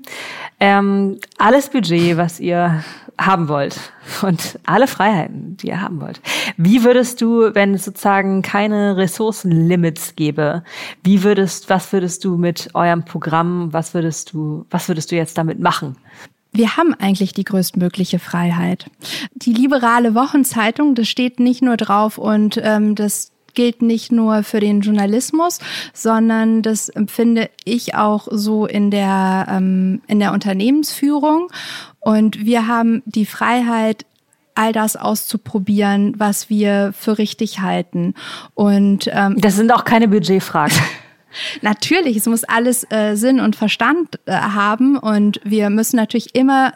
ähm, 0.60 1.18
alles 1.38 1.70
Budget, 1.70 2.18
was 2.18 2.40
ihr 2.40 2.84
haben 3.20 3.48
wollt 3.48 3.80
und 4.22 4.60
alle 4.66 4.86
Freiheiten, 4.86 5.58
die 5.58 5.68
ihr 5.68 5.82
haben 5.82 6.02
wollt. 6.02 6.22
Wie 6.58 6.84
würdest 6.84 7.22
du, 7.22 7.56
wenn 7.56 7.74
es 7.74 7.86
sozusagen 7.86 8.42
keine 8.42 8.98
Ressourcenlimits 8.98 10.16
gäbe, 10.16 10.64
wie 11.04 11.24
würdest, 11.24 11.70
was 11.70 11.92
würdest 11.94 12.26
du 12.26 12.38
mit 12.38 12.70
eurem 12.76 13.06
Programm, 13.06 13.74
was 13.74 13.94
würdest 13.94 14.34
du, 14.34 14.66
was 14.70 14.88
würdest 14.88 15.12
du 15.12 15.16
jetzt 15.16 15.38
damit 15.38 15.60
machen? 15.60 15.96
Wir 16.58 16.78
haben 16.78 16.94
eigentlich 16.94 17.34
die 17.34 17.44
größtmögliche 17.44 18.20
Freiheit. 18.20 18.90
Die 19.34 19.54
liberale 19.54 20.16
Wochenzeitung, 20.16 20.96
das 20.96 21.08
steht 21.08 21.40
nicht 21.40 21.62
nur 21.62 21.78
drauf 21.78 22.18
und 22.18 22.60
ähm, 22.64 22.96
das 22.96 23.32
gilt 23.54 23.82
nicht 23.82 24.12
nur 24.12 24.44
für 24.44 24.60
den 24.60 24.82
Journalismus, 24.82 25.60
sondern 25.92 26.62
das 26.62 26.90
empfinde 26.90 27.50
ich 27.66 27.96
auch 27.96 28.28
so 28.30 28.68
in 28.68 28.92
der, 28.92 29.48
ähm, 29.50 30.02
in 30.08 30.20
der 30.20 30.32
Unternehmensführung. 30.32 31.50
Und 32.00 32.46
wir 32.46 32.68
haben 32.68 33.02
die 33.06 33.26
Freiheit, 33.26 34.06
all 34.54 34.74
das 34.74 34.96
auszuprobieren, 34.96 36.16
was 36.18 36.50
wir 36.50 36.92
für 36.98 37.18
richtig 37.18 37.60
halten. 37.60 38.16
Und 38.56 39.10
ähm, 39.12 39.36
das 39.40 39.56
sind 39.56 39.72
auch 39.72 39.86
keine 39.86 40.08
Budgetfragen. 40.08 40.78
Natürlich, 41.62 42.18
es 42.18 42.26
muss 42.26 42.44
alles 42.44 42.86
äh, 42.90 43.16
Sinn 43.16 43.40
und 43.40 43.56
Verstand 43.56 44.20
äh, 44.26 44.34
haben 44.34 44.98
und 44.98 45.40
wir 45.44 45.70
müssen 45.70 45.98
natürlich 45.98 46.36
immer 46.36 46.74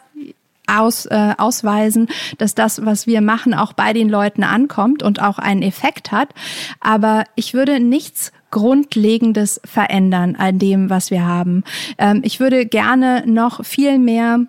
aus, 0.66 1.06
äh, 1.06 1.34
ausweisen, 1.38 2.08
dass 2.38 2.54
das, 2.54 2.84
was 2.84 3.06
wir 3.06 3.20
machen, 3.20 3.54
auch 3.54 3.72
bei 3.72 3.92
den 3.92 4.08
Leuten 4.08 4.44
ankommt 4.44 5.02
und 5.02 5.20
auch 5.20 5.38
einen 5.38 5.62
Effekt 5.62 6.12
hat. 6.12 6.30
Aber 6.80 7.24
ich 7.34 7.54
würde 7.54 7.80
nichts 7.80 8.32
Grundlegendes 8.50 9.60
verändern 9.64 10.36
an 10.36 10.58
dem, 10.58 10.90
was 10.90 11.10
wir 11.10 11.24
haben. 11.24 11.64
Ähm, 11.98 12.20
ich 12.24 12.38
würde 12.38 12.66
gerne 12.66 13.24
noch 13.26 13.64
viel 13.64 13.98
mehr 13.98 14.46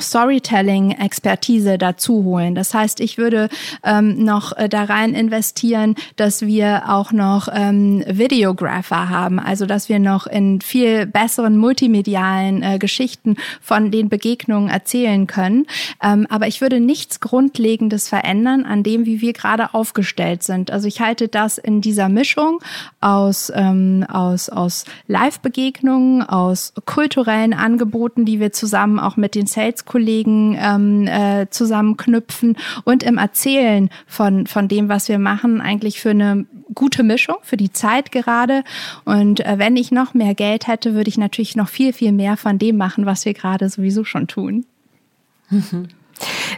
Storytelling-Expertise 0.00 1.78
dazu 1.78 2.24
holen. 2.24 2.54
Das 2.54 2.74
heißt, 2.74 3.00
ich 3.00 3.18
würde 3.18 3.48
ähm, 3.84 4.24
noch 4.24 4.56
äh, 4.56 4.68
da 4.68 4.84
rein 4.84 5.14
investieren, 5.14 5.94
dass 6.16 6.42
wir 6.42 6.84
auch 6.88 7.12
noch 7.12 7.48
ähm, 7.52 8.02
Videographer 8.06 9.08
haben, 9.08 9.38
also 9.38 9.66
dass 9.66 9.88
wir 9.88 9.98
noch 9.98 10.26
in 10.26 10.60
viel 10.60 11.06
besseren 11.06 11.56
multimedialen 11.56 12.62
äh, 12.62 12.78
Geschichten 12.78 13.36
von 13.60 13.90
den 13.90 14.08
Begegnungen 14.08 14.68
erzählen 14.68 15.26
können. 15.26 15.66
Ähm, 16.02 16.26
aber 16.30 16.46
ich 16.46 16.60
würde 16.60 16.80
nichts 16.80 17.20
Grundlegendes 17.20 18.08
verändern 18.08 18.64
an 18.64 18.82
dem, 18.82 19.04
wie 19.04 19.20
wir 19.20 19.32
gerade 19.32 19.74
aufgestellt 19.74 20.42
sind. 20.42 20.70
Also 20.70 20.88
ich 20.88 21.00
halte 21.00 21.28
das 21.28 21.58
in 21.58 21.80
dieser 21.80 22.08
Mischung 22.08 22.60
aus, 23.00 23.52
ähm, 23.54 24.04
aus, 24.08 24.48
aus 24.48 24.84
Live-Begegnungen, 25.06 26.22
aus 26.22 26.72
kulturellen 26.86 27.52
Angeboten, 27.52 28.24
die 28.24 28.40
wir 28.40 28.52
zusammen 28.52 28.98
auch 28.98 29.16
mit 29.16 29.34
den 29.34 29.46
Sales 29.46 29.84
Arbeitskollegen 29.92 30.56
ähm, 30.58 31.06
äh, 31.06 31.46
zusammenknüpfen 31.50 32.56
und 32.84 33.02
im 33.02 33.18
Erzählen 33.18 33.90
von, 34.06 34.46
von 34.46 34.68
dem, 34.68 34.88
was 34.88 35.08
wir 35.08 35.18
machen, 35.18 35.60
eigentlich 35.60 36.00
für 36.00 36.10
eine 36.10 36.46
gute 36.74 37.02
Mischung, 37.02 37.36
für 37.42 37.56
die 37.56 37.72
Zeit 37.72 38.12
gerade. 38.12 38.64
Und 39.04 39.44
äh, 39.44 39.58
wenn 39.58 39.76
ich 39.76 39.90
noch 39.92 40.14
mehr 40.14 40.34
Geld 40.34 40.66
hätte, 40.66 40.94
würde 40.94 41.08
ich 41.08 41.18
natürlich 41.18 41.56
noch 41.56 41.68
viel, 41.68 41.92
viel 41.92 42.12
mehr 42.12 42.36
von 42.36 42.58
dem 42.58 42.76
machen, 42.76 43.06
was 43.06 43.24
wir 43.24 43.34
gerade 43.34 43.68
sowieso 43.68 44.04
schon 44.04 44.26
tun. 44.26 44.64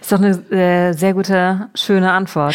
Ist 0.01 0.13
doch 0.13 0.19
eine 0.19 0.37
äh, 0.51 0.93
sehr 0.93 1.15
gute, 1.15 1.69
schöne 1.75 2.13
Antwort. 2.13 2.55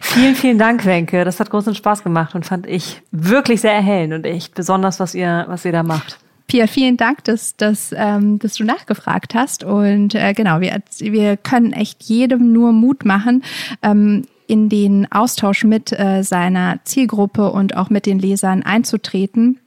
vielen, 0.00 0.34
vielen 0.34 0.58
Dank, 0.58 0.84
Wenke. 0.84 1.24
Das 1.24 1.38
hat 1.38 1.50
großen 1.50 1.74
Spaß 1.74 2.02
gemacht 2.02 2.34
und 2.34 2.46
fand 2.46 2.66
ich 2.66 3.02
wirklich 3.12 3.60
sehr 3.60 3.74
erhellend 3.74 4.14
und 4.14 4.24
echt 4.24 4.54
besonders, 4.54 4.98
was 4.98 5.14
ihr, 5.14 5.44
was 5.48 5.64
ihr 5.64 5.72
da 5.72 5.82
macht. 5.82 6.18
Pia, 6.48 6.66
vielen 6.66 6.96
Dank, 6.96 7.24
dass, 7.24 7.56
dass, 7.56 7.94
ähm, 7.94 8.38
dass 8.38 8.54
du 8.54 8.64
nachgefragt 8.64 9.34
hast. 9.34 9.64
Und 9.64 10.14
äh, 10.14 10.32
genau, 10.32 10.60
wir, 10.60 10.82
wir 10.98 11.36
können 11.36 11.74
echt 11.74 12.02
jedem 12.04 12.52
nur 12.52 12.72
Mut 12.72 13.04
machen. 13.04 13.44
Ähm, 13.82 14.22
in 14.46 14.70
den 14.70 15.12
Austausch 15.12 15.64
mit 15.64 15.92
äh, 15.92 16.22
seiner 16.22 16.80
Zielgruppe 16.84 17.50
und 17.52 17.76
auch 17.76 17.90
mit 17.90 18.06
den 18.06 18.18
Lesern 18.18 18.62
einzutreten 18.62 19.60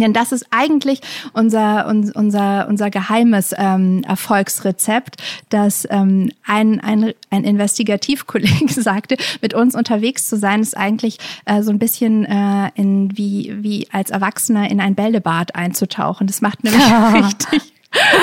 denn 0.00 0.12
das 0.12 0.32
ist 0.32 0.46
eigentlich 0.50 1.00
unser, 1.32 1.86
unser, 1.86 2.66
unser 2.68 2.90
geheimes 2.90 3.54
ähm, 3.56 4.02
Erfolgsrezept, 4.04 5.22
dass 5.50 5.86
ähm, 5.90 6.32
ein, 6.46 6.80
ein, 6.80 7.12
ein 7.30 7.44
Investigativkollege 7.44 8.68
sagte, 8.68 9.16
mit 9.42 9.54
uns 9.54 9.74
unterwegs 9.74 10.26
zu 10.26 10.36
sein, 10.36 10.60
ist 10.60 10.76
eigentlich 10.76 11.18
äh, 11.44 11.62
so 11.62 11.70
ein 11.70 11.78
bisschen 11.78 12.24
äh, 12.24 12.70
in, 12.74 13.16
wie, 13.16 13.54
wie 13.58 13.86
als 13.92 14.10
Erwachsener 14.10 14.70
in 14.70 14.80
ein 14.80 14.94
Bällebad 14.94 15.54
einzutauchen. 15.54 16.26
Das 16.26 16.40
macht 16.40 16.64
nämlich 16.64 16.82
richtig 17.24 17.72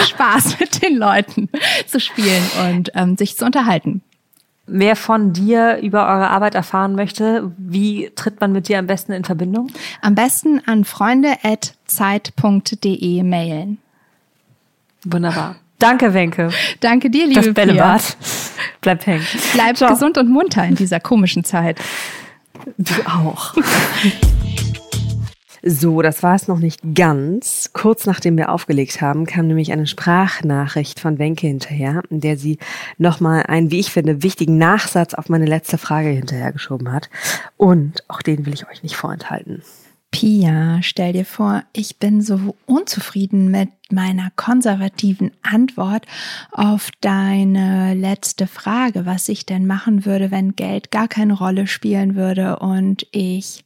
Spaß, 0.07 0.59
mit 0.59 0.81
den 0.81 0.97
Leuten 0.97 1.49
zu 1.85 1.99
spielen 1.99 2.43
und 2.67 2.91
ähm, 2.95 3.15
sich 3.15 3.37
zu 3.37 3.45
unterhalten 3.45 4.01
mehr 4.69 4.95
von 4.95 5.33
dir 5.33 5.79
über 5.81 6.07
eure 6.07 6.29
Arbeit 6.29 6.53
erfahren 6.55 6.95
möchte, 6.95 7.51
wie 7.57 8.11
tritt 8.15 8.39
man 8.39 8.51
mit 8.51 8.67
dir 8.67 8.79
am 8.79 8.87
besten 8.87 9.11
in 9.11 9.23
Verbindung? 9.23 9.67
Am 10.01 10.15
besten 10.15 10.61
an 10.65 10.85
freunde.zeit.de 10.85 13.23
mailen. 13.23 13.77
Wunderbar. 15.05 15.57
Danke, 15.79 16.13
Wenke. 16.13 16.49
Danke 16.81 17.09
dir, 17.09 17.25
liebe 17.25 17.41
Das 17.41 17.53
Bällebad. 17.53 18.17
Bleib 18.81 19.05
hängen. 19.05 19.25
Bleib 19.53 19.77
Ciao. 19.77 19.91
gesund 19.91 20.17
und 20.17 20.29
munter 20.29 20.65
in 20.65 20.75
dieser 20.75 20.99
komischen 20.99 21.45
Zeit. 21.45 21.79
Du 22.77 22.93
auch. 23.05 23.55
So, 25.61 26.01
das 26.01 26.23
war 26.23 26.35
es 26.35 26.47
noch 26.47 26.59
nicht 26.59 26.79
ganz. 26.95 27.71
Kurz 27.73 28.05
nachdem 28.05 28.37
wir 28.37 28.49
aufgelegt 28.49 29.01
haben, 29.01 29.25
kam 29.25 29.47
nämlich 29.47 29.71
eine 29.71 29.87
Sprachnachricht 29.87 30.99
von 30.99 31.19
Wenke 31.19 31.47
hinterher, 31.47 32.01
in 32.09 32.21
der 32.21 32.37
sie 32.37 32.59
nochmal 32.97 33.43
einen, 33.43 33.69
wie 33.71 33.79
ich 33.79 33.91
finde, 33.91 34.23
wichtigen 34.23 34.57
Nachsatz 34.57 35.13
auf 35.13 35.27
meine 35.27 35.45
letzte 35.45 35.77
Frage 35.77 36.09
hinterhergeschoben 36.09 36.91
hat. 36.91 37.09
Und 37.57 38.03
auch 38.07 38.21
den 38.21 38.45
will 38.45 38.53
ich 38.53 38.67
euch 38.69 38.83
nicht 38.83 38.95
vorenthalten. 38.95 39.61
Pia, 40.11 40.81
stell 40.81 41.13
dir 41.13 41.25
vor, 41.25 41.63
ich 41.71 41.97
bin 41.97 42.21
so 42.21 42.55
unzufrieden 42.65 43.51
mit 43.51 43.69
meiner 43.91 44.31
konservativen 44.35 45.31
Antwort 45.43 46.05
auf 46.51 46.89
deine 46.99 47.93
letzte 47.93 48.47
Frage, 48.47 49.05
was 49.05 49.29
ich 49.29 49.45
denn 49.45 49.67
machen 49.67 50.05
würde, 50.05 50.31
wenn 50.31 50.55
Geld 50.55 50.89
gar 50.89 51.07
keine 51.07 51.33
Rolle 51.33 51.67
spielen 51.67 52.15
würde 52.15 52.57
und 52.57 53.05
ich 53.11 53.63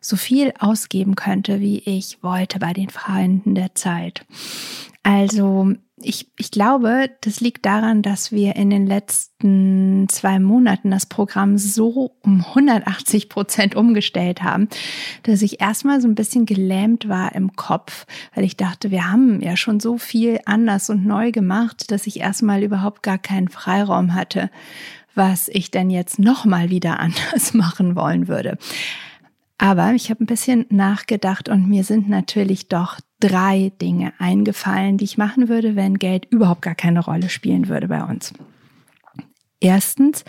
so 0.00 0.16
viel 0.16 0.52
ausgeben 0.58 1.16
könnte, 1.16 1.60
wie 1.60 1.78
ich 1.78 2.22
wollte 2.22 2.60
bei 2.60 2.72
den 2.72 2.90
Freunden 2.90 3.54
der 3.54 3.74
Zeit. 3.74 4.24
Also 5.02 5.72
ich, 6.02 6.30
ich 6.38 6.50
glaube, 6.50 7.10
das 7.20 7.40
liegt 7.40 7.66
daran, 7.66 8.02
dass 8.02 8.32
wir 8.32 8.56
in 8.56 8.70
den 8.70 8.86
letzten 8.86 10.08
zwei 10.08 10.38
Monaten 10.38 10.90
das 10.90 11.06
Programm 11.06 11.58
so 11.58 12.16
um 12.22 12.44
180 12.44 13.28
Prozent 13.28 13.74
umgestellt 13.74 14.42
haben, 14.42 14.68
dass 15.22 15.42
ich 15.42 15.60
erstmal 15.60 16.00
so 16.00 16.08
ein 16.08 16.14
bisschen 16.14 16.46
gelähmt 16.46 17.08
war 17.08 17.34
im 17.34 17.54
Kopf, 17.54 18.06
weil 18.34 18.44
ich 18.44 18.56
dachte, 18.56 18.90
wir 18.90 19.10
haben 19.10 19.40
ja 19.40 19.56
schon 19.56 19.80
so 19.80 19.98
viel 19.98 20.40
anders 20.46 20.90
und 20.90 21.04
neu 21.06 21.32
gemacht, 21.32 21.90
dass 21.90 22.06
ich 22.06 22.20
erstmal 22.20 22.62
überhaupt 22.62 23.02
gar 23.02 23.18
keinen 23.18 23.48
Freiraum 23.48 24.14
hatte, 24.14 24.50
was 25.14 25.48
ich 25.48 25.70
denn 25.70 25.90
jetzt 25.90 26.18
nochmal 26.18 26.70
wieder 26.70 26.98
anders 27.00 27.54
machen 27.54 27.94
wollen 27.94 28.28
würde. 28.28 28.58
Aber 29.58 29.92
ich 29.92 30.08
habe 30.08 30.24
ein 30.24 30.26
bisschen 30.26 30.64
nachgedacht 30.70 31.50
und 31.50 31.68
mir 31.68 31.84
sind 31.84 32.08
natürlich 32.08 32.68
doch 32.68 32.98
drei 33.20 33.72
Dinge 33.80 34.12
eingefallen, 34.18 34.96
die 34.96 35.04
ich 35.04 35.18
machen 35.18 35.48
würde, 35.48 35.76
wenn 35.76 35.98
Geld 35.98 36.26
überhaupt 36.30 36.62
gar 36.62 36.74
keine 36.74 37.00
Rolle 37.00 37.28
spielen 37.28 37.68
würde 37.68 37.88
bei 37.88 38.02
uns. 38.02 38.32
Erstens 39.62 40.24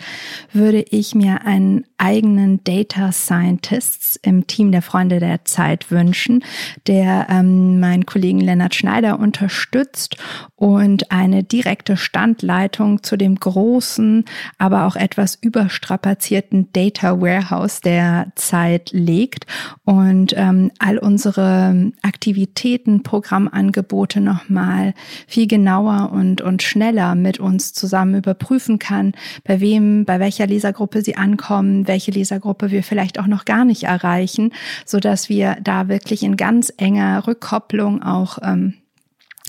würde 0.52 0.84
ich 0.90 1.14
mir 1.14 1.46
einen 1.46 1.86
eigenen 1.96 2.62
Data 2.64 3.12
Scientists 3.12 4.16
im 4.22 4.46
Team 4.46 4.72
der 4.72 4.82
Freunde 4.82 5.20
der 5.20 5.46
Zeit 5.46 5.90
wünschen, 5.90 6.44
der 6.86 7.28
ähm, 7.30 7.80
meinen 7.80 8.04
Kollegen 8.04 8.40
Lennart 8.40 8.74
Schneider 8.74 9.18
unterstützt 9.18 10.18
und 10.54 11.10
eine 11.10 11.44
direkte 11.44 11.96
Standleitung 11.96 13.02
zu 13.02 13.16
dem 13.16 13.36
großen, 13.36 14.26
aber 14.58 14.84
auch 14.84 14.96
etwas 14.96 15.36
überstrapazierten 15.36 16.70
Data 16.74 17.20
Warehouse 17.20 17.80
der 17.80 18.32
Zeit 18.34 18.90
legt 18.92 19.46
und 19.84 20.34
ähm, 20.36 20.72
all 20.78 20.98
unsere 20.98 21.92
Aktivitäten, 22.02 23.02
Programmangebote 23.02 24.20
nochmal 24.20 24.92
viel 25.26 25.46
genauer 25.46 26.12
und, 26.12 26.42
und 26.42 26.62
schneller 26.62 27.14
mit 27.14 27.40
uns 27.40 27.72
zusammen 27.72 28.16
überprüfen 28.16 28.78
kann, 28.78 29.12
bei 29.44 29.60
wem, 29.60 30.04
bei 30.04 30.20
welcher 30.20 30.46
Lesergruppe 30.46 31.02
sie 31.02 31.16
ankommen, 31.16 31.88
welche 31.88 32.10
Lesergruppe 32.10 32.70
wir 32.70 32.82
vielleicht 32.82 33.18
auch 33.18 33.26
noch 33.26 33.44
gar 33.44 33.64
nicht 33.64 33.84
erreichen, 33.84 34.52
so 34.84 35.00
dass 35.00 35.28
wir 35.28 35.56
da 35.62 35.88
wirklich 35.88 36.22
in 36.22 36.36
ganz 36.36 36.72
enger 36.76 37.26
Rückkopplung 37.26 38.02
auch 38.02 38.38
ähm, 38.42 38.74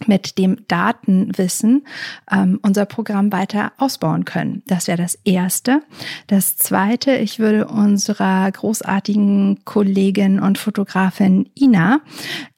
mit 0.07 0.37
dem 0.37 0.67
Datenwissen 0.67 1.85
ähm, 2.31 2.59
unser 2.61 2.85
Programm 2.85 3.31
weiter 3.31 3.71
ausbauen 3.77 4.25
können. 4.25 4.63
Das 4.67 4.87
wäre 4.87 4.97
das 4.97 5.15
Erste. 5.23 5.81
Das 6.27 6.57
Zweite, 6.57 7.15
ich 7.15 7.39
würde 7.39 7.67
unserer 7.67 8.51
großartigen 8.51 9.63
Kollegin 9.65 10.39
und 10.39 10.57
Fotografin 10.57 11.49
Ina 11.57 12.01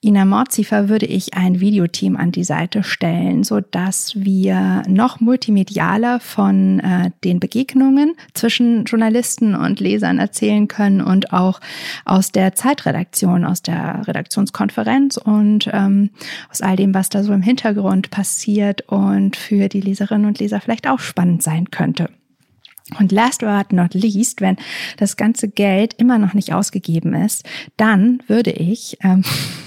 Ina 0.05 0.23
Mordziefer 0.23 0.87
würde 0.87 1.07
ich 1.07 1.33
ein 1.33 1.59
Videoteam 1.59 2.15
an 2.15 2.31
die 2.31 2.43
Seite 2.43 2.83
stellen, 2.83 3.43
so 3.43 3.59
dass 3.59 4.13
wir 4.15 4.83
noch 4.87 5.19
multimedialer 5.19 6.19
von 6.19 6.79
äh, 6.79 7.09
den 7.23 7.39
Begegnungen 7.39 8.13
zwischen 8.35 8.85
Journalisten 8.85 9.55
und 9.55 9.79
Lesern 9.79 10.19
erzählen 10.19 10.67
können 10.67 11.01
und 11.01 11.33
auch 11.33 11.59
aus 12.05 12.31
der 12.31 12.53
Zeitredaktion, 12.53 13.45
aus 13.45 13.63
der 13.63 14.07
Redaktionskonferenz 14.07 15.17
und 15.17 15.71
ähm, 15.73 16.11
aus 16.51 16.61
all 16.61 16.75
dem, 16.75 16.93
was 16.93 17.09
da 17.09 17.23
so 17.23 17.33
im 17.33 17.41
Hintergrund 17.41 18.11
passiert 18.11 18.83
und 18.87 19.35
für 19.35 19.69
die 19.69 19.81
Leserinnen 19.81 20.27
und 20.27 20.37
Leser 20.37 20.61
vielleicht 20.61 20.87
auch 20.87 20.99
spannend 20.99 21.41
sein 21.41 21.71
könnte. 21.71 22.11
Und 22.99 23.11
last 23.11 23.41
but 23.41 23.73
not 23.73 23.95
least, 23.95 24.41
wenn 24.41 24.57
das 24.97 25.17
ganze 25.17 25.47
Geld 25.47 25.95
immer 25.95 26.19
noch 26.19 26.35
nicht 26.35 26.53
ausgegeben 26.53 27.15
ist, 27.15 27.43
dann 27.77 28.21
würde 28.27 28.51
ich 28.51 28.99
ähm, 29.01 29.23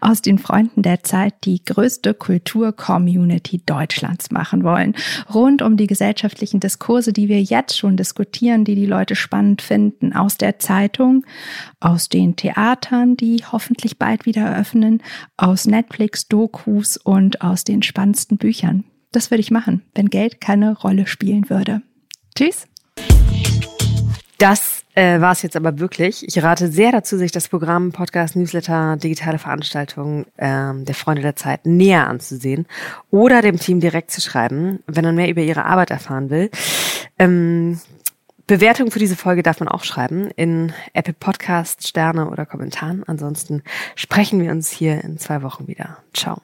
aus 0.00 0.22
den 0.22 0.38
Freunden 0.38 0.82
der 0.82 1.02
Zeit 1.02 1.34
die 1.44 1.64
größte 1.64 2.14
Kultur-Community 2.14 3.62
Deutschlands 3.64 4.30
machen 4.30 4.64
wollen. 4.64 4.94
Rund 5.32 5.62
um 5.62 5.76
die 5.76 5.86
gesellschaftlichen 5.86 6.60
Diskurse, 6.60 7.12
die 7.12 7.28
wir 7.28 7.42
jetzt 7.42 7.76
schon 7.78 7.96
diskutieren, 7.96 8.64
die 8.64 8.74
die 8.74 8.86
Leute 8.86 9.16
spannend 9.16 9.62
finden, 9.62 10.12
aus 10.12 10.36
der 10.36 10.58
Zeitung, 10.58 11.24
aus 11.80 12.08
den 12.08 12.36
Theatern, 12.36 13.16
die 13.16 13.42
hoffentlich 13.50 13.98
bald 13.98 14.26
wieder 14.26 14.42
eröffnen, 14.42 15.02
aus 15.36 15.66
Netflix-Dokus 15.66 16.96
und 16.96 17.42
aus 17.42 17.64
den 17.64 17.82
spannendsten 17.82 18.38
Büchern. 18.38 18.84
Das 19.12 19.30
würde 19.30 19.40
ich 19.40 19.50
machen, 19.50 19.82
wenn 19.94 20.10
Geld 20.10 20.40
keine 20.40 20.76
Rolle 20.76 21.06
spielen 21.06 21.48
würde. 21.48 21.82
Tschüss. 22.36 22.66
Das 24.38 24.84
äh, 24.94 25.20
war 25.20 25.32
es 25.32 25.42
jetzt 25.42 25.56
aber 25.56 25.78
wirklich. 25.78 26.26
Ich 26.26 26.42
rate 26.42 26.70
sehr 26.70 26.92
dazu, 26.92 27.16
sich 27.16 27.32
das 27.32 27.48
Programm, 27.48 27.92
Podcast, 27.92 28.36
Newsletter, 28.36 28.96
digitale 28.96 29.38
Veranstaltungen 29.38 30.26
ähm, 30.38 30.84
der 30.84 30.94
Freunde 30.94 31.22
der 31.22 31.36
Zeit 31.36 31.64
näher 31.64 32.06
anzusehen 32.06 32.66
oder 33.10 33.40
dem 33.40 33.58
Team 33.58 33.80
direkt 33.80 34.10
zu 34.10 34.20
schreiben, 34.20 34.80
wenn 34.86 35.04
man 35.04 35.14
mehr 35.14 35.30
über 35.30 35.42
ihre 35.42 35.64
Arbeit 35.64 35.90
erfahren 35.90 36.30
will. 36.30 36.50
Ähm, 37.18 37.80
Bewertung 38.46 38.90
für 38.90 39.00
diese 39.00 39.16
Folge 39.16 39.42
darf 39.42 39.58
man 39.58 39.68
auch 39.68 39.82
schreiben 39.82 40.30
in 40.36 40.72
Apple 40.92 41.14
Podcast, 41.14 41.86
Sterne 41.88 42.30
oder 42.30 42.46
Kommentaren. 42.46 43.02
Ansonsten 43.06 43.62
sprechen 43.96 44.40
wir 44.40 44.52
uns 44.52 44.70
hier 44.70 45.02
in 45.02 45.18
zwei 45.18 45.42
Wochen 45.42 45.66
wieder. 45.66 45.98
Ciao. 46.14 46.40